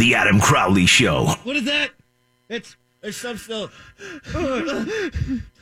The 0.00 0.14
Adam 0.14 0.40
Crowley 0.40 0.86
Show. 0.86 1.26
What 1.44 1.56
is 1.56 1.64
that? 1.64 1.90
It's 2.48 2.74
there's 3.02 3.18
some 3.18 3.36
still. 3.36 3.70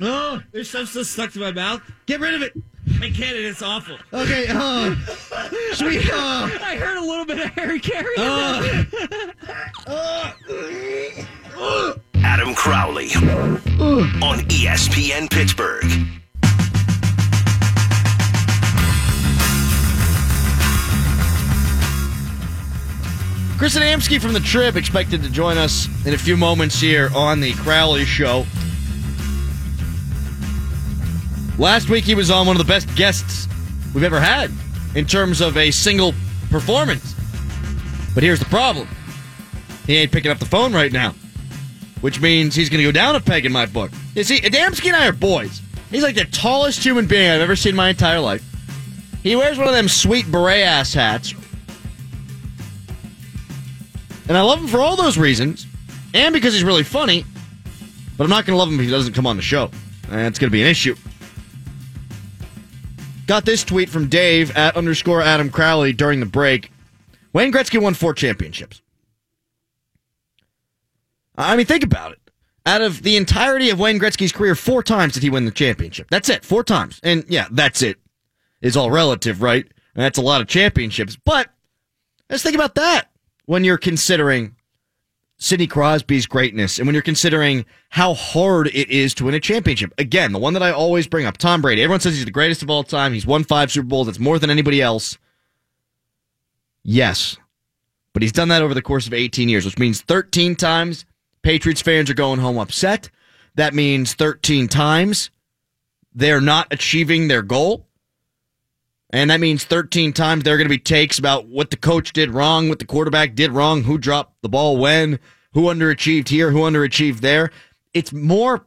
Oh, 0.00 0.40
there's 0.52 0.70
some 0.70 0.86
still 0.86 1.04
stuck 1.04 1.32
to 1.32 1.40
my 1.40 1.50
mouth. 1.50 1.82
Get 2.06 2.20
rid 2.20 2.34
of 2.34 2.42
it. 2.42 2.52
I 3.00 3.10
can't. 3.10 3.36
it, 3.36 3.44
It's 3.46 3.62
awful. 3.62 3.96
Okay, 4.12 4.46
uh, 4.48 4.94
should 5.74 5.88
we, 5.88 5.98
uh, 5.98 6.50
I 6.62 6.76
heard 6.78 6.98
a 6.98 7.00
little 7.00 7.24
bit 7.24 7.40
of 7.40 7.50
Harry 7.50 7.80
Caray. 7.80 8.14
Adam 12.22 12.54
Crowley 12.54 13.08
on 13.16 14.38
E 14.52 14.66
ESPN 14.66 15.28
Pittsburgh. 15.28 15.84
Chris 23.58 23.76
Adamski 23.76 24.20
from 24.20 24.32
the 24.32 24.38
Trib 24.38 24.76
expected 24.76 25.20
to 25.24 25.28
join 25.28 25.58
us 25.58 25.88
in 26.06 26.14
a 26.14 26.16
few 26.16 26.36
moments 26.36 26.80
here 26.80 27.10
on 27.12 27.40
the 27.40 27.52
Crowley 27.54 28.04
Show. 28.04 28.46
Last 31.58 31.90
week 31.90 32.04
he 32.04 32.14
was 32.14 32.30
on 32.30 32.46
one 32.46 32.54
of 32.54 32.64
the 32.64 32.72
best 32.72 32.94
guests 32.94 33.48
we've 33.92 34.04
ever 34.04 34.20
had 34.20 34.52
in 34.94 35.06
terms 35.06 35.40
of 35.40 35.56
a 35.56 35.72
single 35.72 36.14
performance. 36.50 37.16
But 38.14 38.22
here's 38.22 38.38
the 38.38 38.44
problem. 38.44 38.86
He 39.88 39.96
ain't 39.96 40.12
picking 40.12 40.30
up 40.30 40.38
the 40.38 40.46
phone 40.46 40.72
right 40.72 40.92
now. 40.92 41.16
Which 42.00 42.20
means 42.20 42.54
he's 42.54 42.68
gonna 42.68 42.84
go 42.84 42.92
down 42.92 43.16
a 43.16 43.20
peg 43.20 43.44
in 43.44 43.50
my 43.50 43.66
book. 43.66 43.90
You 44.14 44.22
see, 44.22 44.40
Adamski 44.40 44.86
and 44.86 44.94
I 44.94 45.08
are 45.08 45.12
boys. 45.12 45.60
He's 45.90 46.04
like 46.04 46.14
the 46.14 46.26
tallest 46.26 46.84
human 46.84 47.08
being 47.08 47.28
I've 47.28 47.40
ever 47.40 47.56
seen 47.56 47.70
in 47.70 47.76
my 47.76 47.88
entire 47.88 48.20
life. 48.20 48.44
He 49.24 49.34
wears 49.34 49.58
one 49.58 49.66
of 49.66 49.74
them 49.74 49.88
sweet 49.88 50.30
beret 50.30 50.62
ass 50.62 50.94
hats 50.94 51.34
and 54.28 54.36
I 54.36 54.42
love 54.42 54.60
him 54.60 54.68
for 54.68 54.80
all 54.80 54.94
those 54.94 55.18
reasons, 55.18 55.66
and 56.14 56.32
because 56.32 56.52
he's 56.52 56.64
really 56.64 56.84
funny. 56.84 57.24
But 58.16 58.24
I'm 58.24 58.30
not 58.30 58.44
going 58.44 58.54
to 58.54 58.58
love 58.58 58.68
him 58.68 58.78
if 58.78 58.84
he 58.84 58.90
doesn't 58.90 59.14
come 59.14 59.26
on 59.26 59.36
the 59.36 59.42
show. 59.42 59.70
That's 60.08 60.38
going 60.38 60.50
to 60.50 60.52
be 60.52 60.62
an 60.62 60.68
issue. 60.68 60.96
Got 63.26 63.44
this 63.44 63.62
tweet 63.64 63.88
from 63.88 64.08
Dave 64.08 64.56
at 64.56 64.76
underscore 64.76 65.22
Adam 65.22 65.50
Crowley 65.50 65.92
during 65.92 66.20
the 66.20 66.26
break. 66.26 66.72
Wayne 67.32 67.52
Gretzky 67.52 67.80
won 67.80 67.94
four 67.94 68.14
championships. 68.14 68.80
I 71.36 71.56
mean, 71.56 71.66
think 71.66 71.84
about 71.84 72.12
it. 72.12 72.18
Out 72.66 72.80
of 72.80 73.02
the 73.02 73.16
entirety 73.16 73.70
of 73.70 73.78
Wayne 73.78 73.98
Gretzky's 73.98 74.32
career, 74.32 74.54
four 74.54 74.82
times 74.82 75.14
did 75.14 75.22
he 75.22 75.30
win 75.30 75.44
the 75.44 75.50
championship. 75.50 76.08
That's 76.10 76.28
it, 76.28 76.44
four 76.44 76.64
times. 76.64 77.00
And 77.02 77.24
yeah, 77.28 77.46
that's 77.50 77.82
it. 77.82 77.98
Is 78.60 78.76
all 78.76 78.90
relative, 78.90 79.40
right? 79.40 79.64
And 79.64 80.04
that's 80.04 80.18
a 80.18 80.22
lot 80.22 80.40
of 80.40 80.48
championships. 80.48 81.16
But 81.16 81.48
let's 82.28 82.42
think 82.42 82.56
about 82.56 82.74
that 82.74 83.10
when 83.48 83.64
you're 83.64 83.78
considering 83.78 84.54
Sidney 85.38 85.66
Crosby's 85.66 86.26
greatness 86.26 86.78
and 86.78 86.86
when 86.86 86.92
you're 86.92 87.00
considering 87.00 87.64
how 87.88 88.12
hard 88.12 88.66
it 88.66 88.90
is 88.90 89.14
to 89.14 89.24
win 89.24 89.32
a 89.32 89.40
championship. 89.40 89.90
Again, 89.96 90.32
the 90.32 90.38
one 90.38 90.52
that 90.52 90.62
I 90.62 90.70
always 90.70 91.06
bring 91.06 91.24
up, 91.24 91.38
Tom 91.38 91.62
Brady. 91.62 91.82
Everyone 91.82 92.00
says 92.00 92.14
he's 92.14 92.26
the 92.26 92.30
greatest 92.30 92.62
of 92.62 92.68
all 92.68 92.84
time. 92.84 93.14
He's 93.14 93.26
won 93.26 93.44
five 93.44 93.72
Super 93.72 93.86
Bowls. 93.86 94.06
That's 94.06 94.18
more 94.18 94.38
than 94.38 94.50
anybody 94.50 94.82
else. 94.82 95.16
Yes. 96.82 97.38
But 98.12 98.20
he's 98.20 98.32
done 98.32 98.48
that 98.48 98.60
over 98.60 98.74
the 98.74 98.82
course 98.82 99.06
of 99.06 99.14
18 99.14 99.48
years, 99.48 99.64
which 99.64 99.78
means 99.78 100.02
13 100.02 100.54
times 100.54 101.06
Patriots 101.40 101.80
fans 101.80 102.10
are 102.10 102.14
going 102.14 102.40
home 102.40 102.58
upset. 102.58 103.08
That 103.54 103.72
means 103.72 104.12
13 104.12 104.68
times 104.68 105.30
they're 106.14 106.42
not 106.42 106.68
achieving 106.70 107.28
their 107.28 107.42
goal. 107.42 107.87
And 109.10 109.30
that 109.30 109.40
means 109.40 109.64
13 109.64 110.12
times 110.12 110.44
there 110.44 110.54
are 110.54 110.58
going 110.58 110.68
to 110.68 110.74
be 110.74 110.78
takes 110.78 111.18
about 111.18 111.46
what 111.46 111.70
the 111.70 111.76
coach 111.76 112.12
did 112.12 112.30
wrong, 112.30 112.68
what 112.68 112.78
the 112.78 112.84
quarterback 112.84 113.34
did 113.34 113.52
wrong, 113.52 113.84
who 113.84 113.96
dropped 113.96 114.42
the 114.42 114.48
ball 114.48 114.76
when, 114.76 115.18
who 115.52 115.62
underachieved 115.62 116.28
here, 116.28 116.50
who 116.50 116.60
underachieved 116.60 117.20
there. 117.20 117.50
It's 117.94 118.12
more 118.12 118.66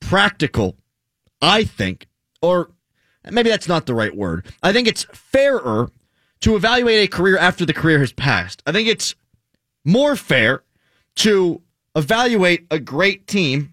practical, 0.00 0.76
I 1.40 1.62
think, 1.64 2.08
or 2.40 2.72
maybe 3.30 3.48
that's 3.48 3.68
not 3.68 3.86
the 3.86 3.94
right 3.94 4.14
word. 4.14 4.46
I 4.62 4.72
think 4.72 4.88
it's 4.88 5.04
fairer 5.12 5.90
to 6.40 6.56
evaluate 6.56 7.04
a 7.04 7.16
career 7.16 7.38
after 7.38 7.64
the 7.64 7.72
career 7.72 8.00
has 8.00 8.12
passed. 8.12 8.62
I 8.66 8.72
think 8.72 8.88
it's 8.88 9.14
more 9.84 10.16
fair 10.16 10.64
to 11.16 11.62
evaluate 11.94 12.66
a 12.70 12.80
great 12.80 13.26
team 13.28 13.71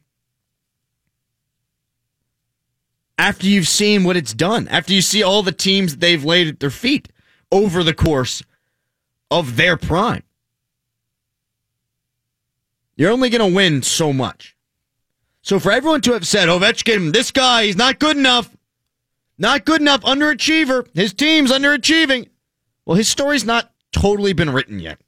after 3.20 3.46
you've 3.46 3.68
seen 3.68 4.06
what 4.06 4.16
it's 4.16 4.34
done, 4.34 4.68
after 4.70 4.94
you 4.94 5.02
see 5.02 5.22
all 5.22 5.44
the 5.44 5.52
teams 5.52 5.98
they've 5.98 6.24
laid 6.24 6.48
at 6.48 6.62
their 6.62 6.70
feet 6.70 7.10
over 7.52 7.84
the 7.84 7.94
course 7.94 8.42
of 9.30 9.58
their 9.58 9.76
prime. 9.76 10.24
You're 12.96 13.12
only 13.12 13.30
going 13.30 13.48
to 13.48 13.56
win 13.56 13.84
so 13.84 14.14
much. 14.14 14.56
So 15.42 15.60
for 15.60 15.72
everyone 15.72 16.02
to 16.02 16.14
have 16.14 16.26
said, 16.26 16.48
Ovechkin, 16.48 17.12
this 17.12 17.32
guy, 17.32 17.66
he's 17.66 17.76
not 17.76 18.00
good 18.00 18.16
enough, 18.16 18.56
not 19.38 19.66
good 19.66 19.82
enough, 19.82 20.02
underachiever, 20.02 20.88
his 20.94 21.14
team's 21.14 21.52
underachieving. 21.52 22.30
Well, 22.86 22.98
his 22.98 23.10
story's 23.10 23.46
not 23.46 23.72
totally 23.92 24.32
been 24.32 24.50
written 24.50 24.80
yet. 24.80 25.00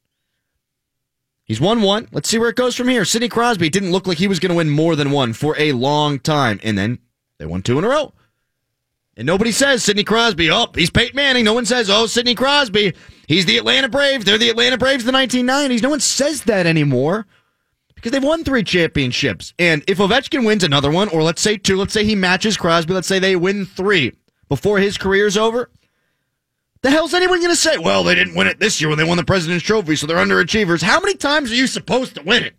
He's 1.46 1.62
won 1.62 1.82
one. 1.82 2.10
Let's 2.12 2.30
see 2.30 2.38
where 2.38 2.50
it 2.50 2.56
goes 2.56 2.76
from 2.76 2.90
here. 2.90 3.06
Sidney 3.06 3.30
Crosby 3.30 3.70
didn't 3.70 3.92
look 3.92 4.06
like 4.06 4.18
he 4.18 4.28
was 4.28 4.40
going 4.40 4.52
to 4.52 4.56
win 4.56 4.70
more 4.70 4.98
than 4.98 5.12
one 5.12 5.32
for 5.34 5.58
a 5.58 5.72
long 5.72 6.20
time. 6.20 6.60
And 6.64 6.78
then 6.78 7.00
they 7.42 7.48
won 7.48 7.64
two 7.64 7.80
in 7.80 7.84
a 7.84 7.90
row. 7.90 8.14
And 9.18 9.26
nobody 9.26 9.52
says 9.52 9.84
Sidney 9.84 10.04
Crosby, 10.04 10.52
oh, 10.52 10.68
he's 10.76 10.92
Peyton 10.92 11.16
Manning. 11.16 11.44
No 11.44 11.54
one 11.54 11.66
says, 11.66 11.90
oh, 11.90 12.06
Sidney 12.06 12.36
Crosby, 12.36 12.94
he's 13.28 13.46
the 13.46 13.58
Atlanta 13.58 13.90
Braves. 13.90 14.26
They're 14.26 14.38
the 14.38 14.52
Atlanta 14.52 14.78
Braves 14.78 15.06
of 15.06 15.12
the 15.12 15.18
1990s. 15.18 15.82
No 15.82 15.90
one 15.90 16.00
says 16.00 16.44
that 16.44 16.68
anymore 16.68 17.26
because 17.96 18.12
they've 18.12 18.24
won 18.24 18.44
three 18.44 18.64
championships. 18.64 19.56
And 19.58 19.84
if 19.88 19.98
Ovechkin 19.98 20.46
wins 20.46 20.64
another 20.64 20.92
one, 20.92 21.10
or 21.10 21.24
let's 21.24 21.42
say 21.42 21.58
two, 21.58 21.78
let's 21.78 21.94
say 21.94 22.06
he 22.06 22.16
matches 22.16 22.58
Crosby, 22.58 22.94
let's 22.94 23.08
say 23.08 23.18
they 23.18 23.36
win 23.36 23.66
three 23.66 24.14
before 24.48 24.78
his 24.78 25.00
career's 25.00 25.36
over, 25.36 25.72
the 26.84 26.92
hell's 26.92 27.16
anyone 27.16 27.40
going 27.40 27.52
to 27.52 27.56
say? 27.56 27.80
Well, 27.80 28.04
they 28.04 28.16
didn't 28.16 28.36
win 28.36 28.48
it 28.48 28.60
this 28.60 28.80
year 28.80 28.90
when 28.90 29.00
they 29.00 29.04
won 29.04 29.18
the 29.18 29.24
President's 29.24 29.66
Trophy, 29.66 29.96
so 29.96 30.06
they're 30.06 30.18
underachievers. 30.18 30.84
How 30.84 31.00
many 31.00 31.16
times 31.16 31.52
are 31.52 31.56
you 31.56 31.66
supposed 31.66 32.16
to 32.16 32.22
win 32.22 32.44
it? 32.44 32.56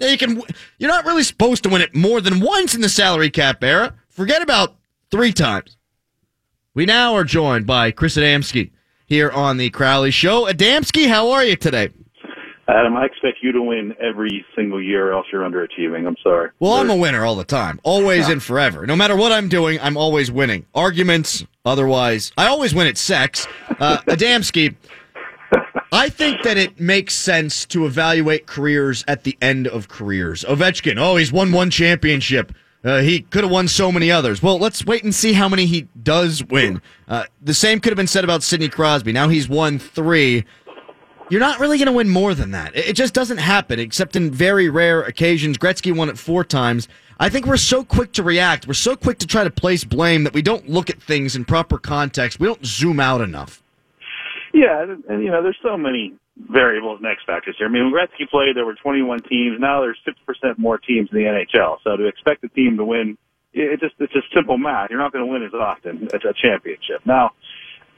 You 0.00 0.18
can. 0.18 0.42
You're 0.78 0.90
not 0.90 1.04
really 1.04 1.22
supposed 1.22 1.62
to 1.64 1.68
win 1.68 1.82
it 1.82 1.94
more 1.94 2.20
than 2.20 2.40
once 2.40 2.74
in 2.74 2.80
the 2.80 2.88
salary 2.88 3.30
cap 3.30 3.62
era. 3.62 3.94
Forget 4.12 4.42
about 4.42 4.76
three 5.10 5.32
times. 5.32 5.78
We 6.74 6.84
now 6.84 7.14
are 7.14 7.24
joined 7.24 7.66
by 7.66 7.92
Chris 7.92 8.18
Adamski 8.18 8.70
here 9.06 9.30
on 9.30 9.56
the 9.56 9.70
Crowley 9.70 10.10
Show. 10.10 10.44
Adamski, 10.44 11.08
how 11.08 11.30
are 11.30 11.42
you 11.42 11.56
today? 11.56 11.88
Adam, 12.68 12.94
I 12.94 13.06
expect 13.06 13.38
you 13.42 13.52
to 13.52 13.62
win 13.62 13.94
every 13.98 14.44
single 14.54 14.82
year, 14.82 15.08
or 15.08 15.12
else 15.14 15.26
you're 15.32 15.48
underachieving. 15.48 16.06
I'm 16.06 16.16
sorry. 16.22 16.50
Well, 16.60 16.74
I'm 16.74 16.90
a 16.90 16.96
winner 16.96 17.24
all 17.24 17.36
the 17.36 17.44
time, 17.44 17.80
always 17.84 18.28
and 18.28 18.42
forever. 18.42 18.86
No 18.86 18.96
matter 18.96 19.16
what 19.16 19.32
I'm 19.32 19.48
doing, 19.48 19.80
I'm 19.80 19.96
always 19.96 20.30
winning. 20.30 20.66
Arguments, 20.74 21.46
otherwise, 21.64 22.32
I 22.36 22.48
always 22.48 22.74
win 22.74 22.86
at 22.86 22.98
sex. 22.98 23.46
Uh, 23.80 23.96
Adamski, 24.08 24.76
I 25.90 26.10
think 26.10 26.42
that 26.42 26.58
it 26.58 26.78
makes 26.78 27.14
sense 27.14 27.64
to 27.66 27.86
evaluate 27.86 28.46
careers 28.46 29.06
at 29.08 29.24
the 29.24 29.38
end 29.40 29.66
of 29.68 29.88
careers. 29.88 30.44
Ovechkin, 30.44 30.98
oh, 30.98 31.16
he's 31.16 31.32
won 31.32 31.50
one 31.50 31.70
championship. 31.70 32.52
Uh, 32.84 33.00
he 33.00 33.20
could 33.20 33.44
have 33.44 33.52
won 33.52 33.68
so 33.68 33.92
many 33.92 34.10
others. 34.10 34.42
Well, 34.42 34.58
let's 34.58 34.84
wait 34.84 35.04
and 35.04 35.14
see 35.14 35.34
how 35.34 35.48
many 35.48 35.66
he 35.66 35.88
does 36.02 36.42
win. 36.44 36.82
Uh, 37.06 37.24
the 37.40 37.54
same 37.54 37.78
could 37.80 37.90
have 37.90 37.96
been 37.96 38.08
said 38.08 38.24
about 38.24 38.42
Sidney 38.42 38.68
Crosby. 38.68 39.12
Now 39.12 39.28
he's 39.28 39.48
won 39.48 39.78
three. 39.78 40.44
You're 41.30 41.40
not 41.40 41.60
really 41.60 41.78
going 41.78 41.86
to 41.86 41.92
win 41.92 42.08
more 42.08 42.34
than 42.34 42.50
that. 42.50 42.76
It 42.76 42.94
just 42.94 43.14
doesn't 43.14 43.38
happen, 43.38 43.78
except 43.78 44.16
in 44.16 44.30
very 44.30 44.68
rare 44.68 45.02
occasions. 45.02 45.56
Gretzky 45.58 45.94
won 45.96 46.08
it 46.08 46.18
four 46.18 46.44
times. 46.44 46.88
I 47.20 47.28
think 47.28 47.46
we're 47.46 47.56
so 47.56 47.84
quick 47.84 48.12
to 48.14 48.22
react. 48.22 48.66
We're 48.66 48.74
so 48.74 48.96
quick 48.96 49.18
to 49.18 49.26
try 49.26 49.44
to 49.44 49.50
place 49.50 49.84
blame 49.84 50.24
that 50.24 50.34
we 50.34 50.42
don't 50.42 50.68
look 50.68 50.90
at 50.90 51.00
things 51.00 51.36
in 51.36 51.44
proper 51.44 51.78
context. 51.78 52.40
We 52.40 52.48
don't 52.48 52.66
zoom 52.66 52.98
out 52.98 53.20
enough. 53.20 53.62
Yeah, 54.52 54.82
and 55.08 55.22
you 55.22 55.30
know, 55.30 55.42
there's 55.42 55.56
so 55.62 55.78
many 55.78 56.14
variables 56.36 56.98
and 56.98 57.06
X 57.06 57.22
factors 57.26 57.56
here. 57.58 57.66
I 57.66 57.70
mean, 57.70 57.90
when 57.90 57.92
Gretzky 57.92 58.28
played, 58.28 58.56
there 58.56 58.64
were 58.64 58.74
21 58.74 59.22
teams. 59.22 59.60
Now 59.60 59.80
there's 59.80 59.98
50% 60.06 60.58
more 60.58 60.78
teams 60.78 61.10
in 61.12 61.18
the 61.18 61.24
NHL. 61.24 61.78
So 61.84 61.96
to 61.96 62.06
expect 62.06 62.44
a 62.44 62.48
team 62.48 62.76
to 62.78 62.84
win, 62.84 63.18
it 63.52 63.80
just 63.80 63.94
it's 63.98 64.12
just 64.12 64.32
simple 64.34 64.56
math. 64.56 64.90
You're 64.90 64.98
not 64.98 65.12
going 65.12 65.26
to 65.26 65.30
win 65.30 65.42
as 65.42 65.52
often 65.52 66.08
as 66.14 66.20
a 66.24 66.32
championship. 66.32 67.04
Now, 67.04 67.32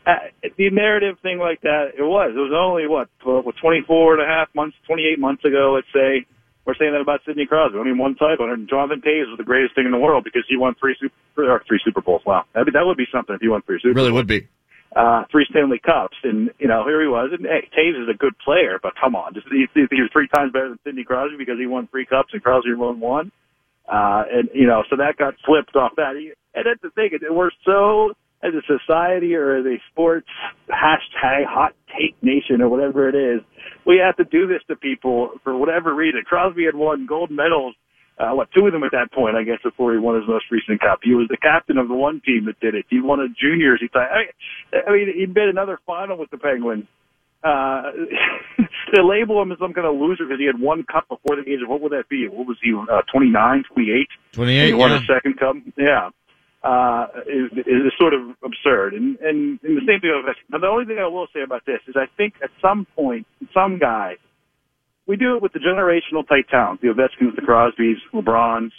uh, 0.06 0.28
the 0.58 0.70
narrative 0.70 1.16
thing 1.22 1.38
like 1.38 1.62
that, 1.62 1.92
it 1.96 2.02
was. 2.02 2.32
It 2.34 2.38
was 2.38 2.52
only 2.52 2.86
what, 2.86 3.08
tw- 3.20 3.44
what 3.44 3.56
24 3.56 4.14
and 4.14 4.22
a 4.22 4.26
half 4.26 4.48
months, 4.54 4.76
28 4.86 5.18
months 5.18 5.44
ago, 5.44 5.72
let's 5.74 5.86
say. 5.94 6.26
We're 6.66 6.74
saying 6.74 6.92
that 6.92 7.00
about 7.00 7.20
Sidney 7.26 7.46
Crosby. 7.46 7.78
I 7.78 7.84
mean, 7.84 7.98
one 7.98 8.14
title. 8.14 8.50
And 8.50 8.68
Jonathan 8.68 9.00
Toews 9.00 9.28
was 9.28 9.36
the 9.38 9.44
greatest 9.44 9.74
thing 9.74 9.84
in 9.84 9.92
the 9.92 9.98
world 9.98 10.24
because 10.24 10.44
he 10.48 10.56
won 10.56 10.74
three 10.80 10.96
super, 10.98 11.52
or 11.52 11.62
three 11.68 11.80
Super 11.84 12.00
Bowls. 12.00 12.22
Wow, 12.24 12.44
that 12.54 12.64
that 12.72 12.86
would 12.86 12.96
be 12.96 13.04
something 13.12 13.34
if 13.34 13.40
he 13.40 13.48
won 13.48 13.62
three 13.62 13.78
Super. 13.82 13.94
Really 13.94 14.12
would 14.12 14.26
be. 14.26 14.48
Uh, 14.94 15.24
three 15.30 15.44
Stanley 15.50 15.80
Cups, 15.84 16.16
and 16.22 16.50
you 16.58 16.68
know 16.68 16.84
here 16.86 17.02
he 17.02 17.08
was. 17.08 17.30
And 17.32 17.44
hey, 17.44 17.66
Toews 17.74 18.04
is 18.04 18.08
a 18.08 18.16
good 18.16 18.38
player, 18.44 18.78
but 18.80 18.92
come 18.94 19.16
on, 19.16 19.34
just 19.34 19.46
he, 19.50 19.66
he 19.74 20.00
was 20.00 20.10
three 20.12 20.28
times 20.28 20.52
better 20.52 20.68
than 20.68 20.78
Sidney 20.84 21.02
Crosby 21.02 21.36
because 21.36 21.58
he 21.58 21.66
won 21.66 21.88
three 21.88 22.06
cups 22.06 22.30
and 22.32 22.42
Crosby 22.42 22.74
won 22.74 23.00
one. 23.00 23.32
Uh, 23.90 24.22
and 24.30 24.48
you 24.54 24.66
know, 24.66 24.84
so 24.88 24.96
that 24.96 25.16
got 25.18 25.34
flipped 25.44 25.74
off 25.74 25.92
that. 25.96 26.14
And 26.14 26.64
that's 26.64 26.80
the 26.80 26.90
thing; 26.90 27.10
we're 27.28 27.50
so 27.66 28.14
as 28.44 28.52
a 28.54 28.62
society 28.66 29.34
or 29.34 29.56
as 29.56 29.64
a 29.66 29.80
sports 29.90 30.28
hashtag 30.68 31.46
hot 31.48 31.72
take 31.88 32.14
nation 32.22 32.60
or 32.60 32.68
whatever 32.68 33.08
it 33.08 33.14
is, 33.14 33.40
we 33.86 34.00
have 34.04 34.16
to 34.16 34.24
do 34.24 34.46
this 34.46 34.60
to 34.68 34.76
people 34.76 35.30
for 35.42 35.56
whatever 35.56 35.94
reason. 35.94 36.22
Crosby 36.26 36.66
had 36.66 36.74
won 36.74 37.06
gold 37.06 37.30
medals, 37.30 37.74
uh, 38.18 38.30
what, 38.30 38.48
two 38.52 38.66
of 38.66 38.72
them 38.72 38.84
at 38.84 38.92
that 38.92 39.10
point, 39.12 39.36
I 39.36 39.42
guess, 39.42 39.58
before 39.62 39.92
he 39.92 39.98
won 39.98 40.14
his 40.14 40.28
most 40.28 40.44
recent 40.50 40.80
cup. 40.80 41.00
He 41.02 41.14
was 41.14 41.26
the 41.28 41.36
captain 41.36 41.78
of 41.78 41.88
the 41.88 41.94
one 41.94 42.20
team 42.24 42.46
that 42.46 42.60
did 42.60 42.74
it. 42.74 42.86
He 42.88 43.00
won 43.00 43.20
a 43.20 43.28
juniors. 43.28 43.80
He 43.80 43.88
thought, 43.88 44.08
I 44.08 44.92
mean, 44.92 45.12
he'd 45.16 45.34
been 45.34 45.48
another 45.48 45.80
final 45.86 46.16
with 46.16 46.30
the 46.30 46.38
Penguins. 46.38 46.86
Uh, 47.42 47.92
to 48.94 49.04
label 49.04 49.42
him 49.42 49.52
as 49.52 49.58
some 49.58 49.74
kind 49.74 49.86
of 49.86 49.96
loser 49.96 50.24
because 50.24 50.38
he 50.38 50.46
had 50.46 50.58
one 50.58 50.82
cup 50.84 51.06
before 51.08 51.36
the 51.36 51.42
age 51.42 51.60
of 51.62 51.68
what 51.68 51.80
would 51.82 51.92
that 51.92 52.08
be? 52.08 52.26
What 52.26 52.46
was 52.46 52.56
he? 52.62 52.72
Uh, 52.72 53.02
29, 53.12 53.64
28? 53.74 54.08
28. 54.32 54.66
He 54.66 54.72
won 54.72 54.90
yeah. 54.90 54.96
a 54.96 55.00
second 55.04 55.38
cup. 55.38 55.56
Yeah. 55.76 56.10
Uh, 56.62 57.08
is, 57.26 57.52
is 57.66 57.92
sort 57.98 58.14
of 58.14 58.22
absurd. 58.42 58.94
And, 58.94 59.18
and, 59.18 59.60
and 59.62 59.76
the 59.76 59.84
same 59.86 60.00
thing 60.00 60.22
with 60.24 60.34
Now, 60.48 60.58
the 60.58 60.66
only 60.66 60.86
thing 60.86 60.98
I 60.98 61.06
will 61.06 61.26
say 61.34 61.42
about 61.42 61.66
this 61.66 61.80
is 61.86 61.96
I 61.96 62.06
think 62.16 62.34
at 62.42 62.48
some 62.62 62.86
point, 62.96 63.26
some 63.52 63.78
guy, 63.78 64.16
we 65.06 65.16
do 65.16 65.36
it 65.36 65.42
with 65.42 65.52
the 65.52 65.58
generational 65.58 66.26
type 66.26 66.48
talent, 66.50 66.80
the 66.80 66.88
Ovechkins, 66.88 67.34
the 67.36 67.42
Crosbys, 67.42 67.96
LeBrons, 68.12 68.70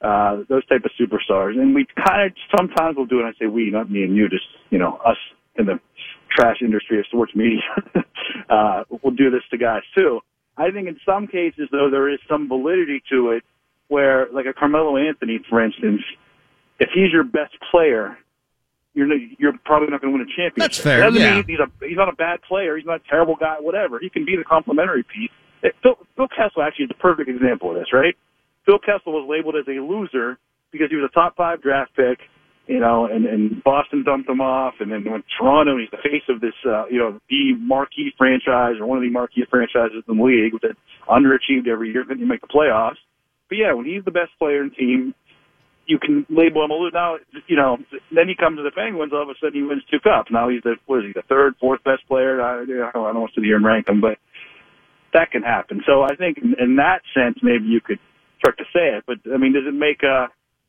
uh, 0.00 0.44
those 0.48 0.66
type 0.66 0.84
of 0.84 0.90
superstars. 1.00 1.58
And 1.58 1.74
we 1.74 1.86
kind 2.06 2.26
of 2.26 2.32
sometimes 2.56 2.96
we'll 2.96 3.06
do 3.06 3.18
it. 3.20 3.24
And 3.24 3.34
I 3.34 3.38
say 3.38 3.46
we, 3.46 3.70
not 3.70 3.90
me 3.90 4.02
and 4.02 4.16
you, 4.16 4.28
just, 4.28 4.46
you 4.70 4.78
know, 4.78 4.96
us 5.06 5.16
in 5.56 5.66
the 5.66 5.80
trash 6.36 6.56
industry 6.62 6.98
of 6.98 7.06
sports 7.06 7.32
media, 7.34 7.60
uh, 8.48 8.84
will 9.02 9.10
do 9.10 9.30
this 9.30 9.42
to 9.50 9.58
guys 9.58 9.82
too. 9.96 10.20
I 10.56 10.70
think 10.70 10.88
in 10.88 10.98
some 11.06 11.26
cases, 11.26 11.68
though, 11.70 11.88
there 11.90 12.08
is 12.08 12.18
some 12.28 12.48
validity 12.48 13.02
to 13.10 13.30
it 13.30 13.44
where, 13.86 14.26
like 14.32 14.46
a 14.46 14.52
Carmelo 14.52 14.96
Anthony, 14.96 15.40
for 15.48 15.62
instance, 15.64 16.02
if 16.80 16.90
he's 16.92 17.12
your 17.12 17.24
best 17.24 17.54
player, 17.70 18.18
you're 18.94 19.06
you're 19.38 19.52
probably 19.64 19.88
not 19.88 20.00
going 20.00 20.12
to 20.12 20.18
win 20.18 20.26
a 20.26 20.30
championship. 20.30 20.56
That's 20.56 20.78
fair, 20.78 20.98
That 20.98 21.06
doesn't 21.10 21.22
yeah. 21.22 21.34
mean 21.36 21.44
he's 21.46 21.58
a 21.60 21.70
he's 21.86 21.96
not 21.96 22.08
a 22.08 22.16
bad 22.16 22.42
player. 22.42 22.76
He's 22.76 22.86
not 22.86 23.00
a 23.04 23.08
terrible 23.08 23.36
guy. 23.36 23.56
Whatever. 23.60 23.98
He 24.00 24.10
can 24.10 24.24
be 24.24 24.36
the 24.36 24.44
complementary 24.44 25.04
piece. 25.04 25.30
Phil, 25.82 25.96
Phil 26.16 26.28
Kessel 26.28 26.62
actually 26.62 26.84
is 26.84 26.88
the 26.90 27.02
perfect 27.02 27.28
example 27.28 27.70
of 27.70 27.76
this, 27.76 27.92
right? 27.92 28.14
Phil 28.66 28.78
Kessel 28.78 29.12
was 29.12 29.26
labeled 29.28 29.56
as 29.56 29.66
a 29.66 29.80
loser 29.80 30.38
because 30.70 30.88
he 30.90 30.96
was 30.96 31.08
a 31.10 31.14
top 31.14 31.36
five 31.36 31.62
draft 31.62 31.94
pick, 31.96 32.18
you 32.66 32.78
know, 32.78 33.06
and, 33.06 33.24
and 33.24 33.64
Boston 33.64 34.04
dumped 34.04 34.28
him 34.28 34.40
off, 34.40 34.74
and 34.80 34.92
then 34.92 35.04
went 35.10 35.24
Toronto, 35.38 35.78
he's 35.78 35.90
the 35.90 35.96
face 36.04 36.22
of 36.28 36.40
this, 36.40 36.52
uh, 36.68 36.86
you 36.88 36.98
know, 36.98 37.18
the 37.30 37.54
marquee 37.58 38.12
franchise 38.18 38.76
or 38.78 38.86
one 38.86 38.98
of 38.98 39.02
the 39.02 39.10
marquee 39.10 39.44
franchises 39.48 40.04
in 40.06 40.16
the 40.16 40.22
league 40.22 40.52
that 40.60 40.76
underachieved 41.08 41.66
every 41.66 41.90
year, 41.90 42.04
couldn't 42.04 42.28
make 42.28 42.42
the 42.42 42.46
playoffs. 42.46 43.00
But 43.48 43.56
yeah, 43.56 43.72
when 43.72 43.86
he's 43.86 44.04
the 44.04 44.10
best 44.10 44.30
player 44.38 44.62
in 44.62 44.70
team, 44.70 45.14
you 45.86 45.98
can 45.98 46.26
label 46.28 46.62
him 46.62 46.70
a 46.70 46.74
loser. 46.74 46.92
Now, 46.92 47.16
you 47.46 47.56
know, 47.56 47.78
then 48.12 48.28
he 48.28 48.34
comes 48.36 48.58
to 48.58 48.62
the 48.62 48.70
Penguins. 48.70 49.12
All 49.14 49.22
of 49.22 49.30
a 49.30 49.34
sudden, 49.40 49.54
he 49.54 49.62
wins 49.62 49.82
two 49.90 50.00
cups. 50.00 50.28
Now 50.30 50.50
he's 50.50 50.62
the 50.62 50.76
what 50.84 50.98
is 50.98 51.04
he, 51.06 51.12
the 51.14 51.24
third, 51.26 51.54
fourth 51.58 51.82
best 51.82 52.06
player? 52.06 52.42
I. 52.42 52.62
I 52.62 52.92
don't 52.92 53.02
want 53.02 53.32
to 53.32 53.40
sit 53.40 53.44
here 53.44 53.56
and 53.56 53.64
rank 53.64 53.88
him, 53.88 54.02
but 54.02 54.18
that 55.12 55.30
can 55.30 55.42
happen. 55.42 55.82
So 55.86 56.02
I 56.02 56.14
think 56.16 56.38
in, 56.38 56.76
that 56.76 57.02
sense, 57.14 57.38
maybe 57.42 57.64
you 57.64 57.80
could 57.80 57.98
start 58.38 58.58
to 58.58 58.64
say 58.72 58.96
it. 58.96 59.04
But 59.06 59.18
I 59.32 59.36
mean, 59.36 59.52
does 59.52 59.64
it 59.66 59.74
make 59.74 60.02
uh, 60.04 60.28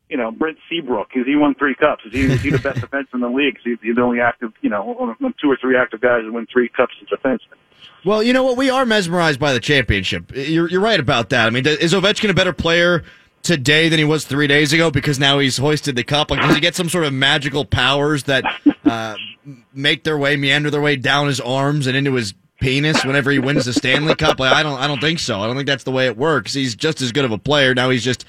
you 0.09 0.17
know, 0.17 0.31
Brent 0.31 0.57
Seabrook? 0.69 1.09
Is 1.15 1.25
he 1.25 1.35
won 1.35 1.55
three 1.55 1.75
cups? 1.75 2.03
Is 2.05 2.13
he, 2.13 2.21
is 2.21 2.41
he 2.41 2.49
the 2.49 2.59
best 2.59 2.79
defenseman 2.81 3.15
in 3.15 3.19
the 3.21 3.29
league? 3.29 3.55
Is 3.57 3.61
he, 3.63 3.75
he's 3.87 3.95
the 3.95 4.01
only 4.01 4.19
active, 4.19 4.51
you 4.61 4.69
know, 4.69 5.15
two 5.41 5.49
or 5.49 5.57
three 5.61 5.77
active 5.77 6.01
guys 6.01 6.23
that 6.25 6.31
win 6.31 6.47
three 6.51 6.67
cups 6.69 6.93
as 7.01 7.07
a 7.11 7.15
defenseman? 7.15 7.57
Well, 8.03 8.23
you 8.23 8.33
know 8.33 8.43
what? 8.43 8.57
We 8.57 8.69
are 8.69 8.85
mesmerized 8.85 9.39
by 9.39 9.53
the 9.53 9.59
championship. 9.59 10.31
You're, 10.35 10.69
you're 10.69 10.81
right 10.81 10.99
about 10.99 11.29
that. 11.29 11.47
I 11.47 11.49
mean, 11.51 11.65
is 11.67 11.93
Ovechkin 11.93 12.29
a 12.29 12.33
better 12.33 12.53
player 12.53 13.03
today 13.43 13.87
than 13.87 13.99
he 13.99 14.05
was 14.05 14.25
three 14.25 14.47
days 14.47 14.73
ago 14.73 14.89
because 14.89 15.19
now 15.19 15.39
he's 15.39 15.57
hoisted 15.57 15.95
the 15.95 16.03
cup? 16.03 16.31
Like, 16.31 16.41
does 16.41 16.55
he 16.55 16.61
get 16.61 16.75
some 16.75 16.89
sort 16.89 17.03
of 17.03 17.13
magical 17.13 17.65
powers 17.65 18.23
that 18.23 18.43
uh, 18.85 19.15
make 19.73 20.03
their 20.03 20.17
way, 20.17 20.35
meander 20.37 20.71
their 20.71 20.81
way 20.81 20.95
down 20.95 21.27
his 21.27 21.39
arms 21.39 21.87
and 21.87 21.95
into 21.95 22.13
his 22.13 22.33
penis 22.59 23.03
whenever 23.05 23.31
he 23.31 23.39
wins 23.39 23.65
the 23.65 23.73
Stanley 23.73 24.15
Cup? 24.15 24.39
Like, 24.39 24.53
I 24.53 24.63
don't, 24.63 24.79
I 24.79 24.87
don't 24.87 25.01
think 25.01 25.19
so. 25.19 25.41
I 25.41 25.47
don't 25.47 25.55
think 25.55 25.67
that's 25.67 25.83
the 25.83 25.91
way 25.91 26.05
it 26.05 26.17
works. 26.17 26.53
He's 26.53 26.75
just 26.75 27.01
as 27.01 27.11
good 27.11 27.25
of 27.25 27.31
a 27.31 27.37
player 27.37 27.73
now. 27.73 27.89
He's 27.89 28.03
just, 28.03 28.25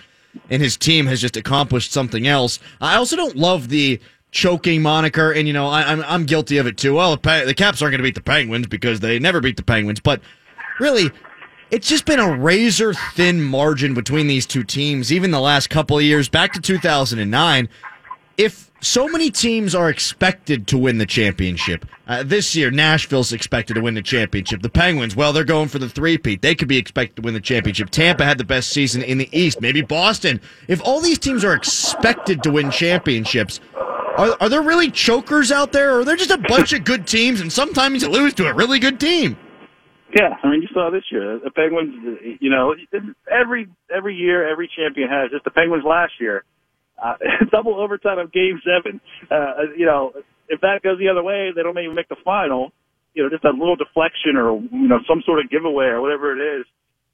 and 0.48 0.62
his 0.62 0.76
team 0.76 1.06
has 1.06 1.20
just 1.20 1.36
accomplished 1.36 1.92
something 1.92 2.26
else. 2.26 2.58
I 2.80 2.96
also 2.96 3.16
don't 3.16 3.36
love 3.36 3.68
the 3.68 4.00
choking 4.32 4.82
moniker, 4.82 5.32
and 5.32 5.46
you 5.46 5.52
know 5.52 5.66
I, 5.66 5.82
I'm 5.82 6.02
I'm 6.04 6.24
guilty 6.24 6.58
of 6.58 6.66
it 6.66 6.76
too. 6.76 6.94
Well, 6.94 7.16
the, 7.16 7.42
the 7.46 7.54
Caps 7.54 7.82
aren't 7.82 7.92
going 7.92 7.98
to 7.98 8.04
beat 8.04 8.14
the 8.14 8.22
Penguins 8.22 8.66
because 8.66 9.00
they 9.00 9.18
never 9.18 9.40
beat 9.40 9.56
the 9.56 9.62
Penguins, 9.62 10.00
but 10.00 10.20
really, 10.78 11.10
it's 11.70 11.88
just 11.88 12.06
been 12.06 12.20
a 12.20 12.36
razor 12.36 12.94
thin 13.14 13.42
margin 13.42 13.94
between 13.94 14.26
these 14.26 14.46
two 14.46 14.64
teams. 14.64 15.12
Even 15.12 15.30
the 15.30 15.40
last 15.40 15.70
couple 15.70 15.98
of 15.98 16.04
years, 16.04 16.28
back 16.28 16.52
to 16.52 16.60
2009, 16.60 17.68
if 18.36 18.69
so 18.80 19.08
many 19.08 19.30
teams 19.30 19.74
are 19.74 19.90
expected 19.90 20.66
to 20.68 20.78
win 20.78 20.98
the 20.98 21.06
championship. 21.06 21.86
Uh, 22.06 22.22
this 22.22 22.56
year, 22.56 22.70
Nashville's 22.70 23.32
expected 23.32 23.74
to 23.74 23.80
win 23.80 23.94
the 23.94 24.02
championship. 24.02 24.62
The 24.62 24.68
Penguins, 24.68 25.14
well, 25.14 25.32
they're 25.32 25.44
going 25.44 25.68
for 25.68 25.78
the 25.78 25.88
three-peat. 25.88 26.42
They 26.42 26.54
could 26.54 26.68
be 26.68 26.78
expected 26.78 27.16
to 27.16 27.22
win 27.22 27.34
the 27.34 27.40
championship. 27.40 27.90
Tampa 27.90 28.24
had 28.24 28.38
the 28.38 28.44
best 28.44 28.70
season 28.70 29.02
in 29.02 29.18
the 29.18 29.28
East. 29.32 29.60
Maybe 29.60 29.82
Boston. 29.82 30.40
If 30.68 30.80
all 30.84 31.00
these 31.00 31.18
teams 31.18 31.44
are 31.44 31.54
expected 31.54 32.42
to 32.42 32.50
win 32.50 32.70
championships, 32.70 33.60
are, 34.16 34.36
are 34.40 34.48
there 34.48 34.62
really 34.62 34.90
chokers 34.90 35.52
out 35.52 35.72
there, 35.72 35.94
or 35.94 36.00
are 36.00 36.04
there 36.04 36.16
just 36.16 36.30
a 36.30 36.38
bunch 36.38 36.72
of 36.72 36.84
good 36.84 37.06
teams, 37.06 37.40
and 37.40 37.52
sometimes 37.52 38.02
you 38.02 38.08
lose 38.08 38.34
to 38.34 38.46
a 38.46 38.54
really 38.54 38.78
good 38.78 38.98
team? 38.98 39.36
Yeah, 40.14 40.34
I 40.42 40.50
mean, 40.50 40.62
you 40.62 40.68
saw 40.74 40.90
this 40.90 41.04
year 41.12 41.38
the 41.38 41.50
Penguins. 41.50 42.18
You 42.40 42.50
know, 42.50 42.74
every 43.30 43.68
every 43.94 44.16
year, 44.16 44.50
every 44.50 44.68
champion 44.76 45.08
has. 45.08 45.30
Just 45.30 45.44
the 45.44 45.52
Penguins 45.52 45.84
last 45.84 46.14
year, 46.18 46.44
uh, 47.02 47.17
double 47.50 47.81
overtime 47.81 48.19
of 48.19 48.32
Game 48.32 48.61
Seven. 48.62 49.00
Uh, 49.31 49.73
you 49.76 49.87
know, 49.87 50.12
if 50.49 50.61
that 50.61 50.82
goes 50.82 50.99
the 50.99 51.08
other 51.08 51.23
way, 51.23 51.50
they 51.55 51.62
don't 51.62 51.79
even 51.79 51.94
make 51.94 52.08
the 52.08 52.20
final. 52.25 52.73
You 53.14 53.25
know, 53.25 53.31
just 53.31 53.44
a 53.44 53.50
little 53.50 53.76
deflection 53.76 54.37
or 54.37 54.61
you 54.61 54.88
know 54.88 55.00
some 55.08 55.23
sort 55.26 55.41
of 55.41 55.50
giveaway 55.50 55.87
or 55.91 56.00
whatever 56.00 56.31
it 56.31 56.61
is, 56.61 56.67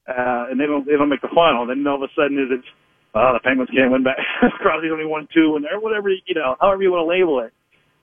uh, 0.08 0.50
and 0.50 0.60
they 0.60 0.66
don't 0.66 0.84
they 0.84 0.98
don't 0.98 1.08
make 1.08 1.22
the 1.22 1.32
final. 1.32 1.66
Then 1.66 1.86
all 1.86 1.96
of 1.96 2.04
a 2.04 2.12
sudden 2.12 2.36
is 2.36 2.50
it's 2.60 2.68
oh 3.14 3.32
the 3.32 3.40
Penguins 3.40 3.70
can't 3.72 3.92
win 3.92 4.04
back. 4.04 4.20
Crosby's 4.60 4.92
only 4.92 5.06
won 5.06 5.28
two, 5.32 5.56
and 5.56 5.64
or 5.64 5.80
whatever 5.80 6.10
you 6.10 6.34
know, 6.34 6.56
however 6.60 6.82
you 6.82 6.92
want 6.92 7.06
to 7.06 7.10
label 7.10 7.40
it. 7.40 7.52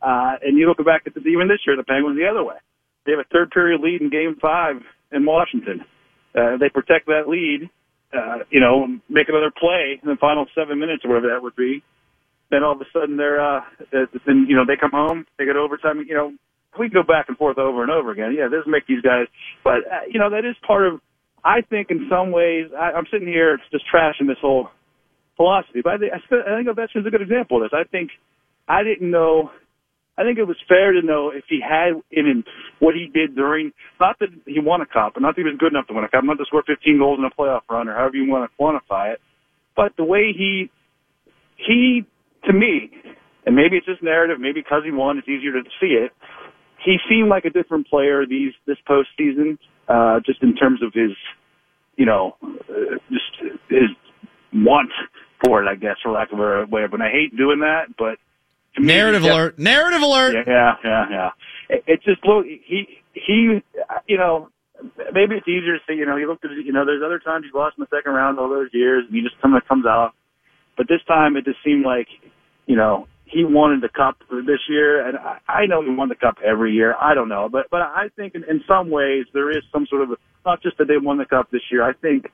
Uh, 0.04 0.36
and 0.44 0.58
you 0.58 0.68
look 0.68 0.84
back 0.84 1.04
at 1.08 1.14
the, 1.14 1.22
even 1.22 1.48
this 1.48 1.64
year, 1.66 1.78
the 1.78 1.84
Penguins 1.88 2.20
the 2.20 2.28
other 2.28 2.44
way. 2.44 2.60
They 3.06 3.14
have 3.14 3.24
a 3.24 3.30
third 3.32 3.52
period 3.52 3.80
lead 3.80 4.02
in 4.02 4.10
Game 4.10 4.36
Five 4.42 4.84
in 5.12 5.26
Washington. 5.26 5.86
Uh, 6.36 6.58
they 6.58 6.68
protect 6.68 7.06
that 7.08 7.30
lead, 7.30 7.70
uh, 8.16 8.44
you 8.50 8.60
know, 8.60 8.88
make 9.10 9.30
another 9.30 9.52
play 9.52 10.00
in 10.02 10.10
the 10.10 10.16
final 10.20 10.46
seven 10.56 10.80
minutes 10.80 11.04
or 11.04 11.10
whatever 11.10 11.34
that 11.34 11.44
would 11.44 11.56
be. 11.56 11.84
Then 12.52 12.64
all 12.64 12.74
of 12.74 12.82
a 12.82 12.86
sudden 12.94 13.18
they're, 13.18 13.42
uh, 13.42 13.62
then 13.92 14.46
you 14.48 14.56
know 14.56 14.66
they 14.66 14.78
come 14.80 14.92
home, 14.92 15.26
they 15.38 15.46
get 15.46 15.56
overtime. 15.56 16.06
You 16.08 16.16
know, 16.16 16.34
we 16.78 16.90
go 16.90 17.04
back 17.04 17.26
and 17.28 17.38
forth 17.38 17.58
over 17.58 17.82
and 17.82 17.92
over 17.92 18.12
again. 18.12 18.36
Yeah, 18.38 18.48
this 18.48 18.62
make 18.68 18.86
these 18.88 19.02
guys, 19.02 19.28
but 19.64 19.86
uh, 19.90 20.06
you 20.10 20.20
know 20.20 20.30
that 20.30 20.46
is 20.46 20.56
part 20.66 20.88
of. 20.88 21.02
I 21.44 21.60
think 21.62 21.92
in 21.92 22.08
some 22.10 22.32
ways 22.32 22.72
I, 22.78 22.92
I'm 22.92 23.06
sitting 23.12 23.28
here 23.28 23.60
just 23.72 23.86
trashing 23.94 24.28
this 24.28 24.38
whole 24.40 24.70
philosophy, 25.36 25.82
but 25.84 25.94
I 25.94 25.98
think 25.98 26.14
I 26.14 26.18
I 26.18 26.58
think 26.58 26.70
Ovechkin's 26.70 27.08
a 27.08 27.10
good 27.10 27.22
example 27.22 27.58
of 27.58 27.70
this. 27.70 27.78
I 27.78 27.84
think 27.90 28.12
I 28.68 28.84
didn't 28.84 29.10
know 29.10 29.52
I 30.18 30.24
think 30.24 30.38
it 30.38 30.46
was 30.46 30.58
fair 30.68 30.94
to 30.94 31.02
know 31.02 31.32
if 31.34 31.46
he 31.50 31.60
had 31.60 31.94
in 32.12 32.26
him 32.28 32.44
what 32.80 32.94
he 32.94 33.10
did 33.12 33.36
during, 33.36 33.72
not 34.00 34.20
that 34.20 34.30
he 34.46 34.60
won 34.60 34.82
a 34.82 34.86
cup, 34.86 35.14
not 35.20 35.36
that 35.36 35.42
he 35.42 35.44
was 35.44 35.58
good 35.58 35.74
enough 35.74 35.88
to 35.88 35.94
win 35.94 36.04
a 36.04 36.10
cup, 36.10 36.24
not 36.24 36.38
to 36.38 36.46
score 36.46 36.64
15 36.66 37.00
goals 37.00 37.18
in 37.18 37.26
a 37.26 37.32
playoff 37.34 37.62
run 37.70 37.88
or 37.88 37.96
however 37.96 38.16
you 38.16 38.30
want 38.30 38.50
to 38.50 38.62
quantify 38.62 39.14
it, 39.14 39.20
but 39.76 39.94
the 39.98 40.04
way 40.04 40.32
he, 40.38 40.70
he, 41.58 42.06
to 42.46 42.54
me, 42.54 42.92
and 43.46 43.56
maybe 43.56 43.78
it's 43.78 43.86
just 43.86 44.04
narrative, 44.04 44.40
maybe 44.40 44.62
because 44.62 44.84
he 44.86 44.92
won, 44.92 45.18
it's 45.18 45.28
easier 45.28 45.52
to 45.52 45.64
see 45.82 45.98
it. 45.98 46.12
He 46.86 46.98
seemed 47.10 47.30
like 47.30 47.46
a 47.46 47.50
different 47.50 47.88
player 47.88 48.26
these 48.26 48.54
this 48.68 48.78
postseason, 48.88 49.58
uh, 49.88 50.20
just 50.26 50.44
in 50.44 50.56
terms 50.56 50.82
of 50.84 50.94
his, 50.94 51.12
you 51.96 52.06
know, 52.06 52.36
uh, 52.44 52.98
just 53.10 53.58
his 53.70 53.90
want 54.54 54.92
for 55.44 55.64
it, 55.64 55.68
I 55.68 55.76
guess, 55.76 55.96
for 56.04 56.12
lack 56.12 56.32
of 56.32 56.40
a 56.40 56.66
way. 56.70 56.84
But 56.90 57.02
I 57.02 57.10
hate 57.10 57.36
doing 57.36 57.60
that, 57.62 57.96
but 57.98 58.18
me, 58.78 58.88
Narrative 58.88 59.24
alert! 59.24 59.60
Narrative 59.60 60.02
alert! 60.02 60.36
yeah, 60.48 60.76
yeah, 60.84 61.06
yeah. 61.10 61.30
It, 61.70 61.84
it 61.88 62.04
just 62.04 62.26
look 62.26 62.46
he 62.46 62.88
he 63.14 63.62
you 64.08 64.18
know 64.18 64.50
maybe 65.14 65.36
it's 65.36 65.48
easier 65.48 65.78
to 65.78 65.84
say 65.88 65.96
you 65.96 66.06
know 66.06 66.18
he 66.18 66.26
looked 66.26 66.46
at 66.46 66.52
you 66.52 66.74
know 66.74 66.86
there's 66.86 67.04
other 67.06 67.20
times 67.20 67.46
he's 67.46 67.54
lost 67.54 67.78
in 67.78 67.86
the 67.86 67.96
second 67.96 68.14
round 68.14 68.40
all 68.40 68.50
those 68.50 68.70
years 68.74 69.06
and 69.08 69.16
he 69.16 69.22
just 69.22 69.40
kind 69.42 69.56
of 69.56 69.66
comes 69.68 69.86
out, 69.86 70.14
but 70.78 70.88
this 70.88 71.02
time 71.08 71.38
it 71.38 71.46
just 71.46 71.60
seemed 71.64 71.86
like 71.86 72.08
you 72.66 72.76
know 72.76 73.08
he 73.26 73.44
wanted 73.44 73.82
the 73.82 73.90
cup 73.90 74.18
this 74.30 74.60
year 74.70 75.06
and 75.08 75.18
I, 75.18 75.40
I 75.48 75.66
know 75.66 75.82
he 75.82 75.90
won 75.90 76.10
the 76.10 76.16
cup 76.16 76.38
every 76.46 76.74
year 76.74 76.96
I 77.00 77.14
don't 77.14 77.30
know 77.30 77.50
but 77.52 77.68
but 77.72 77.82
I 77.82 78.08
think 78.16 78.36
in, 78.36 78.44
in 78.44 78.62
some 78.68 78.90
ways 78.90 79.26
there 79.34 79.52
is 79.52 79.64
some 79.72 79.88
sort 79.90 80.04
of 80.04 80.18
not 80.46 80.62
just 80.62 80.78
that 80.78 80.88
they 80.88 80.98
won 80.98 81.18
the 81.18 81.26
cup 81.26 81.50
this 81.52 81.62
year 81.72 81.84
I 81.84 81.94
think 81.94 82.26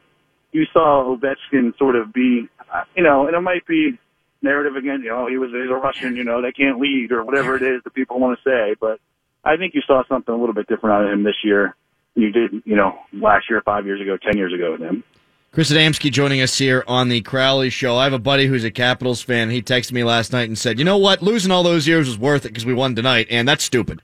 you 0.51 0.65
saw 0.74 1.15
Ovechkin 1.15 1.77
sort 1.77 1.96
of 1.96 2.13
be 2.13 2.48
uh, 2.74 2.84
you 2.96 3.03
know 3.03 3.27
and 3.27 3.36
it 3.36 3.41
might 3.41 3.65
be 3.67 3.98
narrative 4.41 4.75
again, 4.75 5.01
you 5.01 5.10
know, 5.10 5.27
he 5.27 5.38
was 5.38 5.51
he's 5.51 5.69
a 5.69 5.74
Russian, 5.74 6.15
you 6.15 6.24
know, 6.24 6.41
they 6.41 6.51
can't 6.51 6.79
lead 6.79 7.12
or 7.12 7.24
whatever 7.24 7.55
it 7.55 7.63
is 7.63 7.84
that 7.84 7.93
people 7.93 8.19
want 8.19 8.39
to 8.39 8.50
say. 8.50 8.75
But 8.79 9.00
I 9.43 9.58
think 9.58 9.74
you 9.75 9.81
saw 9.86 10.03
something 10.08 10.34
a 10.34 10.38
little 10.38 10.55
bit 10.55 10.67
different 10.67 10.96
out 10.96 11.05
of 11.05 11.12
him 11.12 11.24
this 11.24 11.43
year 11.43 11.75
than 12.15 12.24
you 12.24 12.31
did, 12.31 12.63
you 12.65 12.75
know, 12.75 12.98
last 13.13 13.50
year, 13.50 13.62
five 13.63 13.86
years 13.86 14.01
ago, 14.01 14.17
ten 14.17 14.38
years 14.38 14.53
ago 14.53 14.74
with 14.74 14.81
him. 14.81 15.03
Chris 15.51 15.72
Adamski 15.72 16.12
joining 16.12 16.41
us 16.41 16.60
here 16.60 16.84
on 16.88 17.10
the 17.10 17.22
Crowley 17.22 17.72
Show. 17.72 17.98
I 17.98 18.03
have 18.03 18.13
a 18.13 18.19
buddy 18.19 18.46
who's 18.46 18.63
a 18.63 18.69
Capitals 18.69 19.24
fan. 19.24 19.50
He 19.50 19.63
texted 19.63 19.93
me 19.93 20.03
last 20.03 20.31
night 20.31 20.48
and 20.48 20.58
said, 20.58 20.77
"You 20.77 20.86
know 20.86 20.98
what? 20.98 21.24
Losing 21.24 21.51
all 21.51 21.63
those 21.63 21.88
years 21.88 22.08
was 22.08 22.19
worth 22.19 22.46
it 22.46 22.50
because 22.50 22.67
we 22.67 22.74
won 22.74 22.96
tonight, 22.96 23.27
and 23.31 23.48
that's 23.48 23.63
stupid." 23.63 24.01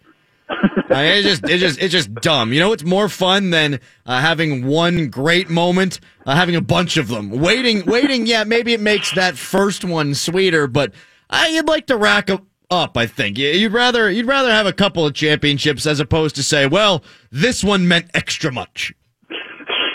I 0.50 1.04
mean, 1.04 1.18
it's 1.18 1.28
just, 1.28 1.50
it's 1.50 1.62
just, 1.62 1.82
it's 1.82 1.92
just 1.92 2.14
dumb. 2.16 2.54
You 2.54 2.60
know, 2.60 2.72
it's 2.72 2.84
more 2.84 3.10
fun 3.10 3.50
than 3.50 3.80
uh, 4.06 4.22
having 4.22 4.66
one 4.66 5.10
great 5.10 5.50
moment, 5.50 6.00
uh, 6.26 6.36
having 6.36 6.56
a 6.56 6.62
bunch 6.62 6.98
of 6.98 7.08
them. 7.08 7.30
Waiting, 7.32 7.86
waiting. 7.86 8.28
Yeah, 8.28 8.44
maybe 8.44 8.74
it 8.74 8.80
makes 8.80 9.12
that 9.16 9.38
first 9.38 9.84
one 9.84 10.14
sweeter, 10.14 10.68
but 10.68 10.94
I, 11.30 11.48
you'd 11.50 11.68
like 11.68 11.88
to 11.88 11.98
rack 11.98 12.30
up. 12.30 12.44
Up, 12.72 12.98
I 12.98 13.06
think 13.06 13.38
you'd 13.38 13.74
rather 13.74 14.10
you'd 14.10 14.26
rather 14.26 14.50
have 14.50 14.66
a 14.66 14.74
couple 14.74 15.06
of 15.06 15.14
championships 15.14 15.86
as 15.86 16.00
opposed 16.00 16.36
to 16.38 16.42
say, 16.42 16.66
well, 16.66 17.04
this 17.32 17.64
one 17.64 17.88
meant 17.88 18.10
extra 18.16 18.52
much. 18.52 18.92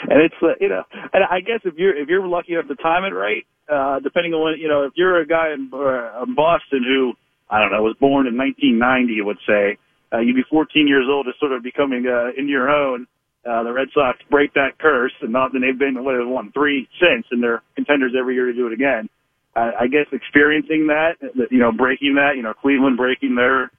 And 0.08 0.22
it's 0.22 0.36
uh, 0.40 0.54
you 0.60 0.68
know, 0.68 0.84
and 1.12 1.24
I 1.28 1.40
guess 1.40 1.58
if 1.64 1.74
you're 1.76 1.96
if 1.96 2.08
you're 2.08 2.24
lucky 2.24 2.52
enough 2.52 2.68
to 2.68 2.76
time 2.76 3.02
it 3.02 3.08
right, 3.08 3.44
uh, 3.68 3.98
depending 3.98 4.34
on 4.34 4.56
you 4.56 4.68
know, 4.68 4.84
if 4.84 4.92
you're 4.94 5.20
a 5.20 5.26
guy 5.26 5.52
in, 5.52 5.68
uh, 5.74 6.22
in 6.22 6.36
Boston 6.36 6.84
who 6.86 7.14
I 7.50 7.58
don't 7.58 7.72
know 7.72 7.82
was 7.82 7.96
born 7.98 8.28
in 8.28 8.36
1990, 8.36 9.12
you 9.14 9.24
would 9.24 9.38
say 9.44 9.76
uh, 10.12 10.18
you'd 10.18 10.36
be 10.36 10.44
14 10.48 10.86
years 10.86 11.06
old, 11.08 11.26
just 11.26 11.38
sort 11.38 11.52
of 11.52 11.62
becoming 11.62 12.06
uh, 12.06 12.28
into 12.36 12.50
your 12.50 12.68
own. 12.68 13.06
Uh, 13.48 13.62
the 13.62 13.72
Red 13.72 13.88
Sox 13.94 14.18
break 14.30 14.52
that 14.54 14.78
curse, 14.78 15.12
and 15.22 15.32
not 15.32 15.52
that 15.52 15.60
they've 15.60 15.78
been 15.78 16.04
what 16.04 16.14
have 16.14 16.28
won 16.28 16.52
three 16.52 16.88
since, 17.00 17.26
and 17.30 17.42
they're 17.42 17.62
contenders 17.74 18.12
every 18.18 18.34
year 18.34 18.46
to 18.46 18.52
do 18.52 18.66
it 18.66 18.72
again. 18.72 19.08
I, 19.56 19.72
I 19.80 19.86
guess 19.86 20.06
experiencing 20.12 20.88
that, 20.88 21.14
you 21.50 21.58
know, 21.58 21.72
breaking 21.72 22.16
that, 22.16 22.36
you 22.36 22.42
know, 22.42 22.52
Cleveland 22.52 22.96
breaking 22.96 23.36
their 23.36 23.70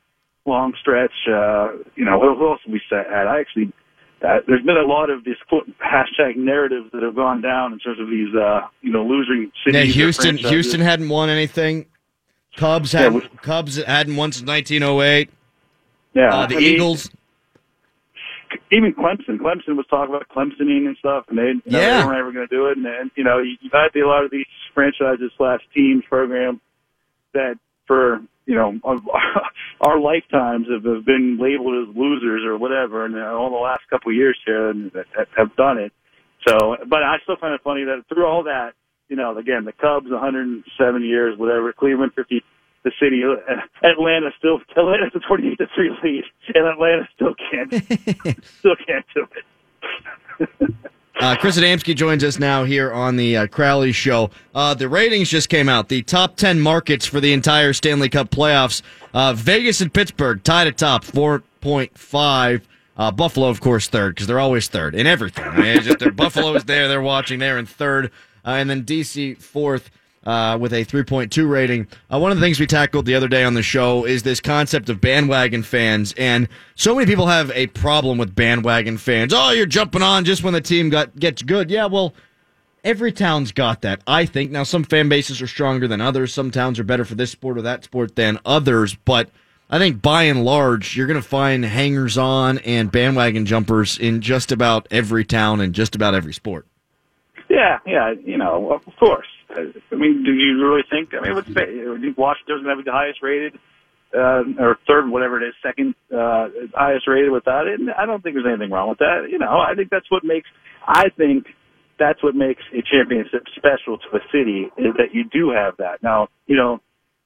long 0.46 0.74
stretch. 0.80 1.14
Uh, 1.28 1.74
you 1.96 2.06
know, 2.06 2.20
who 2.20 2.50
else 2.50 2.60
we 2.68 2.82
set 2.90 3.08
at? 3.08 3.28
I 3.28 3.40
actually, 3.40 3.72
uh, 4.22 4.40
there's 4.48 4.66
been 4.66 4.78
a 4.78 4.88
lot 4.88 5.10
of 5.10 5.24
these 5.24 5.36
quote, 5.48 5.70
hashtag 5.80 6.38
narratives 6.38 6.92
that 6.94 7.04
have 7.04 7.16
gone 7.16 7.42
down 7.42 7.74
in 7.74 7.80
terms 7.80 8.00
of 8.00 8.10
these, 8.10 8.34
uh, 8.36 8.62
you 8.82 8.92
know, 8.92 9.06
losing 9.06 9.52
cities. 9.66 9.88
Yeah, 9.88 9.94
Houston, 9.94 10.38
Houston 10.38 10.82
hadn't 10.82 11.10
won 11.10 11.30
anything. 11.30 11.86
Cubs 12.58 12.92
had 12.92 13.14
yeah, 13.14 13.20
Cubs 13.42 13.82
hadn't 13.82 14.16
won 14.18 14.32
since 14.32 14.46
1908. 14.46 15.30
Yeah, 16.14 16.34
uh, 16.34 16.48
the 16.48 16.58
I 16.58 16.60
Eagles. 16.60 17.10
Mean, 17.10 17.18
even 18.72 18.94
Clemson, 18.94 19.38
Clemson 19.38 19.78
was 19.78 19.86
talking 19.90 20.14
about 20.14 20.28
Clemsoning 20.30 20.88
and 20.88 20.98
stuff, 20.98 21.26
and 21.30 21.38
they, 21.38 21.44
you 21.44 21.72
know, 21.72 21.80
yeah. 21.80 22.02
they 22.02 22.06
weren't 22.06 22.20
ever 22.20 22.32
going 22.32 22.48
to 22.48 22.56
do 22.56 22.68
it. 22.68 22.78
And, 22.78 22.86
and 22.86 23.12
you 23.16 23.24
know, 23.24 23.40
you've 23.40 23.72
had 23.72 23.96
a 23.96 24.08
lot 24.08 24.26
of 24.26 24.32
these 24.32 24.46
franchises 24.74 25.32
slash 25.38 25.62
teams 25.74 26.04
program 26.10 26.60
that 27.34 27.56
for 27.88 28.22
you 28.46 28.56
know 28.56 28.80
our 29.82 30.00
lifetimes 30.00 30.68
have, 30.72 30.84
have 30.84 31.06
been 31.06 31.38
labeled 31.40 31.90
as 31.90 31.96
losers 31.96 32.44
or 32.46 32.58
whatever, 32.58 33.06
and 33.06 33.18
all 33.18 33.50
the 33.50 33.56
last 33.56 33.84
couple 33.90 34.12
of 34.12 34.16
years 34.16 34.38
here 34.46 34.70
and 34.70 34.92
have 35.38 35.56
done 35.56 35.78
it. 35.78 35.94
So, 36.48 36.76
but 36.88 37.04
I 37.04 37.18
still 37.24 37.38
find 37.38 37.54
it 37.54 37.62
funny 37.64 37.84
that 37.84 38.04
through 38.10 38.26
all 38.26 38.44
that, 38.44 38.72
you 39.10 39.16
know, 39.16 39.38
again, 39.38 39.66
the 39.66 39.74
Cubs 39.74 40.10
107 40.10 41.04
years, 41.04 41.38
whatever, 41.38 41.72
Cleveland 41.72 42.14
50 42.16 42.44
the 42.84 42.92
city. 43.00 43.22
Atlanta 43.84 44.32
still 44.38 44.60
Atlanta's 44.76 45.12
a 45.16 45.20
twenty 45.28 45.50
eight 45.50 45.58
to 45.58 45.68
three 45.76 45.92
lead, 46.04 46.24
and 46.54 46.66
Atlanta 46.66 47.08
still 47.16 47.36
can't 47.52 47.72
still 48.60 48.76
can't 48.86 49.06
do 49.14 49.28
it. 50.40 50.76
Uh, 51.20 51.36
Chris 51.36 51.56
Adamski 51.60 51.96
joins 51.96 52.24
us 52.24 52.40
now 52.40 52.64
here 52.64 52.92
on 52.92 53.16
the 53.16 53.38
uh, 53.38 53.48
Crowley 53.48 53.92
Show. 53.92 54.32
Uh, 54.56 54.74
the 54.74 54.90
ratings 54.90 55.30
just 55.30 55.50
came 55.50 55.70
out. 55.70 55.88
The 55.88 56.02
top 56.02 56.36
10 56.36 56.60
markets 56.60 57.06
for 57.06 57.20
the 57.20 57.32
entire 57.32 57.74
Stanley 57.74 58.10
Cup 58.10 58.32
playoffs. 58.32 58.82
Uh, 59.14 59.34
Vegas 59.34 59.82
and 59.82 59.94
Pittsburgh 59.94 60.44
tied 60.44 60.66
at 60.66 60.80
top, 60.80 61.04
4.5. 61.04 62.62
Uh, 62.98 63.12
Buffalo, 63.12 63.50
of 63.50 63.62
course, 63.62 63.88
third, 63.88 64.16
because 64.16 64.26
they're 64.26 64.40
always 64.40 64.68
third 64.68 64.96
in 64.96 65.06
everything. 65.06 65.44
I 65.46 65.58
mean, 65.58 65.82
just, 65.82 66.00
Buffalo 66.16 66.56
is 66.56 66.64
there, 66.64 66.88
they're 66.88 67.02
watching, 67.04 67.38
they're 67.38 67.60
in 67.60 67.68
third. 67.68 68.08
Uh, 68.44 68.52
and 68.52 68.68
then 68.68 68.84
DC, 68.84 69.40
fourth 69.40 69.92
uh, 70.26 70.58
with 70.60 70.74
a 70.74 70.86
3.2 70.86 71.50
rating. 71.50 71.88
Uh, 72.12 72.20
one 72.20 72.32
of 72.32 72.38
the 72.38 72.42
things 72.42 72.60
we 72.60 72.68
tackled 72.68 73.06
the 73.06 73.16
other 73.16 73.28
day 73.28 73.44
on 73.44 73.54
the 73.54 73.64
show 73.64 74.06
is 74.06 74.24
this 74.24 74.40
concept 74.40 74.90
of 74.90 75.02
bandwagon 75.02 75.64
fans, 75.64 76.14
and 76.18 76.48
so 76.76 76.94
many 76.94 77.08
people 77.08 77.28
have 77.28 77.52
a 77.52 77.68
problem 77.68 78.18
with 78.18 78.36
bandwagon 78.36 78.98
fans. 78.98 79.34
Oh, 79.36 79.52
you're 79.52 79.66
jumping 79.66 80.02
on 80.02 80.26
just 80.26 80.44
when 80.44 80.54
the 80.54 80.62
team 80.62 80.90
got 80.90 81.18
gets 81.20 81.42
good. 81.42 81.70
Yeah, 81.72 81.88
well, 81.88 82.14
every 82.84 83.12
town's 83.12 83.52
got 83.52 83.82
that. 83.82 84.02
I 84.06 84.26
think 84.26 84.52
now 84.52 84.64
some 84.64 84.84
fan 84.84 85.10
bases 85.10 85.42
are 85.42 85.48
stronger 85.48 85.88
than 85.88 86.02
others. 86.02 86.34
Some 86.34 86.52
towns 86.52 86.80
are 86.80 86.84
better 86.84 87.06
for 87.06 87.16
this 87.16 87.32
sport 87.32 87.58
or 87.58 87.64
that 87.64 87.84
sport 87.84 88.16
than 88.16 88.40
others, 88.46 88.96
but. 88.96 89.30
I 89.74 89.80
think 89.80 90.02
by 90.02 90.24
and 90.24 90.44
large, 90.44 90.98
you're 90.98 91.08
going 91.08 91.22
to 91.22 91.26
find 91.26 91.64
hangers 91.64 92.18
on 92.18 92.58
and 92.58 92.92
bandwagon 92.92 93.46
jumpers 93.46 93.98
in 93.98 94.20
just 94.20 94.52
about 94.52 94.86
every 94.92 95.24
town 95.24 95.62
and 95.62 95.74
just 95.74 95.96
about 95.96 96.14
every 96.14 96.34
sport. 96.34 96.68
Yeah, 97.50 97.80
yeah, 97.86 98.14
you 98.22 98.38
know, 98.38 98.70
of 98.70 98.96
course. 98.98 99.28
I 99.52 99.96
mean, 99.96 100.24
do 100.24 100.32
you 100.34 100.64
really 100.64 100.84
think? 100.90 101.14
I 101.14 101.22
mean, 101.22 101.36
what's 101.36 101.50
Washington 102.18 102.56
doesn't 102.56 102.70
have 102.70 102.84
the 102.86 102.92
highest 102.92 103.22
rated 103.22 103.60
uh, 104.14 104.44
or 104.60 104.78
third, 104.88 105.10
whatever 105.10 105.42
it 105.42 105.48
is, 105.48 105.54
second 105.64 105.96
uh, 106.14 106.50
highest 106.74 107.08
rated 107.08 107.32
without 107.32 107.68
it. 107.68 107.80
And 107.80 107.90
I 107.92 108.06
don't 108.06 108.22
think 108.22 108.36
there's 108.36 108.48
anything 108.48 108.72
wrong 108.72 108.90
with 108.90 109.00
that. 109.00 109.28
You 109.30 109.40
know, 109.40 109.60
I 109.60 109.76
think 109.76 109.90
that's 109.90 110.10
what 110.10 110.24
makes. 110.24 110.48
I 110.86 111.10
think 111.10 111.48
that's 112.00 112.22
what 112.24 112.36
makes 112.36 112.64
a 112.74 112.82
championship 112.82 113.44
special 113.56 113.98
to 113.98 114.18
a 114.18 114.20
city 114.32 114.68
is 114.78 114.94
that 114.98 115.14
you 115.14 115.24
do 115.32 115.52
have 115.52 115.78
that. 115.78 116.02
Now, 116.02 116.28
you 116.48 116.58
know, 116.58 116.80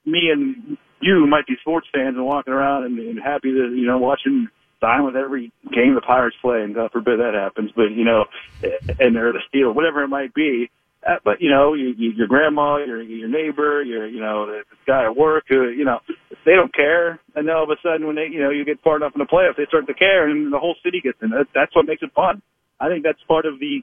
me 0.04 0.30
and 0.30 0.76
you 1.00 1.26
might 1.26 1.46
be 1.46 1.54
sports 1.60 1.86
fans 1.92 2.16
and 2.16 2.24
walking 2.24 2.52
around 2.52 2.84
and, 2.84 2.98
and 2.98 3.18
happy 3.18 3.50
to 3.52 3.74
you 3.74 3.86
know 3.86 3.98
watching 3.98 4.48
dine 4.80 5.04
with 5.04 5.16
every 5.16 5.52
game 5.72 5.94
the 5.94 6.00
Pirates 6.00 6.36
play, 6.40 6.62
and 6.62 6.74
God 6.74 6.92
forbid 6.92 7.18
that 7.18 7.34
happens. 7.34 7.70
But 7.74 7.90
you 7.90 8.04
know, 8.04 8.24
and 8.62 9.16
they're 9.16 9.32
the 9.32 9.42
steal, 9.48 9.72
whatever 9.72 10.02
it 10.02 10.08
might 10.08 10.34
be. 10.34 10.70
Uh, 11.06 11.16
but 11.24 11.40
you 11.40 11.50
know, 11.50 11.74
you, 11.74 11.94
you, 11.96 12.10
your 12.12 12.26
grandma, 12.26 12.78
your 12.78 13.02
your 13.02 13.28
neighbor, 13.28 13.82
your 13.82 14.06
you 14.06 14.20
know 14.20 14.46
the 14.46 14.62
guy 14.86 15.04
at 15.04 15.16
work 15.16 15.44
who 15.48 15.68
you 15.68 15.84
know 15.84 16.00
they 16.44 16.52
don't 16.52 16.74
care, 16.74 17.20
and 17.34 17.46
then 17.46 17.54
all 17.54 17.64
of 17.64 17.70
a 17.70 17.76
sudden 17.82 18.06
when 18.06 18.16
they 18.16 18.26
you 18.26 18.40
know 18.40 18.50
you 18.50 18.64
get 18.64 18.80
far 18.82 18.96
enough 18.96 19.12
in 19.14 19.20
the 19.20 19.26
playoffs, 19.26 19.56
they 19.56 19.66
start 19.66 19.86
to 19.86 19.94
care, 19.94 20.28
and 20.28 20.52
the 20.52 20.58
whole 20.58 20.76
city 20.84 21.00
gets 21.00 21.18
in. 21.22 21.30
That, 21.30 21.46
that's 21.54 21.74
what 21.76 21.86
makes 21.86 22.02
it 22.02 22.12
fun. 22.14 22.42
I 22.80 22.88
think 22.88 23.04
that's 23.04 23.22
part 23.28 23.46
of 23.46 23.60
the 23.60 23.82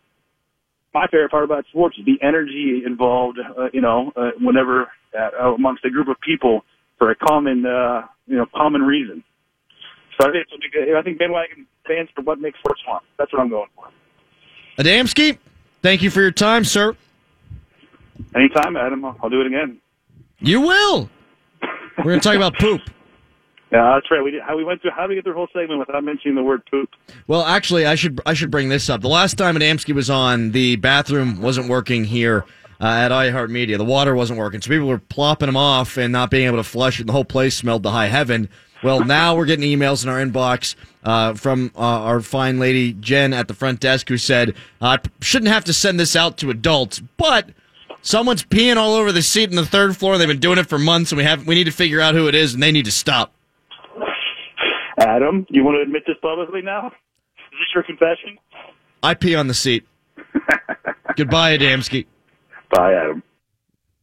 my 0.94 1.08
favorite 1.08 1.32
part 1.32 1.44
about 1.44 1.66
sports 1.70 1.98
is 1.98 2.06
the 2.06 2.18
energy 2.22 2.84
involved. 2.86 3.40
Uh, 3.40 3.68
you 3.74 3.82
know, 3.82 4.12
uh, 4.16 4.32
whenever 4.40 4.92
uh, 5.18 5.54
amongst 5.54 5.86
a 5.86 5.90
group 5.90 6.08
of 6.08 6.20
people 6.22 6.64
for 6.98 7.12
a 7.12 7.16
common 7.16 7.66
uh, 7.66 8.04
you 8.28 8.38
know 8.38 8.46
common 8.56 8.82
reason. 8.82 9.24
So 10.20 10.28
I 10.28 10.32
think 10.32 10.48
I 10.96 11.02
think 11.02 11.20
bandwagon 11.20 11.68
fans 11.88 12.10
for 12.16 12.22
what 12.22 12.40
makes 12.40 12.60
sports 12.60 12.82
fun. 12.86 13.02
That's 13.18 13.32
what 13.34 13.42
I'm 13.42 13.50
going 13.50 13.70
for. 13.76 13.86
Adamski, 14.78 15.38
thank 15.82 16.02
you 16.02 16.10
for 16.10 16.22
your 16.22 16.32
time, 16.32 16.64
sir. 16.64 16.96
Anytime, 18.36 18.76
Adam. 18.76 19.06
I'll 19.06 19.30
do 19.30 19.42
it 19.42 19.48
again. 19.48 19.80
You 20.40 20.62
will. 20.62 21.10
We're 21.98 22.04
going 22.06 22.20
to 22.20 22.24
talk 22.28 22.36
about 22.36 22.58
poop. 22.60 22.82
Yeah, 23.72 23.96
that's 23.96 24.12
right. 24.12 24.24
We 24.24 24.30
did, 24.30 24.44
how 24.44 24.56
we 24.56 24.64
went 24.64 24.84
through. 24.84 24.92
How 24.92 25.08
do 25.08 25.10
we 25.10 25.16
get 25.16 25.24
through 25.24 25.34
the 25.34 25.38
whole 25.38 25.48
segment 25.52 25.80
without 25.80 26.04
mentioning 26.04 26.36
the 26.36 26.44
word 26.44 26.62
poop? 26.70 26.92
Well, 27.26 27.44
actually, 27.44 27.88
I 27.88 27.96
should 27.96 28.22
I 28.24 28.36
should 28.36 28.52
bring 28.52 28.70
this 28.70 28.88
up. 28.88 29.02
The 29.02 29.08
last 29.08 29.36
time 29.36 29.56
Adamski 29.56 29.96
was 29.96 30.12
on, 30.12 30.52
the 30.52 30.76
bathroom 30.76 31.42
wasn't 31.42 31.70
working 31.70 32.04
here 32.04 32.46
uh, 32.80 32.86
at 32.86 33.10
iHeartMedia. 33.10 33.78
The 33.78 33.84
water 33.84 34.14
wasn't 34.14 34.38
working, 34.38 34.62
so 34.62 34.70
people 34.70 34.88
were 34.88 35.00
plopping 35.00 35.48
them 35.48 35.58
off 35.58 35.98
and 35.98 36.12
not 36.14 36.30
being 36.30 36.46
able 36.46 36.58
to 36.58 36.64
flush 36.64 37.00
it. 37.00 37.08
The 37.08 37.14
whole 37.14 37.26
place 37.26 37.58
smelled 37.58 37.82
to 37.82 37.90
high 37.90 38.10
heaven. 38.10 38.48
Well, 38.84 39.04
now 39.04 39.36
we're 39.36 39.46
getting 39.46 39.66
emails 39.66 40.04
in 40.04 40.10
our 40.10 40.24
inbox 40.24 40.76
uh, 41.04 41.34
from 41.34 41.72
uh, 41.76 41.80
our 41.80 42.22
fine 42.22 42.60
lady 42.60 42.94
Jen 42.94 43.34
at 43.34 43.48
the 43.48 43.56
front 43.56 43.80
desk 43.80 44.08
who 44.08 44.18
said, 44.18 44.54
"I 44.82 45.00
shouldn't 45.20 45.52
have 45.52 45.64
to 45.64 45.74
send 45.74 46.00
this 46.00 46.16
out 46.16 46.38
to 46.38 46.52
adults, 46.52 47.02
but." 47.18 47.50
Someone's 48.04 48.44
peeing 48.44 48.76
all 48.76 48.96
over 48.96 49.14
the 49.14 49.22
seat 49.22 49.50
in 49.50 49.56
the 49.56 49.66
third 49.66 49.96
floor. 49.96 50.18
They've 50.18 50.28
been 50.28 50.40
doing 50.40 50.60
it 50.60 50.68
for 50.68 50.78
months, 50.78 51.12
and 51.12 51.18
we 51.18 51.24
have 51.24 51.48
we 51.48 51.56
need 51.56 51.64
to 51.64 51.72
figure 51.72 52.02
out 52.02 52.14
who 52.14 52.28
it 52.28 52.36
is, 52.36 52.54
and 52.54 52.62
they 52.62 52.72
need 52.72 52.86
to 52.86 52.92
stop. 52.92 53.34
Adam, 55.00 55.48
you 55.50 55.64
want 55.64 55.76
to 55.78 55.82
admit 55.82 56.04
this 56.06 56.18
publicly 56.22 56.62
now? 56.62 56.88
Is 56.88 56.94
this 57.52 57.68
your 57.74 57.84
confession? 57.84 58.38
I 59.02 59.14
pee 59.14 59.36
on 59.36 59.48
the 59.48 59.54
seat. 59.54 59.88
Goodbye, 61.16 61.58
Adamski. 61.58 62.06
Bye, 62.72 62.94
Adam. 62.94 63.24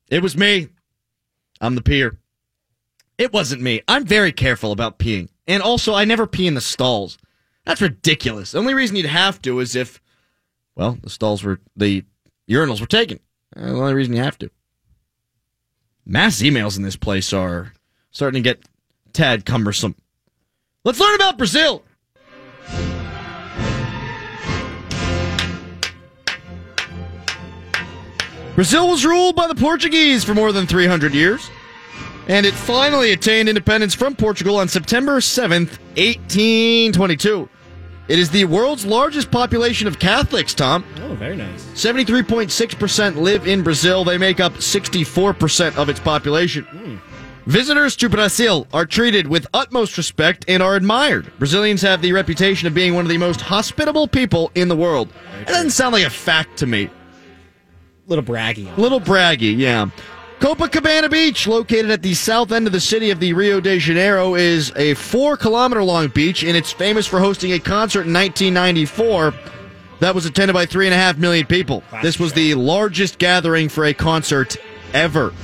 It 0.08 0.22
was 0.22 0.34
me. 0.36 0.68
I'm 1.60 1.74
the 1.74 1.82
peer. 1.82 2.18
It 3.18 3.34
wasn't 3.34 3.60
me. 3.60 3.82
I'm 3.86 4.06
very 4.06 4.32
careful 4.32 4.72
about 4.72 4.98
peeing. 4.98 5.28
And 5.46 5.62
also, 5.62 5.92
I 5.94 6.06
never 6.06 6.26
pee 6.26 6.46
in 6.46 6.54
the 6.54 6.60
stalls. 6.62 7.18
That's 7.66 7.82
ridiculous. 7.82 8.52
The 8.52 8.58
only 8.58 8.72
reason 8.72 8.96
you'd 8.96 9.06
have 9.06 9.42
to 9.42 9.60
is 9.60 9.76
if, 9.76 10.00
well, 10.74 10.98
the 11.02 11.10
stalls 11.10 11.44
were, 11.44 11.60
the 11.76 12.04
urinals 12.48 12.80
were 12.80 12.86
taken. 12.86 13.20
Uh, 13.56 13.66
the 13.66 13.74
only 13.74 13.94
reason 13.94 14.14
you 14.14 14.22
have 14.22 14.38
to. 14.38 14.50
Mass 16.06 16.40
emails 16.40 16.76
in 16.76 16.82
this 16.82 16.96
place 16.96 17.32
are 17.32 17.72
starting 18.10 18.42
to 18.42 18.48
get 18.48 18.64
tad 19.12 19.44
cumbersome. 19.44 19.94
Let's 20.84 21.00
learn 21.00 21.14
about 21.14 21.38
Brazil. 21.38 21.84
Brazil 28.54 28.88
was 28.88 29.04
ruled 29.04 29.36
by 29.36 29.46
the 29.46 29.54
Portuguese 29.54 30.22
for 30.22 30.34
more 30.34 30.52
than 30.52 30.66
300 30.66 31.14
years, 31.14 31.48
and 32.28 32.44
it 32.44 32.52
finally 32.52 33.12
attained 33.12 33.48
independence 33.48 33.94
from 33.94 34.14
Portugal 34.14 34.56
on 34.56 34.68
September 34.68 35.18
7th, 35.20 35.78
1822. 35.96 37.48
It 38.10 38.18
is 38.18 38.28
the 38.28 38.44
world's 38.44 38.84
largest 38.84 39.30
population 39.30 39.86
of 39.86 40.00
Catholics, 40.00 40.52
Tom. 40.52 40.84
Oh, 41.02 41.14
very 41.14 41.36
nice. 41.36 41.62
73.6% 41.74 43.14
live 43.14 43.46
in 43.46 43.62
Brazil. 43.62 44.02
They 44.02 44.18
make 44.18 44.40
up 44.40 44.52
64% 44.54 45.76
of 45.76 45.88
its 45.88 46.00
population. 46.00 46.64
Hmm. 46.64 46.96
Visitors 47.48 47.94
to 47.94 48.08
Brazil 48.08 48.66
are 48.72 48.84
treated 48.84 49.28
with 49.28 49.46
utmost 49.54 49.96
respect 49.96 50.44
and 50.48 50.60
are 50.60 50.74
admired. 50.74 51.32
Brazilians 51.38 51.82
have 51.82 52.02
the 52.02 52.12
reputation 52.12 52.66
of 52.66 52.74
being 52.74 52.94
one 52.94 53.04
of 53.04 53.08
the 53.08 53.16
most 53.16 53.40
hospitable 53.42 54.08
people 54.08 54.50
in 54.56 54.66
the 54.66 54.76
world. 54.76 55.08
It 55.42 55.46
doesn't 55.46 55.70
sound 55.70 55.92
like 55.92 56.04
a 56.04 56.10
fact 56.10 56.58
to 56.58 56.66
me. 56.66 56.90
Little 58.08 58.24
braggy. 58.24 58.76
Little 58.76 59.00
braggy, 59.00 59.56
yeah. 59.56 59.88
Copacabana 60.40 61.10
Beach, 61.10 61.46
located 61.46 61.90
at 61.90 62.00
the 62.00 62.14
south 62.14 62.50
end 62.50 62.66
of 62.66 62.72
the 62.72 62.80
city 62.80 63.10
of 63.10 63.20
the 63.20 63.34
Rio 63.34 63.60
de 63.60 63.78
Janeiro, 63.78 64.34
is 64.34 64.72
a 64.74 64.94
four 64.94 65.36
kilometer 65.36 65.82
long 65.82 66.08
beach, 66.08 66.42
and 66.42 66.56
it's 66.56 66.72
famous 66.72 67.06
for 67.06 67.20
hosting 67.20 67.52
a 67.52 67.58
concert 67.58 68.06
in 68.06 68.14
1994 68.14 69.34
that 70.00 70.14
was 70.14 70.24
attended 70.24 70.54
by 70.54 70.64
three 70.64 70.86
and 70.86 70.94
a 70.94 70.96
half 70.96 71.18
million 71.18 71.46
people. 71.46 71.82
This 72.02 72.18
was 72.18 72.32
the 72.32 72.54
largest 72.54 73.18
gathering 73.18 73.68
for 73.68 73.84
a 73.84 73.92
concert 73.92 74.56
ever. 74.94 75.34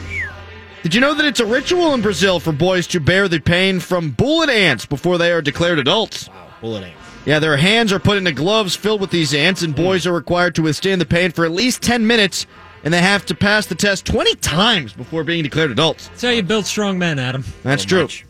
Did 0.82 0.94
you 0.94 1.02
know 1.02 1.12
that 1.12 1.26
it's 1.26 1.40
a 1.40 1.46
ritual 1.46 1.92
in 1.92 2.00
Brazil 2.00 2.40
for 2.40 2.52
boys 2.52 2.86
to 2.86 2.98
bear 2.98 3.28
the 3.28 3.38
pain 3.38 3.80
from 3.80 4.12
bullet 4.12 4.48
ants 4.48 4.86
before 4.86 5.18
they 5.18 5.30
are 5.30 5.42
declared 5.42 5.78
adults? 5.78 6.28
Wow, 6.28 6.48
bullet 6.62 6.84
ants. 6.84 7.02
Yeah, 7.26 7.38
their 7.38 7.58
hands 7.58 7.92
are 7.92 7.98
put 7.98 8.16
into 8.16 8.32
gloves 8.32 8.74
filled 8.74 9.02
with 9.02 9.10
these 9.10 9.34
ants, 9.34 9.60
and 9.60 9.74
hmm. 9.76 9.82
boys 9.82 10.06
are 10.06 10.12
required 10.12 10.54
to 10.54 10.62
withstand 10.62 11.02
the 11.02 11.06
pain 11.06 11.32
for 11.32 11.44
at 11.44 11.50
least 11.50 11.82
10 11.82 12.06
minutes, 12.06 12.46
and 12.86 12.94
they 12.94 13.02
have 13.02 13.26
to 13.26 13.34
pass 13.34 13.66
the 13.66 13.74
test 13.74 14.06
20 14.06 14.36
times 14.36 14.92
before 14.92 15.24
being 15.24 15.42
declared 15.42 15.72
adults. 15.72 16.06
That's 16.06 16.22
how 16.22 16.28
you 16.30 16.44
build 16.44 16.66
strong 16.66 17.00
men, 17.00 17.18
Adam. 17.18 17.44
That's 17.64 17.82
So 17.82 17.88
true. 17.88 18.02
much. 18.02 18.24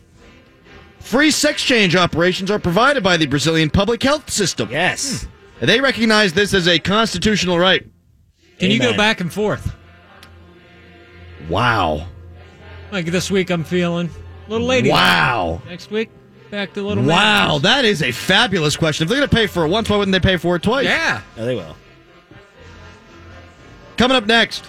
Free 0.99 1.29
sex 1.29 1.63
change 1.63 1.95
operations 1.95 2.49
are 2.49 2.57
provided 2.57 3.03
by 3.03 3.17
the 3.17 3.27
Brazilian 3.27 3.69
public 3.69 4.01
health 4.01 4.31
system. 4.31 4.69
Yes. 4.71 5.27
Hmm. 5.59 5.65
They 5.67 5.79
recognize 5.79 6.33
this 6.33 6.55
as 6.55 6.67
a 6.67 6.79
constitutional 6.79 7.59
right. 7.59 7.85
Can 8.57 8.71
you 8.71 8.79
go 8.79 8.97
back 8.97 9.21
and 9.21 9.31
forth? 9.31 9.75
Wow. 11.49 12.07
Like 12.91 13.05
this 13.05 13.29
week, 13.29 13.51
I'm 13.51 13.63
feeling 13.63 14.09
little 14.47 14.65
lady. 14.65 14.89
Wow. 14.89 15.61
Next 15.67 15.91
week, 15.91 16.09
back 16.49 16.73
to 16.73 16.81
little 16.81 17.03
man. 17.03 17.15
Wow, 17.15 17.57
that 17.59 17.85
is 17.85 18.01
a 18.01 18.11
fabulous 18.11 18.75
question. 18.75 19.03
If 19.05 19.09
they're 19.09 19.19
going 19.19 19.29
to 19.29 19.35
pay 19.35 19.45
for 19.45 19.65
it 19.65 19.69
once, 19.69 19.87
why 19.87 19.97
wouldn't 19.97 20.13
they 20.13 20.19
pay 20.19 20.37
for 20.37 20.55
it 20.55 20.63
twice? 20.63 20.85
Yeah. 20.85 21.21
Oh, 21.37 21.45
they 21.45 21.53
will. 21.53 21.75
Coming 23.97 24.15
up 24.17 24.25
next, 24.27 24.63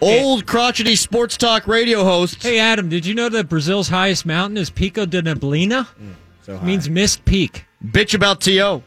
old 0.00 0.46
crotchety 0.46 0.94
sports 0.96 1.36
talk 1.36 1.66
radio 1.66 2.04
hosts. 2.04 2.42
Hey, 2.42 2.58
Adam, 2.58 2.88
did 2.88 3.06
you 3.06 3.14
know 3.14 3.28
that 3.30 3.48
Brazil's 3.48 3.88
highest 3.88 4.26
mountain 4.26 4.56
is 4.58 4.68
Pico 4.70 5.06
de 5.06 5.22
Neblina? 5.22 5.86
Mm, 6.00 6.14
so 6.42 6.54
It 6.54 6.58
high. 6.58 6.66
means 6.66 6.90
mist 6.90 7.24
peak. 7.24 7.64
bitch 7.84 8.14
about 8.14 8.40
To. 8.42 8.82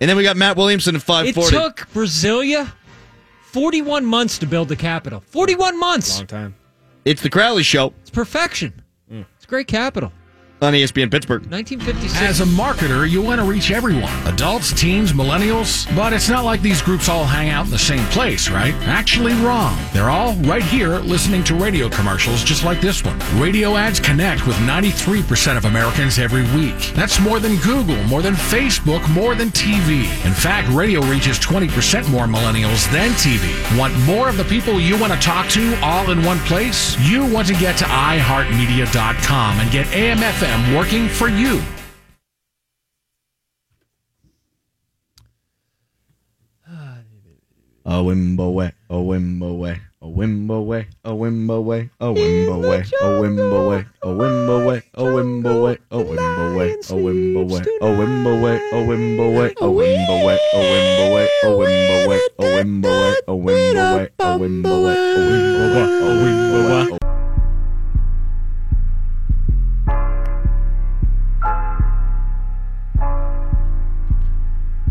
And 0.00 0.10
then 0.10 0.16
we 0.16 0.22
got 0.22 0.36
Matt 0.36 0.56
Williamson 0.56 0.94
at 0.94 1.02
It 1.02 1.04
540. 1.04 1.56
took 1.56 1.88
Brasilia 1.94 2.70
41 3.52 4.04
months 4.04 4.38
to 4.38 4.46
build 4.46 4.68
the 4.68 4.76
capital. 4.76 5.22
41 5.28 5.78
months. 5.78 6.18
long 6.18 6.26
time. 6.26 6.54
it's 7.04 7.22
the 7.22 7.30
Crowley 7.30 7.62
Show 7.62 7.92
It's 8.02 8.10
perfection. 8.10 8.72
Mm. 9.12 9.24
It's 9.36 9.44
a 9.44 9.48
great 9.48 9.68
capital. 9.68 10.12
On 10.62 10.72
ESPN 10.72 11.10
Pittsburgh. 11.10 11.42
1956. 11.50 12.20
As 12.22 12.40
a 12.40 12.44
marketer, 12.44 13.08
you 13.08 13.20
want 13.20 13.40
to 13.40 13.46
reach 13.46 13.70
everyone 13.70 14.12
adults, 14.26 14.72
teens, 14.72 15.12
millennials. 15.12 15.86
But 15.94 16.12
it's 16.12 16.28
not 16.28 16.44
like 16.44 16.62
these 16.62 16.80
groups 16.80 17.08
all 17.08 17.24
hang 17.24 17.50
out 17.50 17.66
in 17.66 17.70
the 17.70 17.78
same 17.78 18.04
place, 18.06 18.48
right? 18.48 18.72
Actually, 18.84 19.34
wrong. 19.34 19.78
They're 19.92 20.10
all 20.10 20.32
right 20.44 20.62
here 20.62 20.98
listening 20.98 21.44
to 21.44 21.54
radio 21.54 21.88
commercials 21.88 22.42
just 22.42 22.64
like 22.64 22.80
this 22.80 23.04
one. 23.04 23.18
Radio 23.38 23.76
ads 23.76 24.00
connect 24.00 24.46
with 24.46 24.56
93% 24.56 25.56
of 25.56 25.66
Americans 25.66 26.18
every 26.18 26.42
week. 26.58 26.92
That's 26.94 27.20
more 27.20 27.38
than 27.38 27.56
Google, 27.56 28.02
more 28.04 28.22
than 28.22 28.34
Facebook, 28.34 29.06
more 29.12 29.34
than 29.34 29.50
TV. 29.50 30.04
In 30.24 30.32
fact, 30.32 30.68
radio 30.70 31.02
reaches 31.02 31.38
20% 31.38 32.10
more 32.10 32.26
millennials 32.26 32.90
than 32.90 33.10
TV. 33.12 33.78
Want 33.78 33.98
more 34.00 34.28
of 34.28 34.36
the 34.36 34.44
people 34.44 34.80
you 34.80 34.98
want 34.98 35.12
to 35.12 35.18
talk 35.18 35.48
to 35.50 35.78
all 35.82 36.10
in 36.10 36.22
one 36.24 36.38
place? 36.40 36.98
You 37.00 37.26
want 37.26 37.46
to 37.48 37.54
get 37.54 37.76
to 37.78 37.84
iHeartMedia.com 37.84 39.60
and 39.60 39.70
get 39.70 39.86
AMFM 39.88 40.45
working 40.74 41.08
for 41.08 41.28
you. 41.28 41.60
A 47.88 48.02
wimbo 48.02 48.52
way, 48.52 48.72
a 48.90 48.96
wimbo 48.96 49.56
way, 49.58 49.80
a 50.02 50.06
wimbo 50.06 50.66
way, 50.66 50.88
a 51.04 51.12
wimbo 51.12 51.62
way, 51.64 51.88
a 52.00 52.06
wimbo 52.06 52.60
way, 52.68 52.84
a 53.00 53.06
wimbo 53.06 53.68
way, 53.70 53.84
a 54.02 54.06
wimbo 54.08 54.66
way, 54.66 54.84
a 54.96 55.02
wimbo 55.04 55.62
way, 55.62 55.78
a 55.92 55.94
wimbo 55.94 56.56
way, 56.56 56.58
a 56.82 56.84
wimbo 56.84 56.84
way, 56.84 56.84
a 56.90 56.96
wimbo 56.96 57.62
way, 57.62 57.70
a 57.80 57.86
wimbo 57.86 58.42
way, 58.42 58.64
a 58.72 58.76
wimbo 58.76 59.32
way, 59.32 59.54
a 59.56 59.66
wimbo 59.66 61.06
way, 61.14 61.30
a 61.42 61.50
wimbo 61.50 62.04
way, 62.16 62.18
a 62.18 62.46
wimbo 62.46 62.94
way, 62.94 63.18
a 63.18 63.34
wimbo 63.34 63.94
way, 63.94 64.08
a 64.18 64.38
wimbo 64.38 64.84
way, 64.84 64.98
a 64.98 65.16
wimbo 65.16 65.64
way, 65.74 65.86
a 66.02 66.10
wimbo 66.24 66.95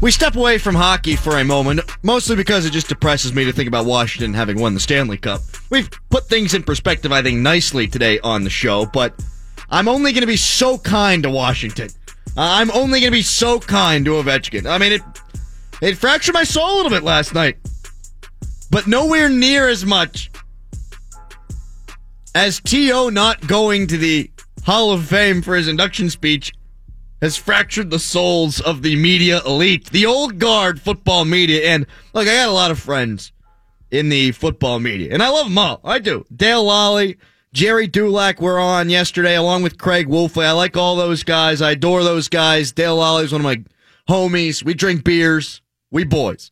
We 0.05 0.11
step 0.11 0.35
away 0.35 0.59
from 0.59 0.75
hockey 0.75 1.15
for 1.15 1.39
a 1.39 1.43
moment, 1.43 1.79
mostly 2.03 2.35
because 2.35 2.63
it 2.63 2.69
just 2.69 2.89
depresses 2.89 3.33
me 3.33 3.43
to 3.45 3.51
think 3.51 3.67
about 3.67 3.87
Washington 3.87 4.35
having 4.35 4.61
won 4.61 4.75
the 4.75 4.79
Stanley 4.79 5.17
Cup. 5.17 5.41
We've 5.71 5.89
put 6.11 6.29
things 6.29 6.53
in 6.53 6.61
perspective, 6.61 7.11
I 7.11 7.23
think, 7.23 7.39
nicely 7.39 7.87
today 7.87 8.19
on 8.19 8.43
the 8.43 8.51
show, 8.51 8.85
but 8.85 9.19
I'm 9.67 9.87
only 9.87 10.11
going 10.11 10.21
to 10.21 10.27
be 10.27 10.37
so 10.37 10.77
kind 10.77 11.23
to 11.23 11.31
Washington. 11.31 11.89
I'm 12.37 12.69
only 12.69 12.99
going 12.99 13.11
to 13.11 13.17
be 13.17 13.23
so 13.23 13.59
kind 13.59 14.05
to 14.05 14.11
Ovechkin. 14.11 14.69
I 14.69 14.77
mean, 14.77 14.91
it 14.91 15.01
it 15.81 15.97
fractured 15.97 16.35
my 16.35 16.43
soul 16.43 16.75
a 16.75 16.75
little 16.75 16.91
bit 16.91 17.01
last 17.01 17.33
night, 17.33 17.57
but 18.69 18.85
nowhere 18.85 19.27
near 19.27 19.67
as 19.67 19.87
much 19.87 20.29
as 22.35 22.59
T.O. 22.59 23.09
not 23.09 23.47
going 23.47 23.87
to 23.87 23.97
the 23.97 24.29
Hall 24.67 24.91
of 24.91 25.07
Fame 25.07 25.41
for 25.41 25.55
his 25.55 25.67
induction 25.67 26.11
speech 26.11 26.53
has 27.21 27.37
fractured 27.37 27.89
the 27.89 27.99
souls 27.99 28.59
of 28.59 28.81
the 28.81 28.95
media 28.95 29.41
elite, 29.45 29.89
the 29.91 30.05
old 30.05 30.39
guard 30.39 30.81
football 30.81 31.25
media. 31.25 31.69
And 31.69 31.85
look, 32.13 32.27
I 32.27 32.35
got 32.35 32.49
a 32.49 32.51
lot 32.51 32.71
of 32.71 32.79
friends 32.79 33.31
in 33.91 34.09
the 34.09 34.31
football 34.31 34.79
media, 34.79 35.13
and 35.13 35.23
I 35.23 35.29
love 35.29 35.47
them 35.47 35.57
all. 35.57 35.79
I 35.83 35.99
do. 35.99 36.25
Dale 36.35 36.63
Lolley, 36.63 37.17
Jerry 37.53 37.87
Dulac 37.87 38.41
were 38.41 38.59
on 38.59 38.89
yesterday, 38.89 39.35
along 39.35 39.63
with 39.63 39.77
Craig 39.77 40.07
Wolfley. 40.07 40.45
I 40.45 40.51
like 40.51 40.75
all 40.75 40.95
those 40.95 41.23
guys. 41.23 41.61
I 41.61 41.71
adore 41.71 42.03
those 42.03 42.27
guys. 42.27 42.71
Dale 42.71 42.97
Lolley 42.97 43.23
is 43.23 43.31
one 43.31 43.41
of 43.41 43.45
my 43.45 43.63
homies. 44.09 44.63
We 44.63 44.73
drink 44.73 45.03
beers. 45.03 45.61
We 45.91 46.03
boys. 46.03 46.51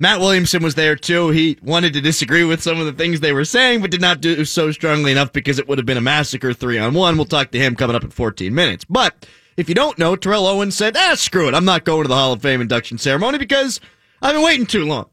Matt 0.00 0.20
Williamson 0.20 0.62
was 0.62 0.76
there 0.76 0.94
too. 0.94 1.30
He 1.30 1.58
wanted 1.60 1.92
to 1.94 2.00
disagree 2.00 2.44
with 2.44 2.62
some 2.62 2.78
of 2.78 2.86
the 2.86 2.92
things 2.92 3.18
they 3.18 3.32
were 3.32 3.44
saying, 3.44 3.80
but 3.80 3.90
did 3.90 4.00
not 4.00 4.20
do 4.20 4.44
so 4.44 4.70
strongly 4.70 5.10
enough 5.10 5.32
because 5.32 5.58
it 5.58 5.68
would 5.68 5.78
have 5.78 5.86
been 5.86 5.96
a 5.96 6.00
massacre 6.00 6.52
three 6.52 6.78
on 6.78 6.94
one. 6.94 7.16
We'll 7.16 7.24
talk 7.24 7.50
to 7.50 7.58
him 7.58 7.74
coming 7.74 7.96
up 7.96 8.04
in 8.04 8.10
14 8.10 8.54
minutes. 8.54 8.84
But 8.84 9.26
if 9.58 9.68
you 9.68 9.74
don't 9.74 9.98
know, 9.98 10.14
Terrell 10.14 10.46
Owens 10.46 10.76
said, 10.76 10.96
ah, 10.96 11.16
screw 11.16 11.48
it. 11.48 11.54
I'm 11.54 11.64
not 11.64 11.84
going 11.84 12.04
to 12.04 12.08
the 12.08 12.14
Hall 12.14 12.32
of 12.32 12.40
Fame 12.40 12.60
induction 12.60 12.96
ceremony 12.96 13.38
because 13.38 13.80
I've 14.22 14.36
been 14.36 14.44
waiting 14.44 14.66
too 14.66 14.84
long. 14.84 15.06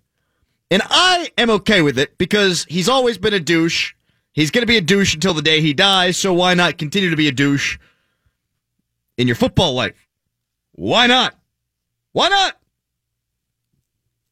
And 0.69 0.83
I 0.85 1.31
am 1.35 1.49
okay 1.49 1.81
with 1.81 1.97
it 1.97 2.15
because 2.19 2.63
he's 2.69 2.87
always 2.87 3.17
been 3.17 3.33
a 3.33 3.39
douche. 3.39 3.95
He's 4.33 4.51
going 4.51 4.61
to 4.61 4.67
be 4.67 4.77
a 4.77 4.81
douche 4.81 5.15
until 5.15 5.33
the 5.33 5.41
day 5.41 5.61
he 5.61 5.73
dies. 5.73 6.15
So 6.17 6.31
why 6.31 6.53
not 6.53 6.77
continue 6.77 7.09
to 7.09 7.15
be 7.15 7.27
a 7.27 7.31
douche 7.31 7.79
in 9.17 9.25
your 9.25 9.35
football 9.35 9.73
life? 9.73 10.07
Why 10.73 11.07
not? 11.07 11.33
Why 12.11 12.29
not? 12.29 12.55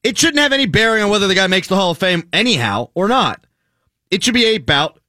It 0.04 0.16
shouldn't 0.16 0.38
have 0.38 0.52
any 0.52 0.66
bearing 0.66 1.02
on 1.02 1.10
whether 1.10 1.26
the 1.26 1.34
guy 1.34 1.48
makes 1.48 1.66
the 1.66 1.76
Hall 1.76 1.90
of 1.90 1.98
Fame 1.98 2.28
anyhow 2.32 2.90
or 2.94 3.08
not. 3.08 3.44
It 4.12 4.22
should 4.22 4.34
be 4.34 4.54
about 4.54 5.00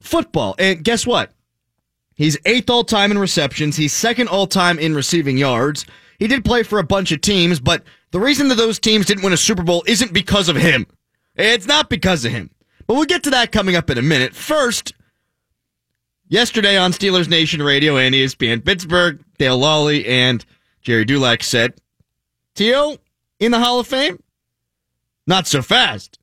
football. 0.00 0.54
And 0.60 0.84
guess 0.84 1.04
what? 1.04 1.32
He's 2.18 2.36
eighth 2.44 2.68
all 2.68 2.82
time 2.82 3.12
in 3.12 3.18
receptions. 3.18 3.76
He's 3.76 3.92
second 3.92 4.26
all 4.28 4.48
time 4.48 4.80
in 4.80 4.92
receiving 4.92 5.38
yards. 5.38 5.86
He 6.18 6.26
did 6.26 6.44
play 6.44 6.64
for 6.64 6.80
a 6.80 6.84
bunch 6.84 7.12
of 7.12 7.20
teams, 7.20 7.60
but 7.60 7.84
the 8.10 8.18
reason 8.18 8.48
that 8.48 8.56
those 8.56 8.80
teams 8.80 9.06
didn't 9.06 9.22
win 9.22 9.32
a 9.32 9.36
Super 9.36 9.62
Bowl 9.62 9.84
isn't 9.86 10.12
because 10.12 10.48
of 10.48 10.56
him. 10.56 10.88
It's 11.36 11.68
not 11.68 11.88
because 11.88 12.24
of 12.24 12.32
him. 12.32 12.50
But 12.88 12.94
we'll 12.94 13.04
get 13.04 13.22
to 13.22 13.30
that 13.30 13.52
coming 13.52 13.76
up 13.76 13.88
in 13.88 13.98
a 13.98 14.02
minute. 14.02 14.34
First, 14.34 14.94
yesterday 16.26 16.76
on 16.76 16.90
Steelers 16.90 17.28
Nation 17.28 17.62
Radio 17.62 17.96
and 17.96 18.12
ESPN 18.12 18.64
Pittsburgh, 18.64 19.22
Dale 19.38 19.56
Lolley 19.56 20.04
and 20.08 20.44
Jerry 20.82 21.04
Dulac 21.04 21.44
said, 21.44 21.74
T.O. 22.56 22.96
in 23.38 23.52
the 23.52 23.60
Hall 23.60 23.78
of 23.78 23.86
Fame? 23.86 24.20
Not 25.24 25.46
so 25.46 25.62
fast. 25.62 26.17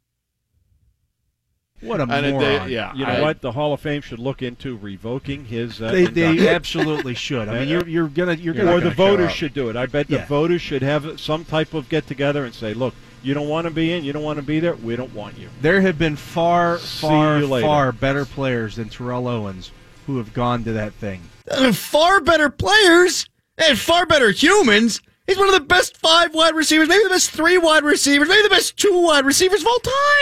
What 1.86 2.00
a 2.00 2.04
And 2.04 2.32
moron! 2.32 2.40
they- 2.68 2.74
yeah, 2.74 2.94
you 2.94 3.06
know 3.06 3.12
I- 3.14 3.22
what? 3.22 3.42
The 3.42 3.52
Hall 3.52 3.74
of 3.74 3.80
Fame 3.82 4.02
should 4.02 4.20
look 4.20 4.42
into 4.42 4.78
revoking 4.78 5.46
his. 5.46 5.82
Uh, 5.82 5.92
They- 5.92 6.06
they 6.06 6.48
absolutely 6.50 7.14
should. 7.16 7.48
I 7.50 7.60
mean, 7.60 7.68
you're 7.70 7.88
you're 7.88 8.08
gonna 8.08 8.34
you're 8.36 8.54
or 8.54 8.58
gonna 8.58 8.72
Or 8.76 8.80
the 8.82 8.90
voters 8.92 9.32
should 9.32 9.54
do 9.54 9.70
it. 9.70 9.76
I 9.76 9.86
bet 9.86 10.08
the 10.08 10.16
Yeah. 10.18 10.26
voters 10.26 10.62
should 10.62 10.82
have 10.82 11.20
some 11.20 11.46
type 11.46 11.74
of 11.74 11.88
get 11.90 12.08
together 12.08 12.44
and 12.46 12.54
say, 12.54 12.74
"Look, 12.74 12.94
you 13.24 13.34
don't 13.34 13.48
want 13.50 13.66
to 13.66 13.72
be 13.72 13.92
in, 13.94 14.04
you 14.04 14.14
don't 14.14 14.24
want 14.24 14.38
to 14.38 14.44
be 14.44 14.60
there. 14.60 14.76
We 14.76 14.96
don't 14.96 15.14
want 15.14 15.38
you." 15.38 15.50
There 15.62 15.82
have 15.82 15.98
been 15.98 16.16
far, 16.16 16.78
See 16.80 17.02
far, 17.08 17.42
far 17.42 17.92
better 17.92 18.26
players 18.26 18.76
than 18.76 18.90
Terrell 18.90 19.28
Owens 19.28 19.72
who 20.08 20.18
have 20.18 20.34
gone 20.34 20.64
to 20.64 20.72
that 20.74 20.94
thing. 20.94 21.22
They're 21.46 21.74
far 21.74 22.22
better 22.22 22.50
players 22.50 23.28
and 23.58 23.78
far 23.78 24.06
better 24.06 24.32
humans. 24.32 25.02
He's 25.28 25.38
one 25.38 25.48
of 25.48 25.54
the 25.56 25.60
best 25.60 25.98
five 25.98 26.36
wide 26.36 26.54
receivers, 26.54 26.88
maybe 26.88 27.04
the 27.04 27.10
best 27.10 27.32
three 27.32 27.58
wide 27.58 27.84
receivers, 27.84 28.28
maybe 28.30 28.44
the 28.44 28.50
best 28.50 28.78
two 28.78 29.02
wide 29.02 29.26
receivers 29.26 29.62
of 29.62 29.68
all 29.68 29.80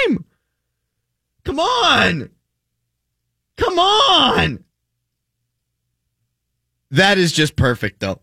time. 0.07 0.23
Come 1.45 1.59
on. 1.59 2.29
Come 3.57 3.79
on. 3.79 4.63
That 6.91 7.17
is 7.17 7.31
just 7.31 7.55
perfect, 7.55 7.99
though. 7.99 8.21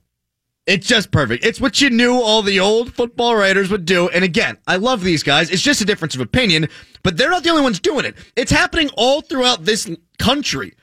It's 0.67 0.87
just 0.87 1.11
perfect. 1.11 1.45
It's 1.45 1.61
what 1.61 1.81
you 1.81 1.91
knew 1.91 2.15
all 2.15 2.43
the 2.43 2.61
old 2.61 2.95
football 2.95 3.35
writers 3.35 3.71
would 3.71 3.85
do. 3.85 4.09
And 4.09 4.23
again, 4.23 4.59
I 4.67 4.77
love 4.77 5.03
these 5.03 5.23
guys. 5.23 5.51
It's 5.51 5.63
just 5.63 5.81
a 5.81 5.85
difference 5.85 6.15
of 6.15 6.21
opinion, 6.21 6.69
but 7.03 7.17
they're 7.17 7.31
not 7.31 7.43
the 7.43 7.51
only 7.51 7.63
ones 7.63 7.81
doing 7.81 8.05
it. 8.05 8.15
It's 8.37 8.53
happening 8.53 8.91
all 8.97 9.23
throughout 9.23 9.65
this 9.65 9.91
country 10.19 10.75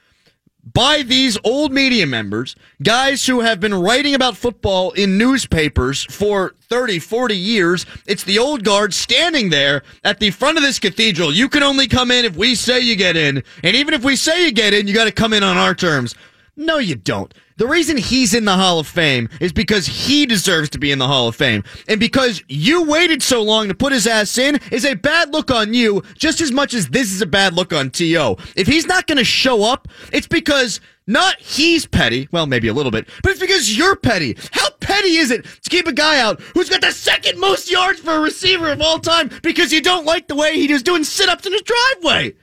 by 0.73 1.01
these 1.01 1.38
old 1.43 1.71
media 1.71 2.06
members, 2.06 2.56
guys 2.84 3.25
who 3.25 3.39
have 3.39 3.60
been 3.60 3.73
writing 3.73 4.15
about 4.15 4.36
football 4.36 4.91
in 4.91 5.17
newspapers 5.17 6.03
for 6.06 6.56
30, 6.69 6.99
40 6.99 7.38
years. 7.38 7.86
It's 8.06 8.23
the 8.23 8.39
old 8.39 8.63
guard 8.63 8.93
standing 8.93 9.49
there 9.49 9.84
at 10.03 10.19
the 10.19 10.32
front 10.32 10.58
of 10.58 10.63
this 10.63 10.80
cathedral. 10.80 11.34
You 11.34 11.47
can 11.47 11.63
only 11.63 11.88
come 11.88 12.12
in 12.12 12.25
if 12.25 12.36
we 12.36 12.56
say 12.56 12.82
you 12.82 12.95
get 12.95 13.15
in. 13.15 13.43
And 13.63 13.75
even 13.75 13.93
if 13.93 14.03
we 14.03 14.15
say 14.15 14.45
you 14.45 14.51
get 14.51 14.73
in, 14.73 14.88
you 14.88 14.93
got 14.93 15.06
to 15.06 15.12
come 15.12 15.34
in 15.34 15.43
on 15.43 15.58
our 15.58 15.73
terms. 15.73 16.15
No, 16.56 16.77
you 16.77 16.95
don't. 16.95 17.34
The 17.58 17.67
reason 17.67 17.98
he's 17.98 18.36
in 18.36 18.46
the 18.46 18.56
Hall 18.56 18.78
of 18.80 18.88
Fame 18.88 19.30
is 19.41 19.52
because 19.52 19.88
he 19.88 20.28
deserves 20.28 20.70
to 20.70 20.78
be 20.78 20.91
in 20.91 21.00
the 21.00 21.08
Hall 21.08 21.28
of 21.28 21.36
Fame. 21.36 21.63
And 21.88 22.00
because 22.00 22.43
you 22.48 22.84
waited 22.84 23.24
so 23.24 23.41
long 23.41 23.67
to 23.67 23.74
put 23.74 23.93
his 23.93 24.06
ass 24.06 24.38
in 24.38 24.60
is 24.72 24.86
a 24.86 24.93
bad 24.93 25.34
look 25.34 25.50
on 25.50 25.74
you 25.74 26.04
just 26.15 26.39
as 26.39 26.52
much 26.52 26.76
as 26.76 26.89
this 26.89 27.12
is 27.12 27.22
a 27.22 27.26
bad 27.26 27.56
look 27.56 27.74
on 27.74 27.89
T.O. 27.89 28.38
If 28.56 28.67
he's 28.67 28.86
not 28.86 29.08
going 29.08 29.17
to 29.17 29.24
show 29.24 29.63
up, 29.63 29.88
it's 30.13 30.28
because 30.28 30.80
not 31.08 31.39
he's 31.39 31.88
petty, 31.88 32.28
well, 32.32 32.46
maybe 32.46 32.67
a 32.67 32.74
little 32.74 32.91
bit, 32.91 33.10
but 33.24 33.32
it's 33.32 33.39
because 33.39 33.76
you're 33.76 33.96
petty. 33.96 34.38
How 34.52 34.70
petty 34.80 35.15
is 35.15 35.32
it 35.32 35.46
to 35.63 35.70
keep 35.72 35.88
a 35.88 35.93
guy 35.93 36.20
out 36.20 36.39
who's 36.54 36.70
got 36.70 36.82
the 36.82 36.91
second 36.91 37.39
most 37.39 37.72
yards 37.72 38.00
for 38.00 38.12
a 38.13 38.20
receiver 38.20 38.72
of 38.72 38.82
all 38.82 39.00
time 39.00 39.32
because 39.41 39.74
you 39.74 39.82
don't 39.82 40.06
like 40.06 40.28
the 40.28 40.36
way 40.36 40.56
he 40.60 40.72
was 40.72 40.84
doing 40.84 41.04
sit 41.04 41.28
ups 41.28 41.48
in 41.48 41.54
his 41.54 41.63
driveway? 41.63 42.36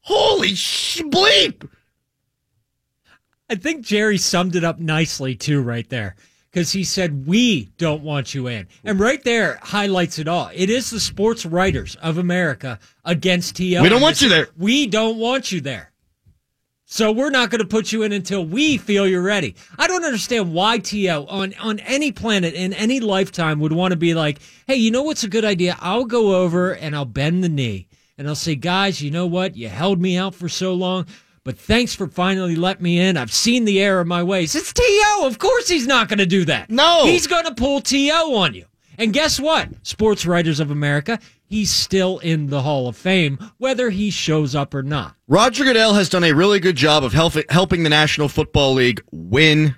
Holy 0.00 0.54
sh- 0.54 1.00
bleep! 1.02 1.66
I 3.50 3.54
think 3.54 3.84
Jerry 3.84 4.18
summed 4.18 4.56
it 4.56 4.64
up 4.64 4.78
nicely 4.78 5.34
too, 5.34 5.62
right 5.62 5.88
there, 5.88 6.16
because 6.50 6.72
he 6.72 6.84
said 6.84 7.26
we 7.26 7.70
don't 7.78 8.02
want 8.02 8.34
you 8.34 8.46
in, 8.46 8.68
and 8.84 9.00
right 9.00 9.22
there 9.24 9.58
highlights 9.62 10.18
it 10.18 10.28
all. 10.28 10.50
It 10.54 10.68
is 10.70 10.90
the 10.90 11.00
sports 11.00 11.46
writers 11.46 11.96
of 11.96 12.18
America 12.18 12.78
against 13.04 13.56
TL. 13.56 13.82
We 13.82 13.88
don't 13.88 14.02
want 14.02 14.20
you 14.20 14.28
there. 14.28 14.48
We 14.56 14.86
don't 14.86 15.18
want 15.18 15.50
you 15.50 15.60
there. 15.60 15.92
So 16.90 17.12
we're 17.12 17.28
not 17.28 17.50
going 17.50 17.60
to 17.60 17.66
put 17.66 17.92
you 17.92 18.02
in 18.02 18.12
until 18.12 18.42
we 18.42 18.78
feel 18.78 19.06
you're 19.06 19.20
ready. 19.20 19.56
I 19.78 19.86
don't 19.86 20.06
understand 20.06 20.54
why 20.54 20.78
T.O. 20.78 21.26
on 21.26 21.52
on 21.60 21.80
any 21.80 22.12
planet 22.12 22.54
in 22.54 22.72
any 22.72 22.98
lifetime 22.98 23.60
would 23.60 23.72
want 23.72 23.92
to 23.92 23.96
be 23.98 24.14
like, 24.14 24.38
hey, 24.66 24.76
you 24.76 24.90
know 24.90 25.02
what's 25.02 25.22
a 25.22 25.28
good 25.28 25.44
idea? 25.44 25.76
I'll 25.80 26.06
go 26.06 26.42
over 26.42 26.72
and 26.74 26.96
I'll 26.96 27.04
bend 27.04 27.44
the 27.44 27.50
knee 27.50 27.88
and 28.16 28.26
I'll 28.26 28.34
say, 28.34 28.54
guys, 28.54 29.02
you 29.02 29.10
know 29.10 29.26
what? 29.26 29.54
You 29.54 29.68
held 29.68 30.00
me 30.00 30.16
out 30.16 30.34
for 30.34 30.48
so 30.48 30.72
long. 30.72 31.06
But 31.44 31.58
thanks 31.58 31.94
for 31.94 32.06
finally 32.06 32.56
letting 32.56 32.82
me 32.82 33.00
in. 33.00 33.16
I've 33.16 33.32
seen 33.32 33.64
the 33.64 33.80
error 33.80 34.00
of 34.00 34.06
my 34.06 34.22
ways. 34.22 34.54
It's 34.54 34.72
T.O. 34.72 35.26
Of 35.26 35.38
course 35.38 35.68
he's 35.68 35.86
not 35.86 36.08
going 36.08 36.18
to 36.18 36.26
do 36.26 36.44
that. 36.46 36.70
No. 36.70 37.04
He's 37.04 37.26
going 37.26 37.44
to 37.44 37.54
pull 37.54 37.80
T.O. 37.80 38.34
on 38.34 38.54
you. 38.54 38.66
And 38.98 39.12
guess 39.12 39.38
what? 39.38 39.68
Sports 39.86 40.26
Writers 40.26 40.58
of 40.58 40.72
America, 40.72 41.20
he's 41.46 41.70
still 41.70 42.18
in 42.18 42.48
the 42.48 42.62
Hall 42.62 42.88
of 42.88 42.96
Fame, 42.96 43.38
whether 43.58 43.90
he 43.90 44.10
shows 44.10 44.56
up 44.56 44.74
or 44.74 44.82
not. 44.82 45.14
Roger 45.28 45.62
Goodell 45.62 45.94
has 45.94 46.08
done 46.08 46.24
a 46.24 46.32
really 46.32 46.58
good 46.58 46.74
job 46.74 47.04
of 47.04 47.12
help, 47.12 47.34
helping 47.48 47.84
the 47.84 47.90
National 47.90 48.28
Football 48.28 48.74
League 48.74 49.00
win 49.12 49.76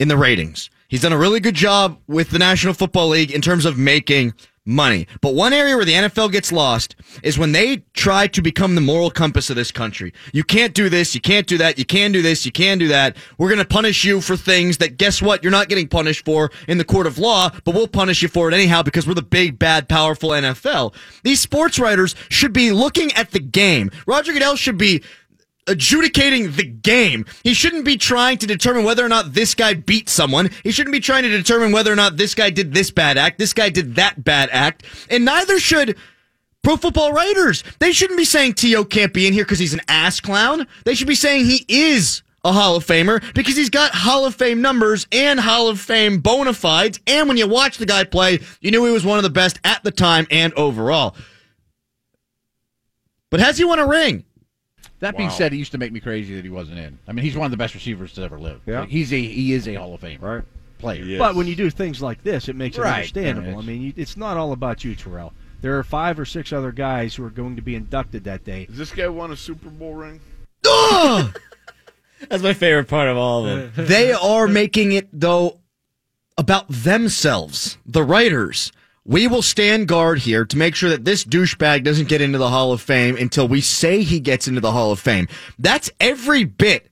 in 0.00 0.08
the 0.08 0.16
ratings. 0.16 0.70
He's 0.88 1.02
done 1.02 1.12
a 1.12 1.18
really 1.18 1.40
good 1.40 1.54
job 1.54 2.00
with 2.06 2.30
the 2.30 2.38
National 2.38 2.72
Football 2.72 3.08
League 3.08 3.30
in 3.30 3.42
terms 3.42 3.66
of 3.66 3.76
making 3.76 4.32
money. 4.66 5.06
But 5.20 5.34
one 5.34 5.52
area 5.52 5.76
where 5.76 5.84
the 5.84 5.92
NFL 5.92 6.32
gets 6.32 6.52
lost 6.52 6.96
is 7.22 7.38
when 7.38 7.52
they 7.52 7.78
try 7.94 8.26
to 8.26 8.42
become 8.42 8.74
the 8.74 8.80
moral 8.80 9.10
compass 9.10 9.48
of 9.48 9.56
this 9.56 9.70
country. 9.70 10.12
You 10.32 10.44
can't 10.44 10.74
do 10.74 10.88
this, 10.88 11.14
you 11.14 11.20
can't 11.20 11.46
do 11.46 11.56
that, 11.58 11.78
you 11.78 11.84
can 11.84 12.12
do 12.12 12.20
this, 12.20 12.44
you 12.44 12.52
can 12.52 12.78
do 12.78 12.88
that. 12.88 13.16
We're 13.38 13.48
going 13.48 13.60
to 13.60 13.64
punish 13.64 14.04
you 14.04 14.20
for 14.20 14.36
things 14.36 14.78
that 14.78 14.98
guess 14.98 15.22
what? 15.22 15.42
You're 15.42 15.52
not 15.52 15.68
getting 15.68 15.88
punished 15.88 16.24
for 16.24 16.50
in 16.66 16.78
the 16.78 16.84
court 16.84 17.06
of 17.06 17.18
law, 17.18 17.50
but 17.64 17.74
we'll 17.74 17.88
punish 17.88 18.22
you 18.22 18.28
for 18.28 18.48
it 18.48 18.54
anyhow 18.54 18.82
because 18.82 19.06
we're 19.06 19.14
the 19.14 19.22
big, 19.22 19.58
bad, 19.58 19.88
powerful 19.88 20.30
NFL. 20.30 20.94
These 21.22 21.40
sports 21.40 21.78
writers 21.78 22.14
should 22.28 22.52
be 22.52 22.72
looking 22.72 23.12
at 23.12 23.30
the 23.30 23.40
game. 23.40 23.90
Roger 24.06 24.32
Goodell 24.32 24.56
should 24.56 24.78
be 24.78 25.02
adjudicating 25.66 26.52
the 26.52 26.64
game. 26.64 27.26
He 27.42 27.54
shouldn't 27.54 27.84
be 27.84 27.96
trying 27.96 28.38
to 28.38 28.46
determine 28.46 28.84
whether 28.84 29.04
or 29.04 29.08
not 29.08 29.34
this 29.34 29.54
guy 29.54 29.74
beat 29.74 30.08
someone. 30.08 30.50
He 30.62 30.70
shouldn't 30.70 30.92
be 30.92 31.00
trying 31.00 31.22
to 31.22 31.28
determine 31.28 31.72
whether 31.72 31.92
or 31.92 31.96
not 31.96 32.16
this 32.16 32.34
guy 32.34 32.50
did 32.50 32.72
this 32.72 32.90
bad 32.90 33.18
act, 33.18 33.38
this 33.38 33.52
guy 33.52 33.68
did 33.68 33.96
that 33.96 34.22
bad 34.22 34.48
act, 34.52 34.84
and 35.10 35.24
neither 35.24 35.58
should 35.58 35.96
Pro 36.62 36.76
Football 36.76 37.12
Writers. 37.12 37.62
They 37.78 37.92
shouldn't 37.92 38.18
be 38.18 38.24
saying 38.24 38.54
T.O. 38.54 38.84
can't 38.86 39.14
be 39.14 39.26
in 39.28 39.32
here 39.32 39.44
because 39.44 39.60
he's 39.60 39.74
an 39.74 39.82
ass 39.86 40.18
clown. 40.18 40.66
They 40.84 40.94
should 40.94 41.06
be 41.06 41.14
saying 41.14 41.44
he 41.44 41.64
is 41.68 42.22
a 42.44 42.52
Hall 42.52 42.74
of 42.74 42.84
Famer 42.84 43.22
because 43.34 43.56
he's 43.56 43.70
got 43.70 43.92
Hall 43.92 44.24
of 44.24 44.34
Fame 44.34 44.62
numbers 44.62 45.06
and 45.12 45.38
Hall 45.38 45.68
of 45.68 45.80
Fame 45.80 46.18
bona 46.18 46.52
fides. 46.52 46.98
And 47.06 47.28
when 47.28 47.36
you 47.36 47.46
watch 47.46 47.78
the 47.78 47.86
guy 47.86 48.02
play, 48.02 48.40
you 48.60 48.72
knew 48.72 48.84
he 48.84 48.90
was 48.90 49.04
one 49.04 49.18
of 49.18 49.22
the 49.22 49.30
best 49.30 49.60
at 49.62 49.84
the 49.84 49.92
time 49.92 50.26
and 50.28 50.52
overall. 50.54 51.14
But 53.30 53.40
has 53.40 53.58
he 53.58 53.64
won 53.64 53.78
a 53.78 53.86
ring? 53.86 54.24
That 55.00 55.16
being 55.16 55.28
Wow. 55.28 55.34
said, 55.34 55.52
it 55.52 55.56
used 55.56 55.72
to 55.72 55.78
make 55.78 55.92
me 55.92 56.00
crazy 56.00 56.34
that 56.36 56.44
he 56.44 56.50
wasn't 56.50 56.78
in. 56.78 56.98
I 57.06 57.12
mean, 57.12 57.24
he's 57.24 57.36
one 57.36 57.44
of 57.44 57.50
the 57.50 57.56
best 57.58 57.74
receivers 57.74 58.12
to 58.14 58.22
ever 58.22 58.38
live. 58.38 58.60
Yeah. 58.66 58.80
Like, 58.80 58.88
he's 58.88 59.12
a 59.12 59.20
he 59.20 59.52
is 59.52 59.68
a 59.68 59.74
Hall 59.74 59.94
of 59.94 60.00
Fame 60.00 60.20
Right. 60.20 60.42
player. 60.78 61.02
Yes. 61.04 61.18
But 61.18 61.34
when 61.34 61.46
you 61.46 61.54
do 61.54 61.68
things 61.70 62.00
like 62.00 62.22
this, 62.24 62.48
it 62.48 62.56
makes 62.56 62.78
it 62.78 62.82
Right. 62.82 62.94
understandable. 62.96 63.50
Yeah, 63.52 63.58
I 63.58 63.62
mean, 63.62 63.82
you, 63.82 63.92
it's 63.96 64.16
not 64.16 64.36
all 64.36 64.52
about 64.52 64.84
you, 64.84 64.94
Terrell. 64.94 65.32
There 65.60 65.78
are 65.78 65.82
five 65.84 66.18
or 66.18 66.24
six 66.24 66.52
other 66.52 66.72
guys 66.72 67.14
who 67.14 67.24
are 67.24 67.30
going 67.30 67.56
to 67.56 67.62
be 67.62 67.74
inducted 67.74 68.24
that 68.24 68.44
day. 68.44 68.66
Does 68.66 68.76
this 68.78 68.92
guy 68.92 69.08
won 69.08 69.32
a 69.32 69.36
Super 69.36 69.68
Bowl 69.70 69.94
ring? 69.94 70.20
Ugh! 70.66 71.38
That's 72.30 72.42
my 72.42 72.54
favorite 72.54 72.88
part 72.88 73.08
of 73.08 73.16
all 73.18 73.46
of 73.46 73.74
them. 73.76 73.86
they 73.86 74.12
are 74.12 74.48
making 74.48 74.92
it 74.92 75.08
though 75.12 75.60
about 76.38 76.66
themselves, 76.68 77.76
the 77.86 78.02
writers. 78.02 78.72
We 79.08 79.28
will 79.28 79.42
stand 79.42 79.86
guard 79.86 80.18
here 80.18 80.44
to 80.44 80.58
make 80.58 80.74
sure 80.74 80.90
that 80.90 81.04
this 81.04 81.22
douchebag 81.22 81.84
doesn't 81.84 82.08
get 82.08 82.20
into 82.20 82.38
the 82.38 82.50
Hall 82.50 82.72
of 82.72 82.82
Fame 82.82 83.16
until 83.16 83.46
we 83.46 83.60
say 83.60 84.02
he 84.02 84.18
gets 84.18 84.48
into 84.48 84.60
the 84.60 84.72
Hall 84.72 84.90
of 84.90 84.98
Fame. 84.98 85.28
That's 85.60 85.90
every 86.00 86.42
bit 86.42 86.90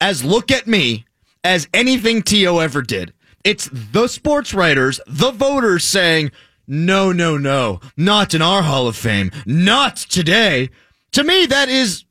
as 0.00 0.24
look 0.24 0.50
at 0.50 0.66
me 0.66 1.04
as 1.44 1.68
anything 1.72 2.22
T.O. 2.22 2.58
ever 2.58 2.82
did. 2.82 3.12
It's 3.44 3.70
the 3.72 4.08
sports 4.08 4.52
writers, 4.52 5.00
the 5.06 5.30
voters 5.30 5.84
saying, 5.84 6.32
no, 6.66 7.12
no, 7.12 7.38
no, 7.38 7.78
not 7.96 8.34
in 8.34 8.42
our 8.42 8.62
Hall 8.62 8.88
of 8.88 8.96
Fame, 8.96 9.30
not 9.46 9.96
today. 9.96 10.70
To 11.12 11.22
me, 11.22 11.46
that 11.46 11.68
is 11.68 12.04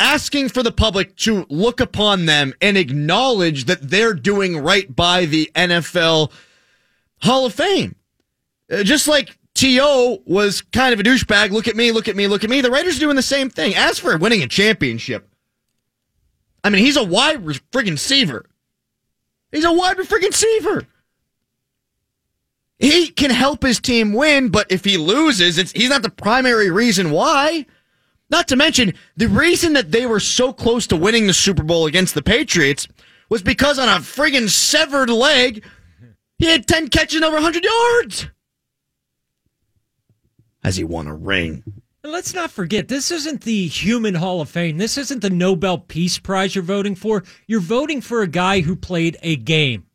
asking 0.00 0.48
for 0.48 0.64
the 0.64 0.72
public 0.72 1.14
to 1.18 1.46
look 1.48 1.78
upon 1.78 2.26
them 2.26 2.54
and 2.60 2.76
acknowledge 2.76 3.66
that 3.66 3.90
they're 3.90 4.14
doing 4.14 4.58
right 4.58 4.94
by 4.94 5.26
the 5.26 5.52
NFL 5.54 6.32
Hall 7.22 7.46
of 7.46 7.54
Fame. 7.54 7.94
Uh, 8.70 8.82
just 8.82 9.08
like 9.08 9.36
T.O. 9.54 10.22
was 10.26 10.62
kind 10.62 10.92
of 10.92 11.00
a 11.00 11.02
douchebag. 11.02 11.50
Look 11.50 11.68
at 11.68 11.76
me, 11.76 11.92
look 11.92 12.08
at 12.08 12.16
me, 12.16 12.28
look 12.28 12.44
at 12.44 12.50
me. 12.50 12.60
The 12.60 12.70
Raiders 12.70 12.96
are 12.96 13.00
doing 13.00 13.16
the 13.16 13.22
same 13.22 13.50
thing. 13.50 13.74
As 13.74 13.98
for 13.98 14.16
winning 14.16 14.42
a 14.42 14.46
championship, 14.46 15.28
I 16.62 16.70
mean, 16.70 16.84
he's 16.84 16.96
a 16.96 17.04
wide 17.04 17.42
friggin' 17.42 17.92
receiver. 17.92 18.46
He's 19.50 19.64
a 19.64 19.72
wide 19.72 19.96
friggin' 19.98 20.28
receiver. 20.28 20.86
He 22.78 23.08
can 23.08 23.30
help 23.30 23.62
his 23.62 23.80
team 23.80 24.14
win, 24.14 24.48
but 24.48 24.70
if 24.70 24.84
he 24.84 24.96
loses, 24.96 25.58
it's, 25.58 25.72
he's 25.72 25.90
not 25.90 26.02
the 26.02 26.10
primary 26.10 26.70
reason 26.70 27.10
why. 27.10 27.66
Not 28.30 28.48
to 28.48 28.56
mention, 28.56 28.94
the 29.16 29.28
reason 29.28 29.72
that 29.74 29.90
they 29.90 30.06
were 30.06 30.20
so 30.20 30.52
close 30.52 30.86
to 30.86 30.96
winning 30.96 31.26
the 31.26 31.34
Super 31.34 31.64
Bowl 31.64 31.86
against 31.86 32.14
the 32.14 32.22
Patriots 32.22 32.88
was 33.28 33.42
because 33.42 33.78
on 33.78 33.88
a 33.88 34.00
friggin' 34.00 34.48
severed 34.48 35.10
leg, 35.10 35.64
he 36.38 36.46
had 36.46 36.66
10 36.66 36.88
catches 36.88 37.20
over 37.22 37.34
100 37.34 37.64
yards. 37.64 38.28
Has 40.62 40.76
he 40.76 40.84
won 40.84 41.06
a 41.06 41.14
ring? 41.14 41.62
And 42.02 42.12
let's 42.12 42.34
not 42.34 42.50
forget, 42.50 42.88
this 42.88 43.10
isn't 43.10 43.42
the 43.42 43.66
Human 43.66 44.14
Hall 44.14 44.40
of 44.40 44.48
Fame. 44.48 44.78
This 44.78 44.96
isn't 44.96 45.20
the 45.20 45.30
Nobel 45.30 45.78
Peace 45.78 46.18
Prize 46.18 46.54
you're 46.54 46.64
voting 46.64 46.94
for. 46.94 47.24
You're 47.46 47.60
voting 47.60 48.00
for 48.00 48.22
a 48.22 48.26
guy 48.26 48.60
who 48.60 48.74
played 48.74 49.18
a 49.22 49.36
game. 49.36 49.86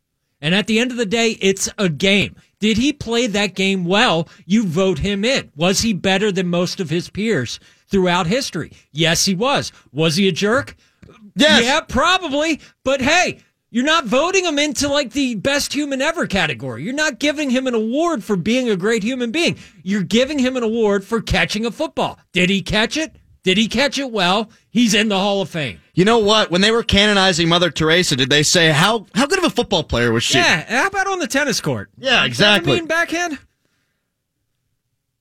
And 0.41 0.53
at 0.53 0.67
the 0.67 0.79
end 0.79 0.91
of 0.91 0.97
the 0.97 1.05
day, 1.07 1.37
it's 1.41 1.67
a 1.79 1.89
game. 1.89 2.35
Did 2.59 2.77
he 2.77 2.93
play 2.93 3.25
that 3.27 3.55
game 3.55 3.85
well? 3.85 4.29
You 4.45 4.65
vote 4.65 4.99
him 4.99 5.25
in. 5.25 5.51
Was 5.55 5.81
he 5.81 5.93
better 5.93 6.31
than 6.31 6.47
most 6.47 6.79
of 6.79 6.89
his 6.89 7.09
peers 7.09 7.59
throughout 7.87 8.27
history? 8.27 8.71
Yes, 8.91 9.25
he 9.25 9.33
was. 9.33 9.71
Was 9.91 10.15
he 10.15 10.27
a 10.27 10.31
jerk? 10.31 10.75
Yes. 11.35 11.63
Yeah, 11.63 11.81
probably. 11.81 12.61
But 12.83 13.01
hey, 13.01 13.39
you're 13.75 13.83
not 13.83 14.05
voting 14.05 14.45
him 14.45 14.57
into 14.57 14.87
like 14.87 15.11
the 15.11 15.35
best 15.35 15.73
human 15.73 16.01
ever 16.01 16.27
category. 16.27 16.81
You're 16.81 16.93
not 16.93 17.19
giving 17.19 17.49
him 17.49 17.67
an 17.67 17.73
award 17.73 18.23
for 18.23 18.37
being 18.37 18.69
a 18.69 18.77
great 18.77 19.03
human 19.03 19.31
being. 19.31 19.57
You're 19.83 20.01
giving 20.01 20.39
him 20.39 20.55
an 20.55 20.63
award 20.63 21.03
for 21.03 21.21
catching 21.21 21.65
a 21.65 21.71
football. 21.71 22.17
Did 22.31 22.49
he 22.49 22.61
catch 22.61 22.95
it? 22.95 23.17
Did 23.43 23.57
he 23.57 23.67
catch 23.67 23.99
it 23.99 24.13
well? 24.13 24.49
He's 24.69 24.93
in 24.93 25.09
the 25.09 25.19
Hall 25.19 25.41
of 25.41 25.49
Fame. 25.49 25.81
You 25.93 26.05
know 26.05 26.19
what? 26.19 26.51
When 26.51 26.61
they 26.61 26.71
were 26.71 26.83
canonizing 26.83 27.49
Mother 27.49 27.69
Teresa, 27.69 28.15
did 28.15 28.29
they 28.29 28.43
say 28.43 28.71
how 28.71 29.07
how 29.13 29.27
good 29.27 29.39
of 29.39 29.43
a 29.43 29.49
football 29.49 29.83
player 29.83 30.13
was 30.13 30.23
she? 30.23 30.37
Yeah, 30.37 30.63
how 30.69 30.87
about 30.87 31.07
on 31.07 31.19
the 31.19 31.27
tennis 31.27 31.59
court? 31.59 31.89
Yeah, 31.97 32.23
exactly. 32.23 32.71
I 32.71 32.75
mean, 32.77 32.87
backhand? 32.87 33.39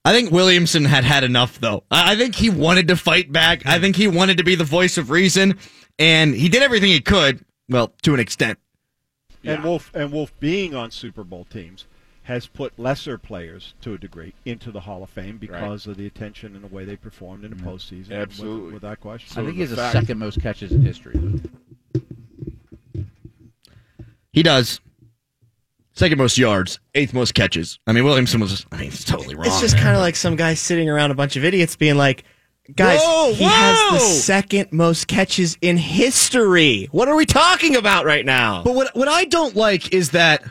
I 0.04 0.12
think 0.12 0.30
Williamson 0.30 0.84
had 0.84 1.02
had 1.02 1.24
enough, 1.24 1.58
though. 1.58 1.82
I 1.90 2.12
I 2.12 2.16
think 2.16 2.36
he 2.36 2.50
wanted 2.50 2.86
to 2.86 2.94
fight 2.94 3.32
back. 3.32 3.66
I 3.66 3.80
think 3.80 3.96
he 3.96 4.06
wanted 4.06 4.38
to 4.38 4.44
be 4.44 4.54
the 4.54 4.62
voice 4.62 4.96
of 4.96 5.10
reason, 5.10 5.58
and 5.98 6.32
he 6.32 6.48
did 6.48 6.62
everything 6.62 6.90
he 6.90 7.00
could. 7.00 7.44
Well, 7.68 7.92
to 8.02 8.14
an 8.14 8.20
extent. 8.20 8.58
And 9.42 9.62
Wolf 9.62 9.90
and 9.94 10.10
Wolf 10.10 10.32
being 10.40 10.74
on 10.74 10.90
Super 10.90 11.22
Bowl 11.22 11.44
teams 11.44 11.86
has 12.24 12.46
put 12.46 12.78
lesser 12.78 13.18
players 13.18 13.74
to 13.82 13.92
a 13.92 13.98
degree 13.98 14.32
into 14.46 14.70
the 14.70 14.80
Hall 14.80 15.02
of 15.02 15.10
Fame 15.10 15.36
because 15.36 15.86
of 15.86 15.98
the 15.98 16.06
attention 16.06 16.54
and 16.54 16.64
the 16.64 16.74
way 16.74 16.86
they 16.86 16.96
performed 16.96 17.44
in 17.44 17.50
the 17.50 17.56
mm-hmm. 17.56 17.68
postseason. 17.68 18.12
Absolutely. 18.12 18.64
with, 18.64 18.74
without 18.74 19.00
question. 19.00 19.38
I 19.38 19.44
think 19.44 19.56
he 19.56 19.60
has 19.60 19.70
the 19.70 19.76
fact- 19.76 19.92
second 19.92 20.18
most 20.18 20.40
catches 20.40 20.72
in 20.72 20.82
history. 20.82 21.20
He 24.32 24.42
does. 24.42 24.80
Second 25.92 26.18
most 26.18 26.36
yards, 26.36 26.80
eighth 26.96 27.14
most 27.14 27.34
catches. 27.34 27.78
I 27.86 27.92
mean, 27.92 28.04
Williamson 28.04 28.40
was. 28.40 28.66
I 28.72 28.78
mean, 28.78 28.88
it's 28.88 29.04
totally 29.04 29.36
wrong. 29.36 29.46
It's 29.46 29.60
just 29.60 29.76
kind 29.76 29.94
of 29.94 30.00
like 30.00 30.16
some 30.16 30.34
guy 30.34 30.54
sitting 30.54 30.90
around 30.90 31.12
a 31.12 31.14
bunch 31.14 31.36
of 31.36 31.44
idiots 31.44 31.76
being 31.76 31.94
like, 31.94 32.24
guys, 32.74 33.00
Whoa, 33.02 33.34
he 33.34 33.44
has 33.44 33.92
the 33.92 33.98
second 33.98 34.72
most 34.72 35.06
catches 35.06 35.58
in 35.60 35.76
history. 35.76 36.88
What 36.92 37.08
are 37.08 37.16
we 37.16 37.26
talking 37.26 37.76
about 37.76 38.04
right 38.04 38.24
now? 38.24 38.62
But 38.62 38.74
what 38.74 38.94
what 38.96 39.08
I 39.08 39.24
don't 39.24 39.56
like 39.56 39.92
is 39.92 40.10
that. 40.10 40.44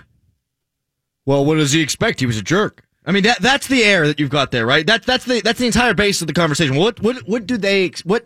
Well, 1.25 1.45
what 1.45 1.55
does 1.55 1.71
he 1.71 1.81
expect? 1.81 2.19
He 2.19 2.25
was 2.25 2.37
a 2.37 2.41
jerk. 2.41 2.83
I 3.05 3.11
mean, 3.11 3.23
that 3.23 3.41
that's 3.41 3.67
the 3.67 3.83
air 3.83 4.07
that 4.07 4.19
you've 4.19 4.29
got 4.29 4.51
there, 4.51 4.65
right? 4.65 4.85
That 4.85 5.03
that's 5.03 5.25
the 5.25 5.41
that's 5.41 5.59
the 5.59 5.65
entire 5.65 5.93
base 5.93 6.21
of 6.21 6.27
the 6.27 6.33
conversation. 6.33 6.75
What 6.75 7.01
what 7.01 7.17
what 7.27 7.45
do 7.47 7.57
they 7.57 7.91
what? 8.03 8.25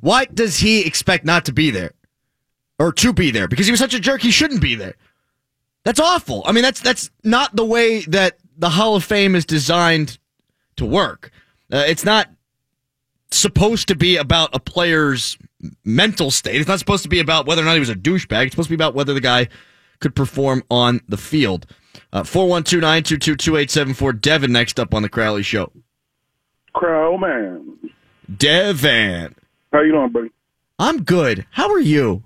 Why 0.00 0.24
does 0.24 0.58
he 0.58 0.86
expect 0.86 1.24
not 1.24 1.44
to 1.46 1.52
be 1.52 1.70
there, 1.70 1.92
or 2.78 2.92
to 2.92 3.12
be 3.12 3.30
there? 3.30 3.48
Because 3.48 3.66
he 3.66 3.72
was 3.72 3.80
such 3.80 3.94
a 3.94 4.00
jerk, 4.00 4.22
he 4.22 4.30
shouldn't 4.30 4.62
be 4.62 4.74
there. 4.74 4.94
That's 5.84 6.00
awful. 6.00 6.42
I 6.46 6.52
mean, 6.52 6.62
that's 6.62 6.80
that's 6.80 7.10
not 7.24 7.54
the 7.54 7.64
way 7.64 8.00
that 8.02 8.38
the 8.56 8.70
Hall 8.70 8.96
of 8.96 9.04
Fame 9.04 9.34
is 9.34 9.44
designed 9.44 10.18
to 10.76 10.86
work. 10.86 11.30
Uh, 11.70 11.84
it's 11.86 12.04
not 12.04 12.28
supposed 13.38 13.88
to 13.88 13.94
be 13.94 14.16
about 14.16 14.50
a 14.54 14.60
player's 14.60 15.36
mental 15.84 16.30
state. 16.30 16.56
It's 16.56 16.68
not 16.68 16.78
supposed 16.78 17.02
to 17.04 17.08
be 17.08 17.20
about 17.20 17.46
whether 17.46 17.62
or 17.62 17.64
not 17.64 17.74
he 17.74 17.80
was 17.80 17.88
a 17.88 17.94
douchebag. 17.94 18.46
It's 18.46 18.52
supposed 18.52 18.68
to 18.68 18.76
be 18.76 18.82
about 18.82 18.94
whether 18.94 19.14
the 19.14 19.20
guy 19.20 19.48
could 20.00 20.14
perform 20.14 20.62
on 20.70 21.00
the 21.08 21.16
field. 21.16 21.66
Uh, 22.12 22.22
412-922-2874. 22.22 24.20
Devin 24.20 24.52
next 24.52 24.78
up 24.80 24.94
on 24.94 25.02
the 25.02 25.08
Crowley 25.08 25.42
Show. 25.42 25.72
Crow 26.72 27.18
man. 27.18 27.78
Devin. 28.34 29.34
How 29.72 29.80
you 29.82 29.92
doing, 29.92 30.10
buddy? 30.10 30.30
I'm 30.78 31.02
good. 31.02 31.46
How 31.50 31.70
are 31.70 31.80
you? 31.80 32.22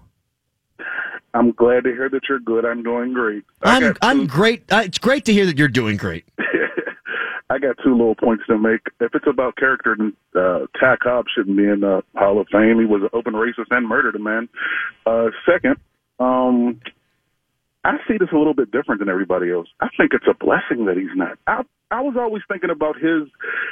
I'm 1.35 1.53
glad 1.53 1.85
to 1.85 1.91
hear 1.91 2.09
that 2.09 2.23
you're 2.29 2.39
good. 2.39 2.65
I'm 2.65 2.83
doing 2.83 3.13
great. 3.13 3.45
I 3.63 3.77
I'm 3.77 3.97
I'm 4.01 4.27
great. 4.27 4.73
Uh, 4.73 4.83
it's 4.85 4.99
great 4.99 5.27
to 5.27 5.33
hear 5.33 5.45
that 5.47 5.59
you're 5.59 5.69
doing 5.69 5.97
great. 5.97 6.25
I 7.49 7.59
got 7.59 7.77
two 7.83 7.93
little 7.93 8.17
points 8.17 8.45
to 8.49 8.59
make. 8.59 8.81
If 9.01 9.15
it's 9.15 9.27
about 9.29 9.57
character, 9.57 9.95
then 9.97 10.13
uh, 10.35 10.67
Ty 10.79 10.97
Cobb 11.03 11.27
shouldn't 11.35 11.57
be 11.57 11.65
in 11.65 11.81
the 11.81 12.03
Hall 12.17 12.41
of 12.41 12.49
Fame. 12.51 12.81
He 12.81 12.87
was 12.87 13.03
an 13.03 13.11
open 13.13 13.35
racist 13.35 13.71
and 13.71 13.89
murdered 13.89 14.17
a 14.17 14.19
man. 14.19 14.49
Uh, 15.07 15.27
second, 15.49 15.77
um, 16.19 16.81
I 17.85 17.99
see 18.09 18.17
this 18.19 18.31
a 18.33 18.37
little 18.37 18.55
bit 18.55 18.73
different 18.73 18.99
than 18.99 19.09
everybody 19.09 19.53
else. 19.53 19.69
I 19.81 19.89
think 19.97 20.13
it's 20.13 20.27
a 20.29 20.35
blessing 20.35 20.87
that 20.87 20.97
he's 20.97 21.15
not. 21.15 21.39
I, 21.47 21.63
I 21.91 22.01
was 22.01 22.17
always 22.19 22.43
thinking 22.49 22.71
about 22.71 22.97
his 22.97 23.29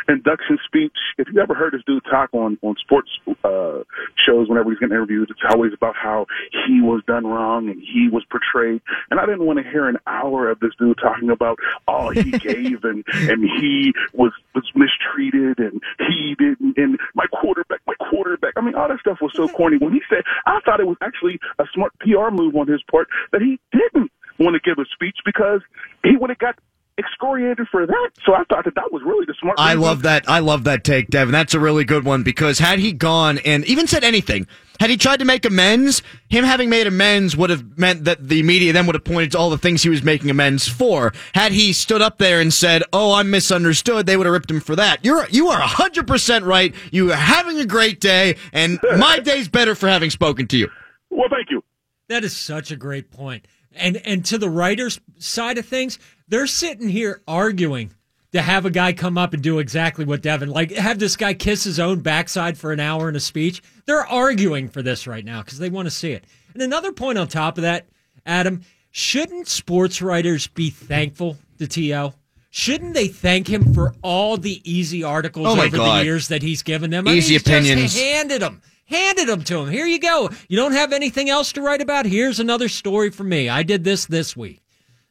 induction 0.08 0.58
speech. 0.64 0.96
If 1.18 1.26
you 1.32 1.40
ever 1.40 1.52
heard 1.52 1.72
this 1.72 1.82
dude 1.84 2.04
talk 2.04 2.30
on 2.32 2.58
on 2.62 2.76
sports 2.80 3.10
uh, 3.42 3.82
shows, 4.24 4.48
whenever 4.48 4.70
he's 4.70 4.78
getting 4.78 4.94
interviewed, 4.94 5.30
it's 5.30 5.40
always 5.50 5.72
about 5.72 5.96
how 5.96 6.26
he 6.66 6.80
was 6.80 7.02
done 7.08 7.26
wrong 7.26 7.68
and 7.68 7.80
he 7.80 8.08
was 8.08 8.24
portrayed. 8.30 8.82
And 9.10 9.18
I 9.18 9.26
didn't 9.26 9.44
want 9.44 9.58
to 9.58 9.68
hear 9.68 9.88
an 9.88 9.98
hour 10.06 10.48
of 10.48 10.60
this 10.60 10.70
dude 10.78 10.98
talking 11.02 11.30
about 11.30 11.58
all 11.88 12.10
he 12.10 12.30
gave 12.38 12.84
and 12.84 13.04
and 13.12 13.42
he 13.42 13.92
was 14.12 14.32
was 14.54 14.70
mistreated 14.76 15.58
and 15.58 15.82
he 15.98 16.36
didn't 16.38 16.78
and 16.78 16.98
my 17.14 17.26
quarterback, 17.26 17.80
my 17.86 17.94
quarterback. 18.10 18.52
I 18.56 18.60
mean, 18.60 18.76
all 18.76 18.88
that 18.88 19.00
stuff 19.00 19.18
was 19.20 19.32
so 19.34 19.48
corny. 19.56 19.78
When 19.78 19.92
he 19.92 20.02
said, 20.08 20.22
I 20.46 20.60
thought 20.64 20.78
it 20.78 20.86
was 20.86 20.98
actually 21.00 21.40
a 21.58 21.64
smart 21.74 21.92
PR 21.98 22.30
move 22.30 22.54
on 22.54 22.68
his 22.68 22.82
part 22.88 23.08
that 23.32 23.42
he 23.42 23.58
didn't 23.72 24.12
want 24.38 24.54
to 24.54 24.60
give 24.60 24.78
a 24.78 24.86
speech 24.92 25.18
because 25.24 25.62
he 26.04 26.16
would 26.16 26.30
have 26.30 26.38
got 26.38 26.56
excoriated 26.98 27.66
for 27.70 27.86
that. 27.86 28.10
So 28.24 28.34
I 28.34 28.44
thought 28.44 28.64
that 28.64 28.74
that 28.74 28.92
was 28.92 29.02
really 29.04 29.24
the 29.26 29.34
smart. 29.40 29.56
I 29.58 29.74
move. 29.74 29.84
love 29.84 30.02
that. 30.02 30.28
I 30.28 30.38
love 30.38 30.64
that 30.64 30.84
take, 30.84 31.08
Devin. 31.08 31.32
That's 31.32 31.54
a 31.54 31.60
really 31.60 31.84
good 31.84 32.04
one 32.04 32.22
because 32.22 32.58
had 32.58 32.78
he 32.78 32.92
gone 32.92 33.38
and 33.44 33.64
even 33.64 33.86
said 33.86 34.04
anything, 34.04 34.46
had 34.80 34.90
he 34.90 34.96
tried 34.96 35.18
to 35.18 35.24
make 35.24 35.44
amends, 35.44 36.02
him 36.28 36.44
having 36.44 36.68
made 36.68 36.86
amends 36.86 37.36
would 37.36 37.50
have 37.50 37.78
meant 37.78 38.04
that 38.04 38.28
the 38.28 38.42
media 38.42 38.72
then 38.72 38.86
would 38.86 38.94
have 38.94 39.04
pointed 39.04 39.32
to 39.32 39.38
all 39.38 39.50
the 39.50 39.58
things 39.58 39.82
he 39.82 39.88
was 39.88 40.02
making 40.02 40.30
amends 40.30 40.68
for. 40.68 41.12
Had 41.34 41.52
he 41.52 41.72
stood 41.72 42.02
up 42.02 42.18
there 42.18 42.40
and 42.40 42.52
said, 42.52 42.82
"Oh, 42.92 43.14
I'm 43.14 43.30
misunderstood," 43.30 44.06
they 44.06 44.16
would 44.16 44.26
have 44.26 44.32
ripped 44.32 44.50
him 44.50 44.60
for 44.60 44.76
that. 44.76 45.04
You're 45.04 45.26
you 45.30 45.48
are 45.48 45.60
100% 45.60 46.44
right. 46.44 46.74
You 46.90 47.12
are 47.12 47.16
having 47.16 47.58
a 47.60 47.66
great 47.66 48.00
day 48.00 48.36
and 48.52 48.78
my 48.98 49.18
day's 49.24 49.48
better 49.48 49.74
for 49.74 49.88
having 49.88 50.10
spoken 50.10 50.46
to 50.48 50.56
you. 50.56 50.68
Well, 51.10 51.28
thank 51.30 51.50
you. 51.50 51.62
That 52.08 52.24
is 52.24 52.36
such 52.36 52.70
a 52.70 52.76
great 52.76 53.10
point. 53.10 53.46
And 53.76 53.96
and 53.98 54.24
to 54.26 54.38
the 54.38 54.48
writers' 54.48 55.00
side 55.18 55.58
of 55.58 55.66
things, 55.66 55.98
they're 56.28 56.46
sitting 56.46 56.88
here 56.88 57.22
arguing 57.28 57.92
to 58.32 58.42
have 58.42 58.66
a 58.66 58.70
guy 58.70 58.92
come 58.92 59.16
up 59.16 59.32
and 59.32 59.42
do 59.42 59.58
exactly 59.58 60.04
what 60.04 60.22
Devin 60.22 60.50
like 60.50 60.72
have 60.72 60.98
this 60.98 61.16
guy 61.16 61.34
kiss 61.34 61.64
his 61.64 61.78
own 61.78 62.00
backside 62.00 62.58
for 62.58 62.72
an 62.72 62.80
hour 62.80 63.08
in 63.08 63.16
a 63.16 63.20
speech. 63.20 63.62
They're 63.86 64.06
arguing 64.06 64.68
for 64.68 64.82
this 64.82 65.06
right 65.06 65.24
now 65.24 65.42
because 65.42 65.58
they 65.58 65.70
want 65.70 65.86
to 65.86 65.90
see 65.90 66.12
it. 66.12 66.24
And 66.52 66.62
another 66.62 66.92
point 66.92 67.18
on 67.18 67.28
top 67.28 67.58
of 67.58 67.62
that, 67.62 67.86
Adam, 68.26 68.62
shouldn't 68.90 69.48
sports 69.48 70.02
writers 70.02 70.46
be 70.48 70.70
thankful 70.70 71.36
to 71.58 71.66
TO? 71.68 72.12
Shouldn't 72.50 72.94
they 72.94 73.08
thank 73.08 73.48
him 73.48 73.74
for 73.74 73.94
all 74.02 74.36
the 74.36 74.60
easy 74.68 75.02
articles 75.02 75.46
Oh 75.48 75.60
over 75.60 75.76
God. 75.76 75.98
the 76.00 76.04
years 76.04 76.28
that 76.28 76.42
he's 76.42 76.62
given 76.62 76.90
them? 76.90 77.08
Easy 77.08 77.34
he's 77.34 77.42
opinions. 77.42 77.98
Handed 77.98 78.42
them. 78.42 78.62
Handed 78.86 79.28
them 79.28 79.42
to 79.44 79.58
him. 79.58 79.68
Here 79.70 79.86
you 79.86 79.98
go. 79.98 80.30
You 80.48 80.56
don't 80.56 80.72
have 80.72 80.92
anything 80.92 81.28
else 81.28 81.52
to 81.54 81.62
write 81.62 81.80
about? 81.80 82.06
Here's 82.06 82.38
another 82.38 82.68
story 82.68 83.10
for 83.10 83.24
me. 83.24 83.48
I 83.48 83.62
did 83.64 83.82
this 83.82 84.06
this 84.06 84.36
week. 84.36 84.60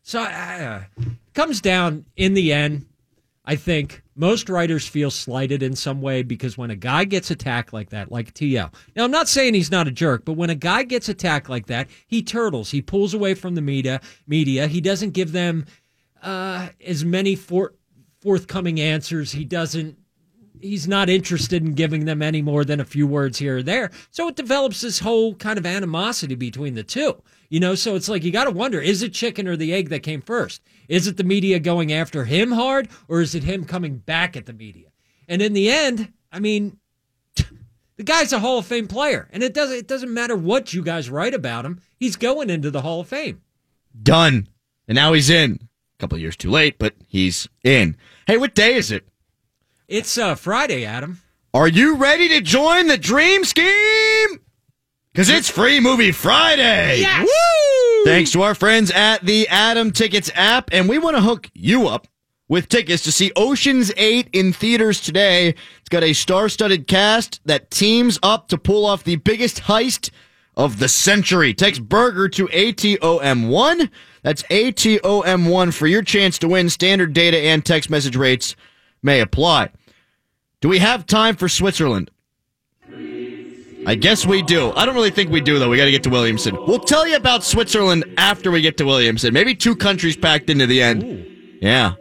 So 0.04 0.22
uh, 0.22 0.84
it 0.98 1.08
comes 1.34 1.62
down 1.62 2.06
in 2.16 2.34
the 2.34 2.54
end. 2.54 2.86
I 3.46 3.56
think 3.56 4.04
most 4.16 4.48
writers 4.50 4.88
feel 4.88 5.12
slighted 5.12 5.64
in 5.64 5.76
some 5.76 6.02
way 6.02 6.24
because 6.24 6.58
when 6.58 6.72
a 6.72 6.76
guy 6.76 7.04
gets 7.04 7.32
attacked 7.32 7.74
like 7.74 7.90
that, 7.90 8.12
like 8.12 8.34
TL. 8.34 8.74
Now 8.96 9.04
I'm 9.04 9.12
not 9.12 9.28
saying 9.28 9.54
he's 9.54 9.72
not 9.72 9.88
a 9.88 9.92
jerk, 9.92 10.24
but 10.24 10.34
when 10.34 10.50
a 10.50 10.56
guy 10.56 10.84
gets 10.84 11.10
attacked 11.10 11.50
like 11.50 11.66
that, 11.68 11.88
he 12.08 12.22
turtles. 12.22 12.72
He 12.72 12.82
pulls 12.82 13.14
away 13.14 13.34
from 13.34 13.56
the 13.56 13.62
media. 13.62 14.00
Media. 14.28 14.68
He 14.68 14.80
doesn't 14.80 15.12
give 15.12 15.32
them 15.32 15.66
uh, 16.22 16.70
as 16.86 17.04
many 17.04 17.36
for- 17.36 17.74
forthcoming 18.22 18.80
answers. 18.80 19.32
He 19.32 19.44
doesn't 19.44 19.98
he's 20.64 20.88
not 20.88 21.10
interested 21.10 21.62
in 21.62 21.74
giving 21.74 22.06
them 22.06 22.22
any 22.22 22.42
more 22.42 22.64
than 22.64 22.80
a 22.80 22.86
few 22.86 23.06
words 23.06 23.38
here 23.38 23.58
or 23.58 23.64
there. 23.64 23.92
So 24.12 24.30
it 24.30 24.38
develops 24.38 24.82
this 24.82 25.00
whole 25.00 25.36
kind 25.36 25.60
of 25.60 25.66
animosity 25.66 26.36
between 26.36 26.76
the 26.76 26.84
two. 26.84 27.22
You 27.54 27.60
know, 27.60 27.76
so 27.76 27.96
it's 27.96 28.10
like 28.10 28.24
you 28.24 28.32
got 28.32 28.46
to 28.46 28.50
wonder 28.52 28.82
is 28.82 29.04
it 29.04 29.14
chicken 29.14 29.48
or 29.48 29.56
the 29.56 29.76
egg 29.76 29.90
that 29.90 30.00
came 30.00 30.24
first? 30.24 30.60
Is 30.88 31.06
it 31.06 31.18
the 31.18 31.24
media 31.24 31.60
going 31.60 31.94
after 31.94 32.26
him 32.26 32.54
hard 32.54 32.90
or 33.08 33.22
is 33.22 33.36
it 33.36 33.44
him 33.44 33.64
coming 33.64 33.98
back 33.98 34.36
at 34.36 34.48
the 34.48 34.54
media? 34.54 34.88
And 35.28 35.40
in 35.40 35.54
the 35.54 35.70
end, 35.70 36.12
I 36.32 36.40
mean, 36.40 36.80
the 37.36 38.04
guy's 38.04 38.34
a 38.34 38.40
Hall 38.40 38.58
of 38.58 38.66
Fame 38.66 38.88
player, 38.88 39.30
and 39.32 39.44
it 39.44 39.54
doesn't 39.54 39.78
it 39.78 39.88
doesn't 39.88 40.12
matter 40.12 40.36
what 40.36 40.74
you 40.74 40.82
guys 40.82 41.12
write 41.12 41.36
about 41.36 41.64
him. 41.64 41.80
He's 42.00 42.16
going 42.16 42.50
into 42.50 42.72
the 42.72 42.82
Hall 42.82 43.02
of 43.02 43.08
Fame. 43.08 43.44
Done. 44.02 44.48
And 44.88 44.96
now 44.96 45.14
he's 45.14 45.30
in. 45.30 45.60
A 45.62 46.00
couple 46.00 46.16
of 46.16 46.24
years 46.24 46.36
too 46.36 46.50
late, 46.50 46.80
but 46.80 46.96
he's 47.06 47.48
in. 47.64 47.98
Hey, 48.26 48.38
what 48.38 48.56
day 48.56 48.74
is 48.74 48.92
it? 48.92 49.08
It's 49.88 50.18
uh, 50.18 50.34
Friday, 50.34 50.86
Adam. 50.86 51.22
Are 51.54 51.68
you 51.68 51.98
ready 51.98 52.30
to 52.30 52.42
join 52.42 52.88
the 52.88 52.98
dream 52.98 53.44
scheme? 53.46 54.40
Because 55.14 55.30
it's 55.30 55.48
Free 55.48 55.80
Movie 55.80 56.12
Friday. 56.12 57.02
Yes! 57.02 57.30
Thanks 58.04 58.32
to 58.32 58.42
our 58.42 58.56
friends 58.56 58.90
at 58.90 59.24
the 59.24 59.48
Atom 59.48 59.92
Tickets 59.92 60.32
app, 60.34 60.70
and 60.72 60.90
we 60.90 60.98
want 60.98 61.16
to 61.16 61.22
hook 61.22 61.52
you 61.54 61.88
up 61.88 62.08
with 62.48 62.68
tickets 62.68 63.04
to 63.04 63.12
see 63.12 63.32
Ocean's 63.36 63.92
8 63.96 64.30
in 64.34 64.54
theaters 64.54 65.00
today. 65.00 65.50
It's 65.50 65.90
got 65.90 66.02
a 66.02 66.14
star-studded 66.14 66.88
cast 66.88 67.42
that 67.46 67.70
teams 67.70 68.18
up 68.24 68.48
to 68.48 68.58
pull 68.58 68.88
off 68.88 69.04
the 69.04 69.18
biggest 69.18 69.62
heist 69.62 70.10
of 70.58 70.80
the 70.80 70.90
century. 70.90 71.54
Text 71.54 71.88
Burger 71.88 72.28
to 72.30 72.48
ATOM1. 72.48 73.92
That's 74.24 74.42
ATOM1 74.44 75.74
for 75.76 75.86
your 75.86 76.02
chance 76.02 76.40
to 76.40 76.48
win. 76.48 76.72
Standard 76.72 77.14
data 77.14 77.38
and 77.38 77.64
text 77.64 77.88
message 77.88 78.16
rates 78.16 78.56
may 79.04 79.20
apply. 79.20 79.70
Do 80.60 80.70
we 80.70 80.80
have 80.80 81.06
time 81.06 81.36
for 81.36 81.48
Switzerland? 81.48 82.10
I 83.86 83.96
guess 83.96 84.26
we 84.26 84.42
do. 84.42 84.72
I 84.76 84.86
don't 84.86 84.96
really 84.96 85.12
think 85.12 85.30
we 85.32 85.42
do, 85.42 85.60
though. 85.60 85.70
We 85.70 85.78
got 85.78 85.86
to 85.86 85.92
get 85.92 86.04
to 86.04 86.10
Williamson. 86.10 86.56
We'll 86.66 86.80
tell 86.80 87.08
you 87.08 87.16
about 87.16 87.44
Switzerland 87.44 88.06
after 88.18 88.50
we 88.52 88.62
get 88.62 88.78
to 88.78 88.86
Williamson. 88.86 89.34
Maybe 89.34 89.56
two 89.56 89.76
countries 89.76 90.16
packed 90.16 90.50
into 90.50 90.66
the 90.68 90.82
end. 90.82 91.58
Yeah. 91.62 91.96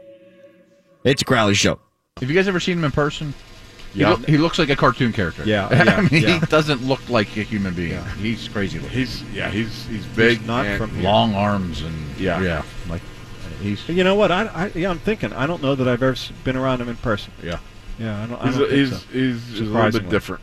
It's 1.04 1.22
a 1.22 1.24
Crowley 1.24 1.54
show. 1.54 1.80
Have 2.20 2.30
you 2.30 2.36
guys 2.36 2.46
ever 2.46 2.60
seen 2.60 2.78
him 2.78 2.84
in 2.84 2.92
person? 2.92 3.34
He, 3.94 4.06
loo- 4.06 4.16
he 4.26 4.38
looks 4.38 4.58
like 4.58 4.70
a 4.70 4.76
cartoon 4.76 5.12
character. 5.12 5.42
Yeah, 5.44 5.66
I 5.70 6.00
mean, 6.02 6.22
yeah. 6.22 6.38
he 6.40 6.46
doesn't 6.46 6.82
look 6.86 7.10
like 7.10 7.36
a 7.36 7.42
human 7.42 7.74
being. 7.74 8.02
He's 8.18 8.48
crazy 8.48 8.78
looking. 8.78 8.96
He's 8.96 9.22
yeah, 9.34 9.50
he's 9.50 9.84
he's 9.86 10.06
big. 10.06 10.46
not 10.46 10.64
and- 10.64 10.78
from 10.78 10.90
here. 10.94 11.02
long 11.02 11.34
arms 11.34 11.82
and 11.82 11.94
Yeah. 12.18 12.40
yeah, 12.40 12.62
like 12.88 13.02
he's 13.60 13.86
you 13.90 14.02
know 14.02 14.14
what? 14.14 14.32
I, 14.32 14.46
I 14.46 14.72
yeah, 14.74 14.88
I'm 14.88 14.98
thinking. 14.98 15.34
I 15.34 15.46
don't 15.46 15.60
know 15.62 15.74
that 15.74 15.86
I've 15.86 16.02
ever 16.02 16.16
been 16.42 16.56
around 16.56 16.80
him 16.80 16.88
in 16.88 16.96
person. 16.96 17.34
Yeah. 17.42 17.58
Yeah, 17.98 18.22
I 18.22 18.26
don't. 18.26 18.40
I 18.40 18.46
He's 18.46 18.54
don't 18.56 18.64
a, 18.64 18.68
think 18.68 18.78
he's, 18.78 18.90
so. 18.90 19.06
he's, 19.12 19.48
he's 19.48 19.60
a 19.60 19.64
little 19.64 20.00
bit 20.00 20.08
different. 20.08 20.42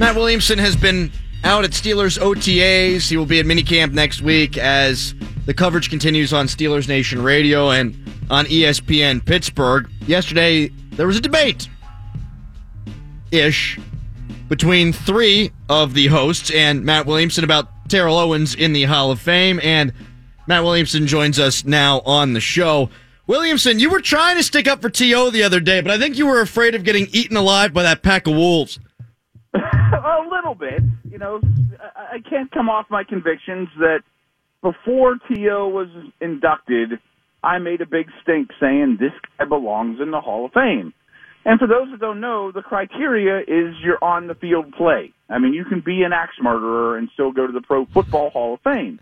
Matt 0.00 0.16
Williamson 0.16 0.58
has 0.58 0.76
been 0.76 1.12
out 1.44 1.62
at 1.62 1.72
Steelers 1.72 2.18
OTAs. 2.18 3.10
He 3.10 3.18
will 3.18 3.26
be 3.26 3.38
at 3.38 3.44
minicamp 3.44 3.92
next 3.92 4.22
week 4.22 4.56
as 4.56 5.14
the 5.44 5.52
coverage 5.52 5.90
continues 5.90 6.32
on 6.32 6.46
Steelers 6.46 6.88
Nation 6.88 7.22
Radio 7.22 7.68
and 7.68 7.94
on 8.30 8.46
ESPN 8.46 9.22
Pittsburgh. 9.22 9.90
Yesterday, 10.06 10.68
there 10.92 11.06
was 11.06 11.18
a 11.18 11.20
debate 11.20 11.68
ish 13.30 13.78
between 14.48 14.94
three 14.94 15.52
of 15.68 15.92
the 15.92 16.06
hosts 16.06 16.50
and 16.50 16.82
Matt 16.82 17.04
Williamson 17.04 17.44
about 17.44 17.68
Terrell 17.90 18.16
Owens 18.16 18.54
in 18.54 18.72
the 18.72 18.84
Hall 18.84 19.10
of 19.10 19.20
Fame. 19.20 19.60
And 19.62 19.92
Matt 20.46 20.64
Williamson 20.64 21.06
joins 21.08 21.38
us 21.38 21.66
now 21.66 22.00
on 22.06 22.32
the 22.32 22.40
show. 22.40 22.88
Williamson, 23.26 23.78
you 23.78 23.90
were 23.90 24.00
trying 24.00 24.38
to 24.38 24.42
stick 24.42 24.66
up 24.66 24.80
for 24.80 24.88
T.O. 24.88 25.28
the 25.28 25.42
other 25.42 25.60
day, 25.60 25.82
but 25.82 25.90
I 25.90 25.98
think 25.98 26.16
you 26.16 26.26
were 26.26 26.40
afraid 26.40 26.74
of 26.74 26.84
getting 26.84 27.06
eaten 27.12 27.36
alive 27.36 27.74
by 27.74 27.82
that 27.82 28.02
pack 28.02 28.26
of 28.26 28.34
wolves. 28.34 28.80
Bit. 30.60 30.82
You 31.10 31.18
know, 31.18 31.40
I, 31.96 32.16
I 32.16 32.18
can't 32.28 32.50
come 32.52 32.68
off 32.68 32.86
my 32.90 33.04
convictions 33.04 33.68
that 33.78 34.00
before 34.62 35.16
T.O. 35.28 35.68
was 35.68 35.88
inducted, 36.20 37.00
I 37.42 37.58
made 37.58 37.80
a 37.80 37.86
big 37.86 38.06
stink 38.22 38.50
saying 38.60 38.98
this 39.00 39.12
guy 39.38 39.46
belongs 39.46 39.98
in 40.00 40.10
the 40.10 40.20
Hall 40.20 40.44
of 40.44 40.52
Fame. 40.52 40.92
And 41.44 41.58
for 41.58 41.66
those 41.66 41.90
that 41.90 42.00
don't 42.00 42.20
know, 42.20 42.52
the 42.52 42.60
criteria 42.60 43.40
is 43.40 43.74
your 43.82 44.02
on 44.02 44.26
the 44.26 44.34
field 44.34 44.74
play. 44.76 45.12
I 45.30 45.38
mean, 45.38 45.54
you 45.54 45.64
can 45.64 45.80
be 45.80 46.02
an 46.02 46.12
axe 46.12 46.36
murderer 46.40 46.98
and 46.98 47.08
still 47.14 47.32
go 47.32 47.46
to 47.46 47.52
the 47.52 47.62
Pro 47.62 47.86
Football 47.86 48.28
Hall 48.30 48.54
of 48.54 48.60
Fame. 48.60 49.00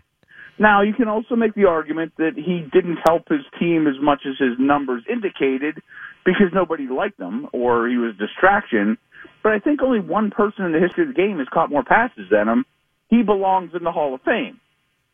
Now, 0.57 0.81
you 0.81 0.93
can 0.93 1.07
also 1.07 1.35
make 1.35 1.53
the 1.55 1.65
argument 1.65 2.13
that 2.17 2.33
he 2.35 2.67
didn't 2.71 2.99
help 3.05 3.27
his 3.29 3.41
team 3.59 3.87
as 3.87 3.95
much 4.01 4.21
as 4.25 4.37
his 4.37 4.57
numbers 4.59 5.03
indicated 5.09 5.81
because 6.25 6.51
nobody 6.53 6.87
liked 6.87 7.19
him 7.19 7.47
or 7.53 7.87
he 7.87 7.97
was 7.97 8.15
distraction. 8.17 8.97
But 9.41 9.53
I 9.53 9.59
think 9.59 9.81
only 9.81 9.99
one 9.99 10.31
person 10.31 10.65
in 10.65 10.71
the 10.71 10.79
history 10.79 11.03
of 11.03 11.09
the 11.09 11.13
game 11.13 11.39
has 11.39 11.47
caught 11.53 11.69
more 11.69 11.83
passes 11.83 12.29
than 12.29 12.47
him. 12.47 12.65
He 13.09 13.23
belongs 13.23 13.71
in 13.73 13.83
the 13.83 13.91
Hall 13.91 14.13
of 14.13 14.21
Fame. 14.21 14.59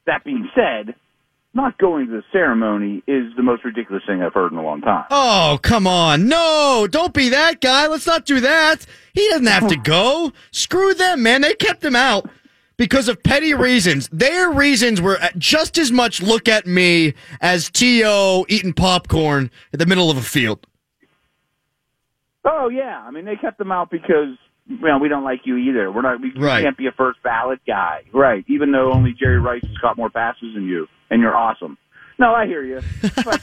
That 0.05 0.23
being 0.23 0.49
said, 0.55 0.95
not 1.53 1.77
going 1.77 2.07
to 2.07 2.11
the 2.11 2.23
ceremony 2.31 3.01
is 3.07 3.33
the 3.37 3.43
most 3.43 3.63
ridiculous 3.63 4.03
thing 4.05 4.21
I've 4.21 4.33
heard 4.33 4.51
in 4.51 4.57
a 4.57 4.63
long 4.63 4.81
time. 4.81 5.05
Oh, 5.09 5.57
come 5.61 5.87
on. 5.87 6.27
No, 6.27 6.87
don't 6.89 7.13
be 7.13 7.29
that 7.29 7.61
guy. 7.61 7.87
Let's 7.87 8.05
not 8.05 8.25
do 8.25 8.41
that. 8.41 8.85
He 9.13 9.27
doesn't 9.29 9.47
have 9.47 9.67
to 9.69 9.77
go. 9.77 10.33
Screw 10.51 10.93
them, 10.93 11.23
man. 11.23 11.41
They 11.41 11.55
kept 11.55 11.83
him 11.83 11.95
out 11.95 12.29
because 12.77 13.07
of 13.07 13.23
petty 13.23 13.53
reasons. 13.53 14.09
Their 14.11 14.51
reasons 14.51 14.99
were 14.99 15.17
just 15.37 15.77
as 15.77 15.91
much 15.91 16.21
look 16.21 16.49
at 16.49 16.67
me 16.67 17.13
as 17.39 17.69
T.O. 17.69 18.45
eating 18.49 18.73
popcorn 18.73 19.49
in 19.71 19.79
the 19.79 19.85
middle 19.85 20.11
of 20.11 20.17
a 20.17 20.21
field. 20.21 20.67
Oh 22.45 22.69
yeah, 22.69 23.01
I 23.05 23.11
mean 23.11 23.25
they 23.25 23.35
kept 23.35 23.59
him 23.59 23.71
out 23.71 23.89
because 23.89 24.37
well 24.81 24.99
we 24.99 25.09
don't 25.09 25.23
like 25.23 25.41
you 25.45 25.57
either. 25.57 25.91
We're 25.91 26.01
not 26.03 26.21
we 26.21 26.31
Right. 26.35 26.63
can't 26.63 26.77
be 26.77 26.87
a 26.87 26.91
first 26.91 27.21
ballot 27.23 27.59
guy, 27.67 28.03
right? 28.13 28.43
Even 28.47 28.71
though 28.71 28.91
only 28.93 29.13
Jerry 29.13 29.39
Rice 29.39 29.63
has 29.63 29.77
caught 29.79 29.97
more 29.97 30.09
passes 30.09 30.53
than 30.53 30.65
you, 30.65 30.87
and 31.09 31.21
you're 31.21 31.35
awesome. 31.35 31.77
No, 32.17 32.33
I 32.33 32.45
hear 32.45 32.63
you. 32.63 32.81
But, 33.23 33.41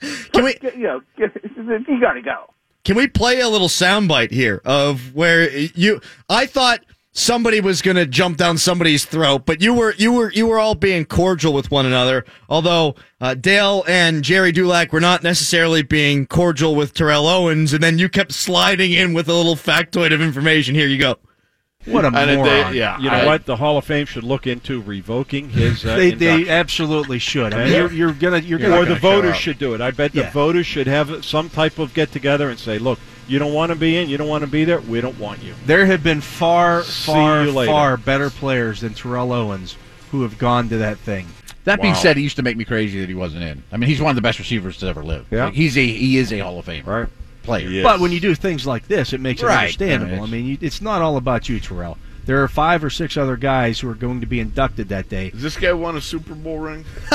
Can 0.32 0.44
we, 0.44 0.56
you 0.74 0.82
know, 0.84 1.00
you 1.18 2.00
got 2.00 2.14
to 2.14 2.22
go. 2.22 2.46
Can 2.84 2.96
we 2.96 3.06
play 3.08 3.40
a 3.40 3.48
little 3.48 3.68
soundbite 3.68 4.30
here 4.30 4.62
of 4.64 5.14
where 5.14 5.50
you? 5.50 6.00
I 6.28 6.46
thought 6.46 6.80
somebody 7.12 7.60
was 7.60 7.82
going 7.82 7.96
to 7.96 8.06
jump 8.06 8.36
down 8.36 8.58
somebody's 8.58 9.04
throat, 9.04 9.44
but 9.46 9.60
you 9.60 9.74
were 9.74 9.94
you 9.94 10.12
were 10.12 10.32
you 10.32 10.46
were 10.46 10.58
all 10.58 10.74
being 10.74 11.04
cordial 11.04 11.52
with 11.52 11.70
one 11.70 11.86
another. 11.86 12.24
Although 12.48 12.94
uh, 13.20 13.34
Dale 13.34 13.84
and 13.88 14.22
Jerry 14.22 14.52
Dulac 14.52 14.92
were 14.92 15.00
not 15.00 15.22
necessarily 15.22 15.82
being 15.82 16.26
cordial 16.26 16.74
with 16.74 16.94
Terrell 16.94 17.26
Owens, 17.26 17.72
and 17.72 17.82
then 17.82 17.98
you 17.98 18.08
kept 18.08 18.32
sliding 18.32 18.92
in 18.92 19.12
with 19.12 19.28
a 19.28 19.34
little 19.34 19.56
factoid 19.56 20.12
of 20.12 20.20
information. 20.20 20.74
Here 20.74 20.88
you 20.88 20.98
go. 20.98 21.18
What 21.86 22.04
a 22.04 22.08
And 22.08 22.16
they- 22.16 22.36
moron! 22.36 22.74
yeah, 22.74 22.98
you 22.98 23.10
know 23.10 23.24
what? 23.24 23.46
The 23.46 23.56
Hall 23.56 23.78
of 23.78 23.86
Fame 23.86 24.04
should 24.04 24.22
look 24.22 24.46
into 24.46 24.82
revoking 24.82 25.48
his. 25.48 25.84
Uh, 25.84 25.96
they, 25.96 26.10
they 26.10 26.48
absolutely 26.48 27.18
should. 27.18 27.54
I 27.54 27.64
mean, 27.64 27.72
you're, 27.72 27.92
you're 27.92 28.12
gonna 28.12 28.38
you're 28.38 28.58
or 28.58 28.62
gonna 28.62 28.76
Or 28.82 28.84
the 28.84 28.96
voters 28.96 29.36
should 29.36 29.58
do 29.58 29.72
it. 29.74 29.80
I 29.80 29.90
bet 29.90 30.12
the 30.12 30.24
voters 30.24 30.66
should 30.66 30.86
have 30.86 31.24
some 31.24 31.48
type 31.48 31.78
of 31.78 31.94
get 31.94 32.12
together 32.12 32.50
and 32.50 32.58
say, 32.58 32.78
"Look, 32.78 32.98
you 33.26 33.38
don't 33.38 33.54
want 33.54 33.70
to 33.70 33.76
be 33.76 33.96
in, 33.96 34.10
you 34.10 34.18
don't 34.18 34.28
want 34.28 34.42
to 34.44 34.50
be 34.50 34.64
there. 34.64 34.80
We 34.80 35.00
don't 35.00 35.18
want 35.18 35.42
you." 35.42 35.54
There 35.64 35.86
have 35.86 36.02
been 36.02 36.20
far, 36.20 36.82
See 36.82 37.12
far, 37.12 37.46
far 37.46 37.96
better 37.96 38.28
players 38.28 38.82
than 38.82 38.92
Terrell 38.92 39.32
Owens 39.32 39.76
who 40.10 40.22
have 40.22 40.36
gone 40.36 40.68
to 40.68 40.76
that 40.78 40.98
thing. 40.98 41.28
That 41.64 41.80
being 41.80 41.94
said, 41.94 42.16
he 42.16 42.22
used 42.22 42.36
to 42.36 42.42
make 42.42 42.56
me 42.56 42.64
crazy 42.64 43.00
that 43.00 43.08
he 43.08 43.14
wasn't 43.14 43.44
in. 43.44 43.62
I 43.70 43.76
mean, 43.76 43.88
he's 43.88 44.00
one 44.02 44.10
of 44.10 44.16
the 44.16 44.22
best 44.22 44.38
receivers 44.38 44.78
to 44.78 44.86
ever 44.86 45.02
live. 45.02 45.26
Yeah. 45.30 45.46
Like, 45.46 45.54
he's 45.54 45.78
a 45.78 45.86
he 45.86 46.18
is 46.18 46.32
a 46.32 46.40
Hall 46.40 46.58
of 46.58 46.64
Fame 46.66 46.84
right. 46.84 47.08
Player. 47.50 47.82
But 47.82 48.00
when 48.00 48.12
you 48.12 48.20
do 48.20 48.34
things 48.34 48.66
like 48.66 48.88
this, 48.88 49.12
it 49.12 49.20
makes 49.20 49.42
it 49.42 49.46
Right. 49.46 49.60
understandable. 49.62 50.16
Yeah, 50.16 50.22
I 50.22 50.26
mean, 50.26 50.46
you, 50.46 50.58
it's 50.60 50.80
not 50.80 51.02
all 51.02 51.16
about 51.16 51.48
you, 51.48 51.60
Terrell. 51.60 51.98
There 52.26 52.42
are 52.42 52.48
five 52.48 52.84
or 52.84 52.90
six 52.90 53.16
other 53.16 53.36
guys 53.36 53.80
who 53.80 53.88
are 53.90 53.94
going 53.94 54.20
to 54.20 54.26
be 54.26 54.40
inducted 54.40 54.88
that 54.90 55.08
day. 55.08 55.30
Does 55.30 55.42
this 55.42 55.56
guy 55.56 55.72
won 55.72 55.96
a 55.96 56.00
Super 56.00 56.34
Bowl 56.34 56.58
ring? 56.58 56.84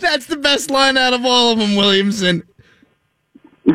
That's 0.00 0.26
the 0.26 0.36
best 0.40 0.70
line 0.70 0.96
out 0.96 1.14
of 1.14 1.24
all 1.24 1.52
of 1.52 1.58
them, 1.58 1.76
Williamson. 1.76 2.42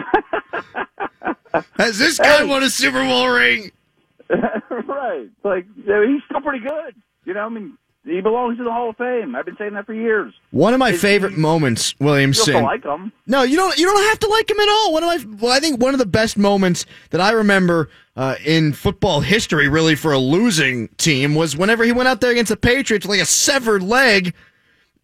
Has 1.78 1.98
this 1.98 2.18
guy 2.18 2.44
won 2.44 2.64
a 2.64 2.70
Super 2.70 3.04
Bowl 3.04 3.30
ring? 3.30 3.72
right. 4.30 5.30
Like 5.44 5.66
he's 5.76 6.22
still 6.30 6.42
pretty 6.42 6.64
good. 6.66 6.96
You 7.26 7.34
know, 7.34 7.46
I 7.46 7.50
mean, 7.50 7.78
he 8.06 8.22
belongs 8.22 8.58
to 8.58 8.63
the 8.63 8.72
Hall 8.72 8.89
of 8.91 8.98
Fame. 8.98 9.36
I've 9.36 9.46
been 9.46 9.58
saying 9.58 9.74
that 9.74 9.86
for 9.86 9.94
years. 9.94 10.34
One 10.52 10.74
of 10.74 10.80
my 10.80 10.91
Is 10.91 11.02
favorite 11.02 11.38
moments, 11.38 11.94
You 12.00 12.06
Williamson. 12.06 12.63
like 12.63 12.84
him. 12.84 13.12
No, 13.28 13.44
you 13.44 13.56
don't. 13.58 13.78
You 13.78 13.86
don't 13.86 14.04
have 14.10 14.20
to 14.20 14.28
like 14.28 14.50
him 14.50 14.60
at 14.60 14.70
all. 14.70 14.94
One 14.94 15.04
of 15.04 15.08
my, 15.26 15.38
well, 15.41 15.52
I 15.52 15.60
think 15.60 15.82
one 15.82 15.94
of 15.94 16.00
the 16.00 16.06
best 16.06 16.38
moments 16.38 16.86
that 17.10 17.20
I 17.20 17.32
remember 17.32 17.89
uh, 18.15 18.36
in 18.46 18.74
football 18.74 19.22
history, 19.22 19.68
really 19.68 19.96
for 19.96 20.12
a 20.12 20.20
losing 20.20 20.88
team, 20.98 21.36
was 21.36 21.58
whenever 21.58 21.84
he 21.84 21.91
went 21.91 22.08
out 22.08 22.22
there 22.22 22.32
against 22.32 22.50
the 22.50 22.58
Patriots 22.58 23.06
with 23.06 23.18
like 23.18 23.24
a 23.24 23.26
severed 23.30 23.82
leg, 23.84 24.34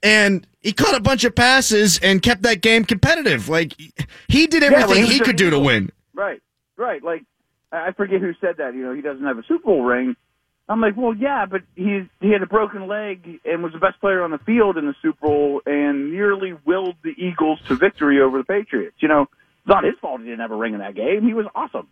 and 0.04 0.46
he 0.62 0.72
caught 0.74 0.96
a 0.96 1.00
bunch 1.02 1.24
of 1.24 1.36
passes 1.36 2.00
and 2.00 2.22
kept 2.22 2.44
that 2.44 2.62
game 2.62 2.86
competitive. 2.86 3.50
Like 3.50 3.74
he 4.28 4.48
did 4.48 4.64
Yeah, 4.64 4.74
everything 4.78 5.06
he 5.06 5.14
he 5.14 5.20
could 5.20 5.36
do 5.36 5.50
to 5.50 5.60
win. 5.60 5.92
Right. 6.14 6.42
Right. 6.78 7.04
Like 7.04 7.24
I 7.72 7.92
forget 7.94 8.22
who 8.22 8.34
said 8.42 8.58
that. 8.58 8.74
You 8.76 8.84
know, 8.84 8.94
he 8.94 9.02
doesn't 9.02 9.24
have 9.26 9.38
a 9.38 9.44
Super 9.48 9.66
Bowl 9.66 9.84
ring. 9.84 10.16
I'm 10.70 10.80
like, 10.80 10.96
well, 10.96 11.14
yeah, 11.14 11.46
but 11.46 11.64
he 11.76 12.08
he 12.22 12.32
had 12.32 12.42
a 12.42 12.48
broken 12.48 12.88
leg 12.88 13.40
and 13.44 13.62
was 13.62 13.74
the 13.74 13.80
best 13.80 14.00
player 14.00 14.24
on 14.24 14.32
the 14.32 14.38
field 14.40 14.78
in 14.78 14.86
the 14.86 14.96
Super 15.02 15.28
Bowl 15.28 15.62
and 15.66 16.12
nearly 16.12 16.54
willed 16.66 16.96
the 17.04 17.14
Eagles 17.18 17.60
to 17.68 17.76
victory 17.76 18.22
over 18.22 18.38
the 18.38 18.44
Patriots. 18.44 18.96
You 19.00 19.10
know, 19.10 19.24
it's 19.24 19.68
not 19.68 19.84
his 19.84 19.96
fault 20.02 20.22
he 20.22 20.28
didn't 20.28 20.40
have 20.40 20.52
a 20.52 20.56
ring 20.56 20.74
in 20.74 20.80
that 20.80 20.96
game. 20.96 21.26
He 21.26 21.34
was 21.34 21.46
awesome. 21.56 21.88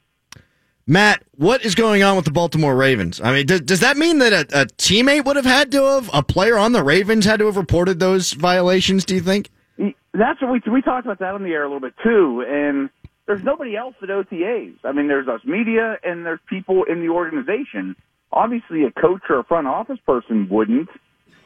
Matt, 0.87 1.23
what 1.35 1.63
is 1.63 1.75
going 1.75 2.01
on 2.01 2.15
with 2.15 2.25
the 2.25 2.31
Baltimore 2.31 2.75
Ravens? 2.75 3.21
I 3.21 3.31
mean, 3.31 3.45
does, 3.45 3.61
does 3.61 3.79
that 3.81 3.95
mean 3.95 4.17
that 4.19 4.33
a, 4.33 4.61
a 4.61 4.65
teammate 4.65 5.23
would 5.23 5.35
have 5.35 5.45
had 5.45 5.71
to 5.73 5.83
have, 5.83 6.09
a 6.11 6.23
player 6.23 6.57
on 6.57 6.71
the 6.71 6.81
Ravens 6.81 7.25
had 7.25 7.37
to 7.39 7.45
have 7.45 7.57
reported 7.57 7.99
those 7.99 8.33
violations? 8.33 9.05
Do 9.05 9.13
you 9.13 9.21
think? 9.21 9.51
That's 9.77 10.41
what 10.41 10.51
we 10.51 10.71
we 10.71 10.81
talked 10.81 11.05
about 11.05 11.19
that 11.19 11.35
on 11.35 11.43
the 11.43 11.51
air 11.51 11.63
a 11.63 11.67
little 11.67 11.79
bit 11.79 11.93
too, 12.03 12.43
and 12.47 12.89
there's 13.27 13.43
nobody 13.43 13.75
else 13.75 13.93
at 14.01 14.09
OTAs. 14.09 14.77
I 14.83 14.91
mean, 14.91 15.07
there's 15.07 15.27
us 15.27 15.41
media 15.45 15.97
and 16.03 16.25
there's 16.25 16.39
people 16.49 16.85
in 16.85 17.01
the 17.01 17.09
organization. 17.09 17.95
Obviously, 18.31 18.83
a 18.83 18.91
coach 18.91 19.21
or 19.29 19.39
a 19.39 19.43
front 19.43 19.67
office 19.67 19.99
person 20.05 20.47
wouldn't, 20.49 20.89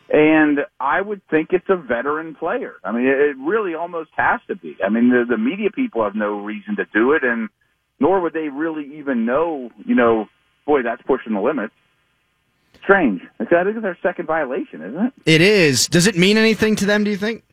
and 0.09 0.59
I 0.79 1.01
would 1.01 1.21
think 1.29 1.49
it's 1.51 1.69
a 1.69 1.77
veteran 1.77 2.35
player. 2.35 2.75
I 2.83 2.91
mean, 2.91 3.05
it, 3.05 3.35
really 3.39 3.73
almost 3.73 4.09
has 4.17 4.41
to 4.47 4.55
be. 4.55 4.75
I 4.85 4.89
mean, 4.89 5.09
the, 5.09 5.25
the 5.27 5.37
media 5.37 5.69
people 5.71 6.03
have 6.03 6.15
no 6.15 6.41
reason 6.41 6.75
to 6.75 6.85
do 6.93 7.13
it, 7.13 7.23
and 7.23 7.49
nor 7.99 8.21
would 8.21 8.33
they 8.33 8.49
really 8.49 8.97
even 8.97 9.25
know. 9.25 9.69
You 9.85 9.95
know, 9.95 10.25
boy, 10.65 10.83
that's 10.83 11.01
pushing 11.03 11.33
the 11.33 11.41
limits. 11.41 11.73
Strange. 12.83 13.21
I 13.39 13.45
think 13.45 13.51
it's 13.51 13.81
their 13.81 13.97
second 14.03 14.25
violation, 14.25 14.81
isn't 14.81 15.05
it? 15.05 15.13
It 15.25 15.41
is. 15.41 15.87
Does 15.87 16.05
it 16.05 16.17
mean 16.17 16.37
anything 16.37 16.75
to 16.77 16.85
them? 16.85 17.05
Do 17.05 17.11
you 17.11 17.17
think? 17.17 17.43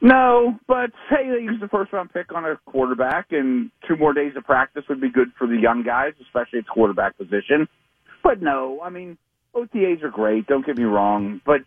No, 0.00 0.58
but 0.68 0.90
hey, 1.10 1.28
they 1.28 1.42
used 1.42 1.62
the 1.62 1.68
first 1.68 1.92
round 1.92 2.12
pick 2.12 2.32
on 2.32 2.44
a 2.44 2.56
quarterback, 2.66 3.26
and 3.30 3.70
two 3.86 3.96
more 3.96 4.12
days 4.12 4.32
of 4.36 4.44
practice 4.44 4.84
would 4.88 5.00
be 5.00 5.10
good 5.10 5.28
for 5.36 5.46
the 5.46 5.56
young 5.56 5.82
guys, 5.82 6.12
especially 6.22 6.60
at 6.60 6.66
the 6.66 6.70
quarterback 6.70 7.16
position. 7.16 7.68
But 8.22 8.42
no, 8.42 8.80
I 8.82 8.90
mean, 8.90 9.18
OTAs 9.54 10.02
are 10.02 10.10
great, 10.10 10.46
don't 10.46 10.64
get 10.64 10.76
me 10.76 10.84
wrong, 10.84 11.40
but 11.44 11.62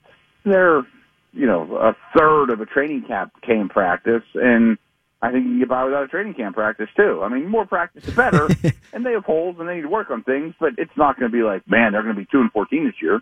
they're, 0.45 0.85
you 1.33 1.45
know, 1.45 1.75
a 1.75 1.95
third 2.17 2.49
of 2.49 2.61
a 2.61 2.65
training 2.65 3.05
camp 3.07 3.33
camp 3.41 3.71
practice, 3.71 4.23
and 4.35 4.77
I 5.21 5.31
think 5.31 5.43
you 5.43 5.51
can 5.51 5.59
get 5.59 5.69
by 5.69 5.83
without 5.83 6.03
a 6.03 6.07
training 6.07 6.33
camp 6.33 6.55
practice 6.55 6.89
too. 6.95 7.21
I 7.23 7.29
mean, 7.29 7.47
more 7.47 7.65
practice 7.65 8.07
is 8.07 8.15
better, 8.15 8.47
and 8.93 9.05
they 9.05 9.13
have 9.13 9.25
holes 9.25 9.57
and 9.59 9.67
they 9.67 9.75
need 9.75 9.81
to 9.83 9.89
work 9.89 10.09
on 10.09 10.23
things, 10.23 10.55
but 10.59 10.73
it's 10.77 10.95
not 10.97 11.19
going 11.19 11.31
to 11.31 11.35
be 11.35 11.43
like, 11.43 11.67
man, 11.69 11.91
they're 11.91 12.03
going 12.03 12.15
to 12.15 12.21
be 12.21 12.27
two 12.31 12.41
and 12.41 12.51
fourteen 12.51 12.85
this 12.85 13.01
year. 13.01 13.21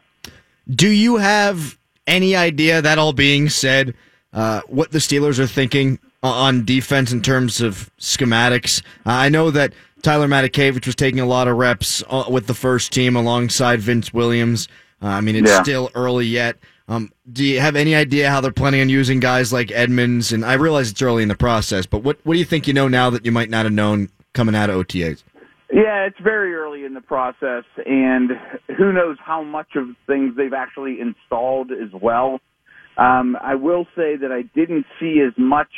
Do 0.69 0.89
you 0.89 1.17
have 1.17 1.77
any 2.09 2.35
idea, 2.35 2.81
that 2.81 2.97
all 2.97 3.13
being 3.13 3.49
said, 3.49 3.93
uh, 4.33 4.61
what 4.67 4.91
the 4.91 4.99
Steelers 4.99 5.39
are 5.39 5.47
thinking 5.47 5.99
on 6.21 6.65
defense 6.65 7.11
in 7.11 7.21
terms 7.21 7.61
of 7.61 7.91
schematics? 7.99 8.83
Uh, 9.05 9.11
I 9.11 9.29
know 9.29 9.51
that 9.51 9.73
Tyler 10.01 10.27
Matakevich 10.27 10.85
was 10.85 10.95
taking 10.95 11.19
a 11.19 11.25
lot 11.25 11.47
of 11.47 11.57
reps 11.57 12.03
uh, 12.09 12.25
with 12.29 12.47
the 12.47 12.53
first 12.53 12.91
team 12.93 13.15
alongside 13.15 13.79
Vince 13.81 14.13
Williams. 14.13 14.67
Uh, 15.01 15.07
I 15.07 15.21
mean, 15.21 15.35
it's 15.35 15.49
Yeah. 15.49 15.63
still 15.63 15.91
early 15.95 16.25
yet. 16.25 16.57
Um, 16.87 17.11
do 17.31 17.43
you 17.45 17.59
have 17.59 17.75
any 17.75 17.93
idea 17.95 18.29
how 18.29 18.41
they're 18.41 18.51
planning 18.51 18.81
on 18.81 18.89
using 18.89 19.19
guys 19.19 19.53
like 19.53 19.71
Edmunds? 19.71 20.33
And 20.33 20.43
I 20.43 20.53
realize 20.53 20.89
it's 20.89 21.01
early 21.01 21.21
in 21.21 21.29
the 21.29 21.35
process, 21.35 21.85
but 21.85 22.03
what, 22.03 22.17
what 22.23 22.33
do 22.33 22.39
you 22.39 22.45
think 22.45 22.67
you 22.67 22.73
know 22.73 22.87
now 22.87 23.09
that 23.11 23.25
you 23.25 23.31
might 23.31 23.49
not 23.49 23.65
have 23.65 23.73
known 23.73 24.09
coming 24.33 24.55
out 24.55 24.69
of 24.69 24.75
OTAs? 24.77 25.23
Yeah, 25.71 26.05
it's 26.07 26.19
very 26.19 26.55
early 26.55 26.83
in 26.83 26.95
the 26.95 27.01
process, 27.01 27.63
and 27.85 28.31
who 28.75 28.91
knows 28.91 29.17
how 29.23 29.43
much 29.43 29.75
of 29.75 29.89
things 30.07 30.35
they've 30.35 30.53
actually 30.53 30.99
installed 30.99 31.71
as 31.71 31.91
well. 31.93 32.39
Um, 32.97 33.37
I 33.39 33.53
will 33.53 33.85
say 33.95 34.15
that 34.15 34.31
I 34.31 34.41
didn't 34.59 34.87
see 34.99 35.21
as 35.25 35.33
much 35.37 35.69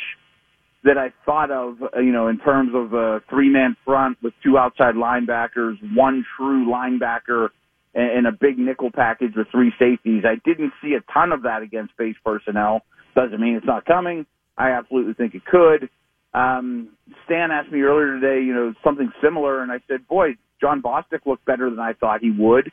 that 0.84 0.98
I 0.98 1.12
thought 1.24 1.50
of, 1.50 1.76
uh, 1.82 2.00
you 2.00 2.12
know, 2.12 2.28
in 2.28 2.38
terms 2.38 2.72
of 2.74 2.92
a 2.92 3.20
three-man 3.30 3.76
front 3.84 4.18
with 4.22 4.34
two 4.42 4.58
outside 4.58 4.94
linebackers, 4.94 5.76
one 5.94 6.24
true 6.36 6.66
linebacker, 6.66 7.48
and, 7.94 8.26
a 8.26 8.32
big 8.32 8.58
nickel 8.58 8.90
package 8.90 9.32
with 9.36 9.46
three 9.50 9.72
safeties. 9.78 10.24
I 10.24 10.36
didn't 10.44 10.72
see 10.82 10.94
a 10.94 11.12
ton 11.12 11.30
of 11.30 11.42
that 11.42 11.62
against 11.62 11.96
base 11.98 12.16
personnel. 12.24 12.82
Doesn't 13.14 13.38
mean 13.38 13.54
it's 13.56 13.66
not 13.66 13.84
coming. 13.84 14.24
I 14.56 14.70
absolutely 14.70 15.12
think 15.14 15.34
it 15.34 15.44
could. 15.44 15.90
Um, 16.32 16.90
Stan 17.26 17.50
asked 17.50 17.70
me 17.70 17.82
earlier 17.82 18.18
today, 18.18 18.42
you 18.42 18.54
know, 18.54 18.72
something 18.82 19.12
similar, 19.22 19.62
and 19.62 19.70
I 19.70 19.80
said, 19.88 20.08
boy, 20.08 20.36
Jon 20.60 20.80
Bostic 20.80 21.26
looked 21.26 21.44
better 21.44 21.68
than 21.68 21.80
I 21.80 21.92
thought 21.92 22.20
he 22.22 22.30
would. 22.30 22.70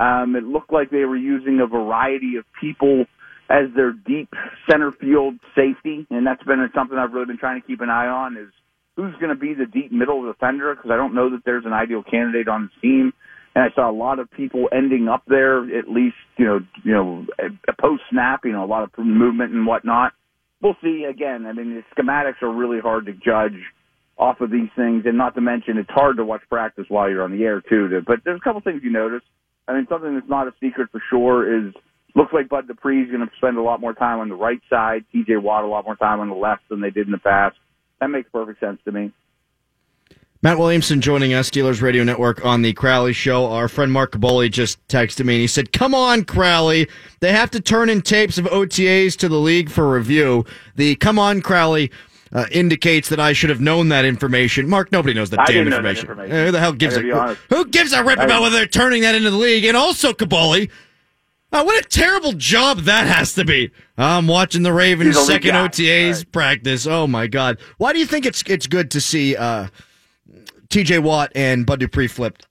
Um, 0.00 0.34
it 0.36 0.44
looked 0.44 0.72
like 0.72 0.90
they 0.90 1.04
were 1.04 1.16
using 1.16 1.60
a 1.60 1.66
variety 1.66 2.36
of 2.36 2.44
people 2.60 3.04
as 3.48 3.74
their 3.74 3.92
deep 3.92 4.28
center 4.70 4.92
field 4.92 5.34
safety, 5.54 6.06
and 6.10 6.26
that's 6.26 6.42
been 6.42 6.66
something 6.74 6.98
I've 6.98 7.12
really 7.12 7.26
been 7.26 7.38
trying 7.38 7.60
to 7.60 7.66
keep 7.66 7.80
an 7.80 7.90
eye 7.90 8.06
on 8.06 8.36
is 8.36 8.48
who's 8.96 9.14
going 9.20 9.34
to 9.34 9.40
be 9.40 9.54
the 9.54 9.66
deep 9.66 9.92
middle 9.92 10.26
defender 10.26 10.74
because 10.74 10.90
I 10.90 10.96
don't 10.96 11.14
know 11.14 11.30
that 11.30 11.42
there's 11.44 11.64
an 11.64 11.72
ideal 11.72 12.02
candidate 12.02 12.48
on 12.48 12.70
the 12.70 12.80
team. 12.80 13.12
And 13.54 13.64
I 13.64 13.74
saw 13.74 13.90
a 13.90 13.92
lot 13.92 14.18
of 14.18 14.30
people 14.30 14.68
ending 14.70 15.08
up 15.08 15.22
there, 15.26 15.62
at 15.78 15.88
least, 15.88 16.16
you 16.36 16.44
know, 16.44 16.60
you 16.84 16.92
know, 16.92 17.26
a 17.38 17.72
post 17.80 18.02
snap, 18.10 18.40
you 18.44 18.52
know, 18.52 18.64
a 18.64 18.66
lot 18.66 18.82
of 18.82 18.90
movement 18.98 19.52
and 19.52 19.66
whatnot 19.66 20.12
we'll 20.62 20.76
see. 20.82 21.04
Again, 21.08 21.46
I 21.46 21.52
mean, 21.52 21.74
the 21.74 21.82
schematics 21.94 22.42
are 22.42 22.52
really 22.52 22.80
hard 22.80 23.06
to 23.06 23.12
judge 23.12 23.60
off 24.18 24.40
of 24.40 24.50
these 24.50 24.70
things, 24.76 25.04
and 25.04 25.18
not 25.18 25.34
to 25.34 25.40
mention 25.40 25.76
it's 25.76 25.90
hard 25.90 26.16
to 26.16 26.24
watch 26.24 26.42
practice 26.48 26.86
while 26.88 27.10
you're 27.10 27.22
on 27.22 27.36
the 27.36 27.44
air 27.44 27.60
too. 27.60 27.88
To, 27.88 28.00
but 28.00 28.20
there's 28.24 28.40
a 28.40 28.44
couple 28.44 28.60
things 28.62 28.80
you 28.82 28.90
notice. 28.90 29.22
I 29.68 29.74
mean, 29.74 29.86
something 29.88 30.14
that's 30.14 30.28
not 30.28 30.48
a 30.48 30.54
secret 30.60 30.88
for 30.90 31.02
sure 31.10 31.68
is 31.68 31.74
looks 32.16 32.32
like 32.32 32.48
Bud 32.48 32.66
Dupree 32.66 33.02
is 33.02 33.10
going 33.10 33.26
to 33.26 33.30
spend 33.36 33.56
a 33.58 33.62
lot 33.62 33.80
more 33.80 33.92
time 33.92 34.18
on 34.18 34.28
the 34.28 34.34
right 34.34 34.60
side, 34.68 35.04
T.J. 35.12 35.36
Watt 35.36 35.64
a 35.64 35.68
lot 35.68 35.84
more 35.84 35.96
time 35.96 36.20
on 36.20 36.28
the 36.28 36.34
left 36.34 36.62
than 36.68 36.80
they 36.80 36.90
did 36.90 37.06
in 37.06 37.12
the 37.12 37.18
past. 37.18 37.56
That 38.00 38.08
makes 38.08 38.28
perfect 38.30 38.60
sense 38.60 38.78
to 38.84 38.92
me. 38.92 39.12
Matt 40.42 40.58
Williamson 40.58 41.00
joining 41.00 41.34
us, 41.34 41.50
Steelers 41.50 41.80
Radio 41.80 42.04
Network 42.04 42.44
on 42.44 42.62
the 42.62 42.72
Crowley 42.72 43.12
Show. 43.12 43.46
Our 43.46 43.68
friend 43.68 43.90
Mark 43.90 44.12
Kaboly 44.12 44.50
just 44.50 44.86
texted 44.86 45.24
me 45.24 45.34
and 45.34 45.40
he 45.40 45.46
said, 45.46 45.72
Come 45.72 45.94
on, 45.94 46.24
Crowley. 46.24 46.88
They 47.20 47.32
have 47.32 47.50
to 47.52 47.60
turn 47.60 47.88
in 47.88 48.02
tapes 48.02 48.38
of 48.38 48.44
OTAs 48.44 49.16
to 49.16 49.28
the 49.28 49.38
league 49.38 49.70
for 49.70 49.90
review. 49.90 50.44
The 50.76 50.94
Come 50.96 51.18
on, 51.18 51.40
Crowley 51.40 51.90
uh, 52.32 52.46
indicates 52.52 53.08
that 53.08 53.18
I 53.18 53.32
should 53.32 53.50
have 53.50 53.60
known 53.60 53.88
that 53.88 54.04
information. 54.04 54.68
Mark, 54.68 54.92
nobody 54.92 55.14
knows 55.14 55.30
that 55.30 55.40
I 55.40 55.46
damn 55.46 55.64
didn't 55.64 55.70
that 55.70 55.76
information. 55.78 56.10
information. 56.10 56.36
Uh, 56.36 56.44
Who 56.44 56.52
the 56.52 56.60
hell 56.60 56.72
gives 56.72 56.96
a 56.96 57.12
honest. 57.16 57.40
Who 57.48 57.64
gives 57.66 57.92
a 57.92 58.04
rip 58.04 58.18
about 58.18 58.42
whether 58.42 58.56
they're 58.56 58.66
turning 58.66 59.02
that 59.02 59.14
into 59.14 59.30
the 59.30 59.36
league? 59.36 59.64
And 59.64 59.76
also, 59.76 60.12
Kaboly, 60.12 60.70
uh, 61.56 61.64
what 61.64 61.84
a 61.84 61.88
terrible 61.88 62.32
job 62.32 62.80
that 62.80 63.06
has 63.06 63.34
to 63.34 63.44
be. 63.44 63.70
I'm 63.96 64.26
watching 64.28 64.62
the 64.62 64.72
Ravens' 64.72 65.18
second 65.26 65.52
guy. 65.52 65.68
OTAs 65.68 66.30
practice. 66.30 66.86
Oh 66.86 67.06
my 67.06 67.26
God! 67.26 67.58
Why 67.78 67.92
do 67.92 67.98
you 67.98 68.06
think 68.06 68.26
it's 68.26 68.42
it's 68.46 68.66
good 68.66 68.90
to 68.92 69.00
see 69.00 69.36
uh, 69.36 69.68
T.J. 70.68 70.98
Watt 70.98 71.32
and 71.34 71.64
Bud 71.64 71.80
Dupree 71.80 72.08
flipped? 72.08 72.46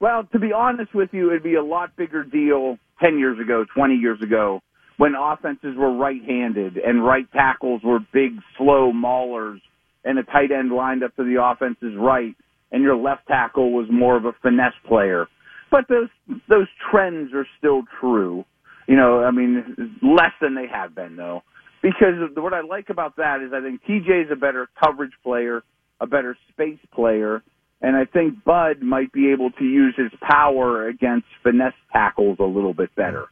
Well, 0.00 0.24
to 0.32 0.38
be 0.38 0.52
honest 0.52 0.94
with 0.94 1.10
you, 1.12 1.30
it'd 1.30 1.42
be 1.42 1.54
a 1.54 1.64
lot 1.64 1.96
bigger 1.96 2.22
deal 2.22 2.78
10 3.00 3.18
years 3.18 3.38
ago, 3.38 3.64
20 3.74 3.94
years 3.94 4.20
ago, 4.22 4.60
when 4.98 5.14
offenses 5.14 5.74
were 5.76 5.92
right-handed 5.92 6.76
and 6.76 7.04
right 7.04 7.30
tackles 7.32 7.82
were 7.82 8.00
big, 8.12 8.32
slow 8.58 8.92
maulers 8.92 9.60
and 10.04 10.18
a 10.18 10.22
tight 10.22 10.50
end 10.52 10.70
lined 10.70 11.02
up 11.02 11.16
to 11.16 11.24
the 11.24 11.42
offense's 11.42 11.96
right 11.96 12.34
and 12.72 12.82
your 12.82 12.96
left 12.96 13.26
tackle 13.26 13.72
was 13.72 13.86
more 13.90 14.16
of 14.16 14.24
a 14.24 14.32
finesse 14.42 14.74
player. 14.86 15.28
But 15.76 15.88
those, 15.88 16.38
those 16.48 16.68
trends 16.90 17.34
are 17.34 17.46
still 17.58 17.82
true. 18.00 18.46
You 18.88 18.96
know, 18.96 19.22
I 19.22 19.30
mean, 19.30 19.98
less 20.02 20.32
than 20.40 20.54
they 20.54 20.66
have 20.72 20.94
been 20.94 21.16
though. 21.16 21.42
Because 21.82 22.14
what 22.34 22.54
I 22.54 22.62
like 22.62 22.88
about 22.88 23.16
that 23.16 23.42
is 23.42 23.52
I 23.52 23.60
think 23.60 23.82
TJ 23.84 24.24
is 24.24 24.30
a 24.32 24.36
better 24.36 24.70
coverage 24.82 25.12
player, 25.22 25.62
a 26.00 26.06
better 26.06 26.34
space 26.50 26.78
player, 26.94 27.42
and 27.82 27.94
I 27.94 28.06
think 28.06 28.42
Bud 28.42 28.80
might 28.80 29.12
be 29.12 29.30
able 29.32 29.50
to 29.50 29.64
use 29.64 29.94
his 29.98 30.10
power 30.22 30.88
against 30.88 31.26
finesse 31.42 31.74
tackles 31.92 32.38
a 32.40 32.44
little 32.44 32.72
bit 32.72 32.94
better. 32.96 33.26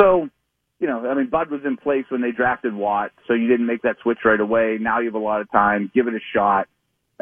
So, 0.00 0.30
you 0.78 0.86
know, 0.86 1.06
I 1.06 1.14
mean, 1.14 1.28
Bud 1.28 1.50
was 1.50 1.60
in 1.66 1.76
place 1.76 2.06
when 2.08 2.22
they 2.22 2.30
drafted 2.30 2.74
Watt, 2.74 3.10
so 3.28 3.34
you 3.34 3.48
didn't 3.48 3.66
make 3.66 3.82
that 3.82 3.96
switch 4.02 4.18
right 4.24 4.40
away. 4.40 4.78
Now 4.80 5.00
you 5.00 5.06
have 5.06 5.14
a 5.14 5.18
lot 5.18 5.42
of 5.42 5.50
time. 5.50 5.90
Give 5.94 6.08
it 6.08 6.14
a 6.14 6.20
shot. 6.34 6.68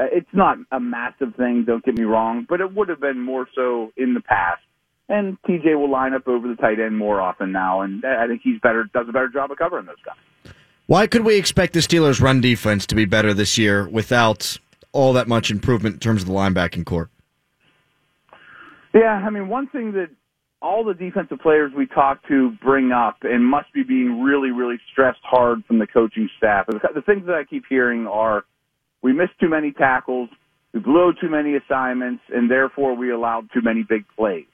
Uh, 0.01 0.05
it's 0.13 0.29
not 0.33 0.57
a 0.73 0.81
massive 0.81 1.35
thing, 1.37 1.65
don't 1.67 1.85
get 1.85 1.97
me 1.97 2.05
wrong, 2.05 2.47
but 2.49 2.61
it 2.61 2.75
would 2.75 2.89
have 2.89 3.01
been 3.01 3.21
more 3.21 3.47
so 3.55 3.93
in 3.97 4.15
the 4.15 4.21
past. 4.21 4.63
And 5.09 5.37
TJ 5.43 5.79
will 5.79 5.91
line 5.91 6.15
up 6.15 6.27
over 6.29 6.49
the 6.49 6.55
tight 6.55 6.79
end 6.79 6.97
more 6.97 7.21
often 7.21 7.53
now, 7.53 7.81
and 7.83 8.05
I 8.05 8.27
think 8.29 8.41
he's 8.43 8.61
better, 8.61 8.85
does 8.95 9.07
a 9.09 9.13
better 9.13 9.29
job 9.29 9.51
of 9.51 9.59
covering 9.59 9.87
those 9.87 9.97
guys. 10.07 10.55
Why 10.87 11.07
could 11.07 11.25
we 11.25 11.37
expect 11.37 11.73
the 11.73 11.81
Steelers' 11.81 12.21
run 12.21 12.41
defense 12.41 12.87
to 12.87 12.95
be 12.95 13.05
better 13.05 13.35
this 13.35 13.59
year 13.59 13.89
without 13.89 14.57
all 14.93 15.13
that 15.15 15.29
much 15.29 15.51
improvement 15.51 15.95
in 15.95 16.01
terms 16.01 16.23
of 16.23 16.29
the 16.29 16.35
linebacking 16.35 16.87
corps? 16.87 17.11
Yeah, 18.95 19.23
I 19.25 19.31
mean, 19.31 19.49
one 19.49 19.69
thing 19.69 19.93
that 19.93 20.11
all 20.63 20.85
the 20.85 20.95
defensive 20.95 21.41
players 21.41 21.73
we 21.77 21.87
talk 21.87 22.27
to 22.29 22.53
bring 22.63 22.93
up 22.93 23.19
and 23.23 23.45
must 23.45 23.73
be 23.73 23.83
being 23.83 24.23
really, 24.23 24.51
really 24.51 24.79
stressed 24.93 25.21
hard 25.23 25.65
from 25.67 25.79
the 25.79 25.87
coaching 25.87 26.29
staff. 26.39 26.67
The 26.67 26.81
the 26.95 27.03
things 27.03 27.27
that 27.27 27.35
I 27.35 27.45
keep 27.45 27.65
hearing 27.69 28.07
are 28.07 28.45
we 29.03 29.13
missed 29.13 29.39
too 29.41 29.49
many 29.49 29.73
tackles, 29.73 30.29
we 30.73 30.81
blew 30.81 31.13
too 31.21 31.29
many 31.29 31.57
assignments, 31.57 32.23
and 32.33 32.51
therefore 32.51 32.95
we 32.95 33.11
allowed 33.11 33.49
too 33.53 33.63
many 33.63 33.85
big 33.89 34.05
plays. 34.17 34.47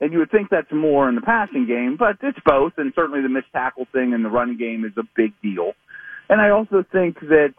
And 0.00 0.12
you 0.12 0.18
would 0.18 0.30
think 0.30 0.48
that's 0.50 0.70
more 0.72 1.08
in 1.08 1.14
the 1.14 1.22
passing 1.22 1.66
game, 1.66 1.96
but 1.98 2.16
it's 2.22 2.38
both, 2.44 2.74
and 2.76 2.92
certainly 2.94 3.22
the 3.22 3.28
missed 3.28 3.50
tackle 3.52 3.86
thing 3.92 4.12
in 4.12 4.22
the 4.22 4.28
run 4.28 4.56
game 4.58 4.84
is 4.84 4.92
a 4.98 5.04
big 5.16 5.32
deal. 5.42 5.72
And 6.28 6.40
I 6.40 6.50
also 6.50 6.84
think 6.92 7.20
that, 7.20 7.54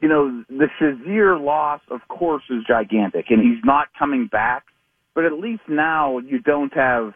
you 0.00 0.08
know, 0.08 0.44
the 0.48 0.68
Shazier 0.80 1.42
loss, 1.42 1.80
of 1.90 2.00
course, 2.08 2.44
is 2.48 2.62
gigantic, 2.66 3.26
and 3.30 3.40
he's 3.40 3.64
not 3.64 3.88
coming 3.98 4.28
back. 4.30 4.64
But 5.14 5.24
at 5.24 5.32
least 5.32 5.62
now 5.68 6.18
you 6.18 6.38
don't 6.38 6.72
have 6.74 7.12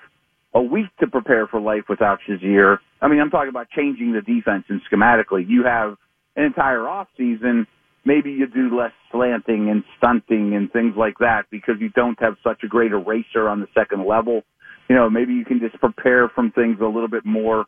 a 0.54 0.60
week 0.60 0.88
to 0.98 1.06
prepare 1.06 1.46
for 1.46 1.60
life 1.60 1.84
without 1.88 2.18
Shazier. 2.28 2.78
I 3.00 3.06
mean, 3.06 3.20
I'm 3.20 3.30
talking 3.30 3.48
about 3.48 3.68
changing 3.70 4.12
the 4.12 4.20
defense 4.20 4.64
and 4.68 4.80
schematically. 4.90 5.48
You 5.48 5.64
have 5.64 5.96
an 6.34 6.44
entire 6.44 6.88
off 6.88 7.06
season. 7.16 7.66
Maybe 8.04 8.32
you 8.32 8.46
do 8.46 8.76
less 8.76 8.92
slanting 9.10 9.70
and 9.70 9.84
stunting 9.96 10.54
and 10.54 10.72
things 10.72 10.94
like 10.96 11.18
that 11.20 11.44
because 11.50 11.76
you 11.78 11.88
don't 11.90 12.18
have 12.20 12.36
such 12.42 12.62
a 12.64 12.66
great 12.66 12.92
eraser 12.92 13.48
on 13.48 13.60
the 13.60 13.68
second 13.74 14.06
level. 14.06 14.42
You 14.88 14.96
know, 14.96 15.08
maybe 15.08 15.34
you 15.34 15.44
can 15.44 15.60
just 15.60 15.78
prepare 15.78 16.28
from 16.28 16.50
things 16.50 16.78
a 16.80 16.86
little 16.86 17.08
bit 17.08 17.24
more 17.24 17.66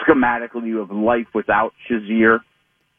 schematically 0.00 0.80
of 0.80 0.90
life 0.90 1.28
without 1.34 1.72
Shazier. 1.88 2.40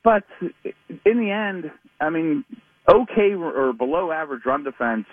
But 0.03 0.23
in 0.43 1.19
the 1.19 1.29
end, 1.29 1.71
I 1.99 2.09
mean, 2.09 2.45
okay 2.89 3.33
or 3.33 3.73
below 3.73 4.11
average 4.11 4.45
run 4.45 4.63
defense 4.63 5.05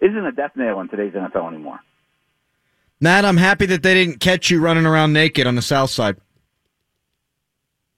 isn't 0.00 0.24
a 0.24 0.32
death 0.32 0.52
nail 0.56 0.80
in 0.80 0.88
today's 0.88 1.12
NFL 1.12 1.48
anymore. 1.48 1.80
Matt, 3.00 3.24
I'm 3.24 3.36
happy 3.36 3.66
that 3.66 3.82
they 3.82 3.94
didn't 3.94 4.20
catch 4.20 4.50
you 4.50 4.60
running 4.60 4.86
around 4.86 5.12
naked 5.12 5.46
on 5.46 5.54
the 5.54 5.62
south 5.62 5.90
side. 5.90 6.16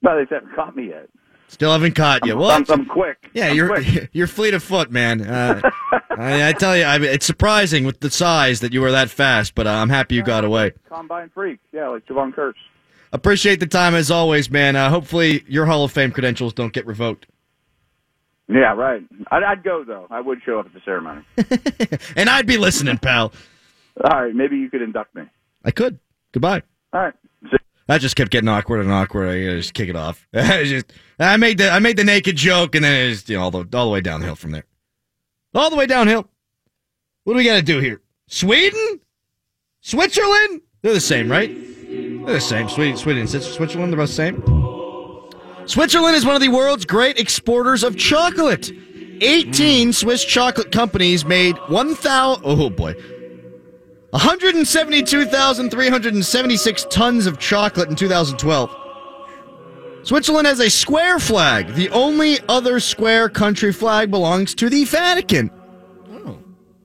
No, 0.03 0.16
they 0.16 0.35
haven't 0.35 0.55
caught 0.55 0.76
me 0.76 0.89
yet. 0.89 1.09
Still 1.51 1.73
haven't 1.73 1.95
caught 1.95 2.25
you. 2.25 2.33
I'm, 2.35 2.39
Well, 2.39 2.51
I'm, 2.51 2.65
I'm 2.69 2.87
quick. 2.87 3.29
yeah, 3.35 3.49
I'm 3.49 3.57
you're 3.57 3.69
quick. 3.69 4.09
you're 4.13 4.27
fleet 4.27 4.55
of 4.55 4.63
foot, 4.63 4.91
man. 4.91 5.21
Uh, 5.21 5.61
I, 6.11 6.49
I 6.49 6.53
tell 6.53 6.77
you, 6.77 6.85
I 6.85 6.97
it's 7.01 7.27
surprising 7.27 7.85
with 7.85 8.01
the 8.01 8.11
size 8.11 8.61
that 8.61 8.73
you 8.73 8.81
were 8.81 8.93
that 8.93 9.11
fast, 9.11 9.55
but 9.55 9.67
uh, 9.67 9.71
I'm 9.71 9.89
happy 9.89 10.15
you 10.15 10.23
got 10.23 10.45
away. 10.45 10.73
combine 10.89 11.29
freak. 11.35 11.59
Yeah, 11.73 11.89
like 11.89 12.07
Jevon 12.07 12.33
Kearse. 12.35 12.55
Appreciate 13.13 13.59
the 13.59 13.67
time 13.67 13.95
as 13.97 14.11
always, 14.11 14.49
man. 14.51 14.77
Uh, 14.77 14.89
hopefully 14.89 15.45
your 15.49 15.67
Hall 15.67 15.83
of 15.85 15.91
Fame 15.93 16.13
credentials 16.13 16.53
don't 16.53 16.73
get 16.73 16.87
revoked. 16.87 17.27
Yeah, 18.49 18.75
right. 18.75 19.03
I'd, 19.31 19.43
I'd 19.43 19.63
go 19.65 19.85
though. 19.85 20.07
I 20.11 20.21
would 20.21 20.41
show 20.45 20.59
up 20.61 20.67
at 20.67 20.73
the 20.75 20.81
ceremony. 20.85 21.23
And 22.17 22.29
I'd 22.31 22.47
be 22.47 22.57
listening, 22.59 22.99
pal. 22.99 23.33
All 24.05 24.23
right, 24.25 24.35
maybe 24.35 24.57
you 24.57 24.71
could 24.71 24.83
induct 24.83 25.15
me. 25.15 25.23
I 25.65 25.71
could. 25.73 25.99
Goodbye. 26.33 26.63
All 26.93 27.01
right. 27.01 27.15
That 27.91 28.01
just 28.01 28.14
kept 28.14 28.30
getting 28.30 28.49
awkward 28.49 28.82
and 28.82 28.93
awkward. 28.93 29.28
I 29.28 29.57
just 29.57 29.74
kick 29.74 29.88
it 29.88 29.97
off. 29.97 30.24
I 30.34 30.62
just 30.62 30.93
I 31.18 31.36
made 31.36 31.59
the 31.59 31.70
I 31.70 31.80
made 31.80 31.97
the 31.97 32.05
naked 32.05 32.36
joke, 32.36 32.76
and 32.76 32.84
then 32.84 32.95
it 32.95 33.11
just 33.11 33.28
you 33.28 33.36
know 33.36 33.43
all 33.43 33.51
the 33.51 33.66
all 33.76 33.86
the 33.86 33.91
way 33.91 34.01
downhill 34.01 34.36
from 34.36 34.53
there. 34.53 34.62
All 35.57 35.70
the 35.70 35.76
way 35.76 35.86
downhill. 35.86 36.28
What 37.24 37.32
do 37.32 37.38
we 37.38 37.45
got 37.45 37.57
to 37.57 37.62
do 37.62 37.80
here? 37.80 38.01
Sweden? 38.28 39.01
Switzerland? 39.80 40.61
They're 40.82 40.95
the 40.95 41.01
same, 41.01 41.28
right? 41.28 41.53
They're 41.53 42.34
the 42.34 42.41
same. 42.41 42.68
Sweden, 42.68 42.97
Sweden 42.97 43.26
Switzerland, 43.26 43.93
they're 43.93 43.99
both 43.99 44.11
the 44.11 44.14
same. 44.14 44.41
Switzerland 45.66 46.14
is 46.14 46.24
one 46.24 46.36
of 46.36 46.43
the 46.43 46.49
world's 46.49 46.84
great 46.84 47.18
exporters 47.18 47.82
of 47.82 47.97
chocolate. 47.97 48.70
18 49.20 49.88
mm. 49.88 49.95
Swiss 49.95 50.24
chocolate 50.24 50.70
companies 50.70 51.24
made 51.24 51.57
1,000, 51.68 52.43
oh 52.47 52.70
boy, 52.70 52.95
172,376 54.11 56.87
tons 56.91 57.27
of 57.27 57.39
chocolate 57.39 57.89
in 57.89 57.97
2012. 57.97 58.77
Switzerland 60.03 60.47
has 60.47 60.61
a 60.61 60.71
square 60.71 61.19
flag. 61.19 61.75
The 61.75 61.89
only 61.91 62.39
other 62.49 62.81
square 62.81 63.29
country 63.29 63.73
flag 63.73 64.11
belongs 64.11 64.55
to 64.57 64.69
the 64.69 64.85
Vatican. 64.85 65.51
Oh. 66.11 66.39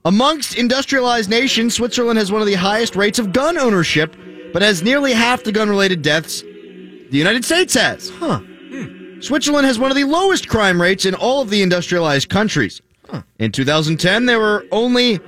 Amongst 0.04 0.56
industrialized 0.56 1.30
nations, 1.30 1.74
Switzerland 1.74 2.18
has 2.18 2.30
one 2.30 2.42
of 2.42 2.46
the 2.46 2.54
highest 2.54 2.94
rates 2.94 3.18
of 3.18 3.32
gun 3.32 3.58
ownership, 3.58 4.14
but 4.52 4.62
has 4.62 4.84
nearly 4.84 5.12
half 5.12 5.42
the 5.42 5.50
gun 5.50 5.68
related 5.68 6.02
deaths 6.02 6.42
the 6.42 7.18
United 7.18 7.44
States 7.44 7.74
has. 7.74 8.10
Huh. 8.10 8.38
Hmm. 8.38 9.20
Switzerland 9.20 9.66
has 9.66 9.78
one 9.78 9.90
of 9.90 9.96
the 9.96 10.04
lowest 10.04 10.48
crime 10.48 10.80
rates 10.80 11.06
in 11.06 11.14
all 11.14 11.42
of 11.42 11.50
the 11.50 11.62
industrialized 11.62 12.28
countries. 12.28 12.82
In 13.38 13.52
2010, 13.52 14.26
there 14.26 14.40
were 14.40 14.66
only 14.72 15.20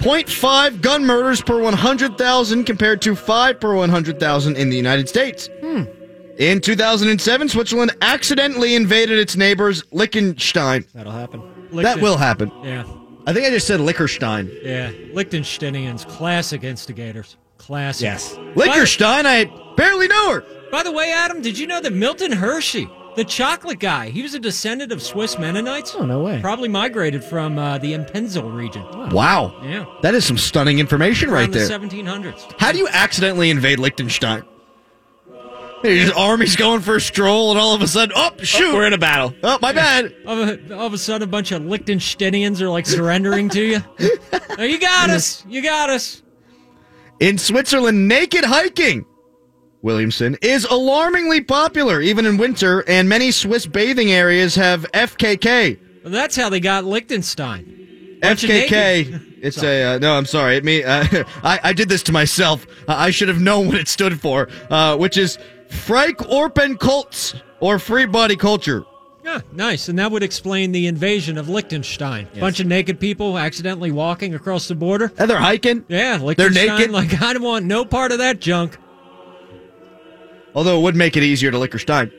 0.5 0.00 0.80
gun 0.80 1.04
murders 1.04 1.42
per 1.42 1.60
100,000 1.60 2.64
compared 2.64 3.02
to 3.02 3.14
5 3.14 3.60
per 3.60 3.74
100,000 3.74 4.56
in 4.56 4.70
the 4.70 4.76
United 4.76 5.08
States. 5.08 5.48
Hmm. 5.60 5.84
In 6.38 6.60
2007, 6.62 7.50
Switzerland 7.50 7.94
accidentally 8.00 8.74
invaded 8.74 9.18
its 9.18 9.36
neighbors, 9.36 9.84
Liechtenstein. 9.92 10.86
That'll 10.94 11.12
happen. 11.12 11.68
That 11.72 12.00
will 12.00 12.16
happen. 12.16 12.50
Yeah. 12.62 12.84
I 13.26 13.34
think 13.34 13.46
I 13.46 13.50
just 13.50 13.66
said 13.66 13.80
Liechtenstein. 13.80 14.50
Yeah. 14.62 14.90
Liechtensteinians, 15.12 16.08
classic 16.08 16.64
instigators. 16.64 17.36
Classic. 17.58 18.04
Yes. 18.04 18.38
Liechtenstein, 18.56 19.26
I 19.26 19.44
barely 19.76 20.08
know 20.08 20.32
her. 20.32 20.44
By 20.70 20.82
the 20.82 20.92
way, 20.92 21.12
Adam, 21.12 21.42
did 21.42 21.58
you 21.58 21.66
know 21.66 21.80
that 21.82 21.92
Milton 21.92 22.32
Hershey, 22.32 22.88
the 23.16 23.24
chocolate 23.24 23.78
guy, 23.78 24.10
he 24.10 24.22
was 24.22 24.34
a 24.34 24.38
descendant 24.38 24.92
of 24.92 25.02
Swiss 25.02 25.38
Mennonites? 25.38 25.94
Oh, 25.94 26.04
no 26.04 26.20
way. 26.20 26.40
Probably 26.40 26.68
migrated 26.68 27.24
from 27.24 27.58
uh, 27.58 27.78
the 27.78 27.94
Appenzell 27.94 28.54
region. 28.54 28.84
Wow. 29.10 29.58
Yeah. 29.62 29.86
That 30.02 30.14
is 30.14 30.24
some 30.24 30.38
stunning 30.38 30.78
information 30.78 31.30
right 31.30 31.50
the 31.50 31.58
there. 31.60 31.78
1700s. 31.78 32.54
How 32.58 32.72
do 32.72 32.78
you 32.78 32.88
accidentally 32.88 33.50
invade 33.50 33.78
Liechtenstein? 33.78 34.44
His 35.82 36.10
army's 36.10 36.56
going 36.56 36.82
for 36.82 36.96
a 36.96 37.00
stroll, 37.00 37.50
and 37.52 37.58
all 37.58 37.74
of 37.74 37.80
a 37.80 37.88
sudden, 37.88 38.12
oh, 38.14 38.32
shoot. 38.42 38.74
we're 38.74 38.86
in 38.86 38.92
a 38.92 38.98
battle. 38.98 39.34
Oh, 39.42 39.58
my 39.62 39.72
bad. 39.72 40.14
All 40.26 40.42
of, 40.42 40.70
a, 40.70 40.76
all 40.76 40.86
of 40.86 40.92
a 40.92 40.98
sudden, 40.98 41.26
a 41.26 41.30
bunch 41.30 41.52
of 41.52 41.62
Liechtensteinians 41.62 42.60
are 42.60 42.68
like 42.68 42.84
surrendering 42.84 43.48
to 43.50 43.62
you. 43.64 43.80
Oh, 44.58 44.64
you 44.64 44.78
got 44.78 45.08
us. 45.08 45.42
You 45.48 45.62
got 45.62 45.88
us. 45.88 46.22
In 47.18 47.38
Switzerland, 47.38 48.08
naked 48.08 48.44
hiking, 48.44 49.06
Williamson, 49.82 50.36
is 50.42 50.64
alarmingly 50.64 51.40
popular, 51.40 52.00
even 52.00 52.26
in 52.26 52.36
winter, 52.36 52.84
and 52.86 53.08
many 53.08 53.30
Swiss 53.30 53.66
bathing 53.66 54.10
areas 54.12 54.54
have 54.54 54.82
FKK. 54.92 55.78
Well, 56.04 56.12
that's 56.12 56.36
how 56.36 56.48
they 56.48 56.60
got 56.60 56.84
Liechtenstein. 56.84 58.18
Bunch 58.20 58.42
FKK. 58.42 59.38
It's 59.42 59.62
a 59.62 59.94
uh, 59.94 59.98
no. 59.98 60.14
I'm 60.16 60.26
sorry. 60.26 60.56
It 60.56 60.64
me. 60.64 60.84
Uh, 60.84 61.04
I 61.42 61.60
I 61.62 61.72
did 61.72 61.88
this 61.88 62.02
to 62.04 62.12
myself. 62.12 62.66
Uh, 62.86 62.94
I 62.96 63.10
should 63.10 63.28
have 63.28 63.40
known 63.40 63.68
what 63.68 63.76
it 63.76 63.88
stood 63.88 64.20
for, 64.20 64.48
uh, 64.68 64.96
which 64.96 65.16
is 65.16 65.38
Freikörperkultur 65.68 67.40
or 67.60 67.78
Free 67.78 68.06
Body 68.06 68.36
Culture. 68.36 68.84
Yeah, 69.24 69.40
nice. 69.52 69.88
And 69.88 69.98
that 69.98 70.10
would 70.10 70.22
explain 70.22 70.72
the 70.72 70.86
invasion 70.86 71.36
of 71.36 71.48
Liechtenstein. 71.48 72.28
A 72.34 72.40
bunch 72.40 72.58
of 72.58 72.66
naked 72.66 72.98
people 72.98 73.38
accidentally 73.38 73.90
walking 73.90 74.34
across 74.34 74.66
the 74.66 74.74
border. 74.74 75.12
And 75.18 75.28
they're 75.28 75.38
hiking. 75.38 75.84
Yeah, 75.88 76.18
Liechtenstein. 76.22 76.66
They're 76.66 76.78
naked? 76.78 76.90
Like, 76.90 77.20
I 77.22 77.34
don't 77.34 77.42
want 77.42 77.66
no 77.66 77.84
part 77.84 78.12
of 78.12 78.18
that 78.18 78.40
junk. 78.40 78.78
Although 80.54 80.78
it 80.78 80.82
would 80.82 80.96
make 80.96 81.16
it 81.16 81.22
easier 81.22 81.50
to 81.50 81.58
Liechtenstein. 81.58 82.10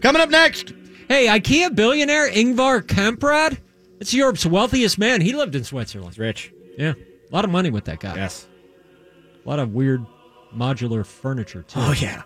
Coming 0.00 0.20
up 0.20 0.30
next. 0.30 0.72
Hey, 1.08 1.26
IKEA 1.26 1.74
billionaire 1.74 2.30
Ingvar 2.30 2.82
Kamprad. 2.82 3.58
It's 4.00 4.12
Europe's 4.12 4.44
wealthiest 4.44 4.98
man. 4.98 5.20
He 5.20 5.32
lived 5.32 5.54
in 5.54 5.64
Switzerland. 5.64 6.12
He's 6.12 6.18
rich. 6.18 6.52
Yeah, 6.76 6.92
a 6.92 7.34
lot 7.34 7.44
of 7.44 7.50
money 7.50 7.70
with 7.70 7.84
that 7.86 8.00
guy. 8.00 8.16
Yes. 8.16 8.46
A 9.44 9.48
lot 9.48 9.58
of 9.58 9.72
weird 9.72 10.04
modular 10.54 11.06
furniture 11.06 11.62
too. 11.62 11.80
Oh 11.80 11.92
yeah. 11.92 12.22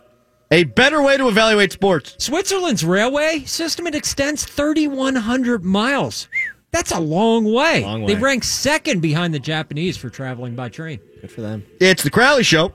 A 0.50 0.64
better 0.64 1.02
way 1.02 1.16
to 1.16 1.28
evaluate 1.28 1.72
sports. 1.72 2.16
Switzerland's 2.18 2.84
railway 2.84 3.44
system 3.44 3.86
it 3.86 3.94
extends 3.94 4.44
3,100 4.46 5.64
miles. 5.64 6.28
That's 6.70 6.90
a 6.90 7.00
long 7.00 7.52
way. 7.52 7.82
Long 7.82 8.06
They 8.06 8.14
rank 8.14 8.44
second 8.44 9.00
behind 9.00 9.34
the 9.34 9.38
Japanese 9.38 9.96
for 9.96 10.08
traveling 10.08 10.54
by 10.54 10.68
train. 10.68 11.00
Good 11.20 11.30
for 11.30 11.42
them. 11.42 11.64
It's 11.80 12.02
the 12.02 12.10
Crowley 12.10 12.42
Show. 12.42 12.72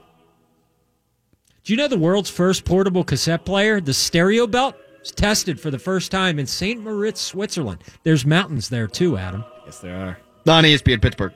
Do 1.64 1.72
you 1.72 1.78
know 1.78 1.88
the 1.88 1.96
world's 1.96 2.28
first 2.28 2.66
portable 2.66 3.04
cassette 3.04 3.46
player, 3.46 3.80
the 3.80 3.94
Stereo 3.94 4.46
Belt, 4.46 4.76
was 5.00 5.10
tested 5.12 5.58
for 5.58 5.70
the 5.70 5.78
first 5.78 6.10
time 6.10 6.38
in 6.38 6.46
St. 6.46 6.78
Moritz, 6.78 7.22
Switzerland. 7.22 7.82
There's 8.02 8.26
mountains 8.26 8.68
there 8.68 8.86
too, 8.86 9.16
Adam. 9.16 9.46
Yes, 9.64 9.78
there 9.78 9.96
are. 9.96 10.18
On 10.46 10.62
ESPN 10.62 11.00
Pittsburgh. 11.00 11.32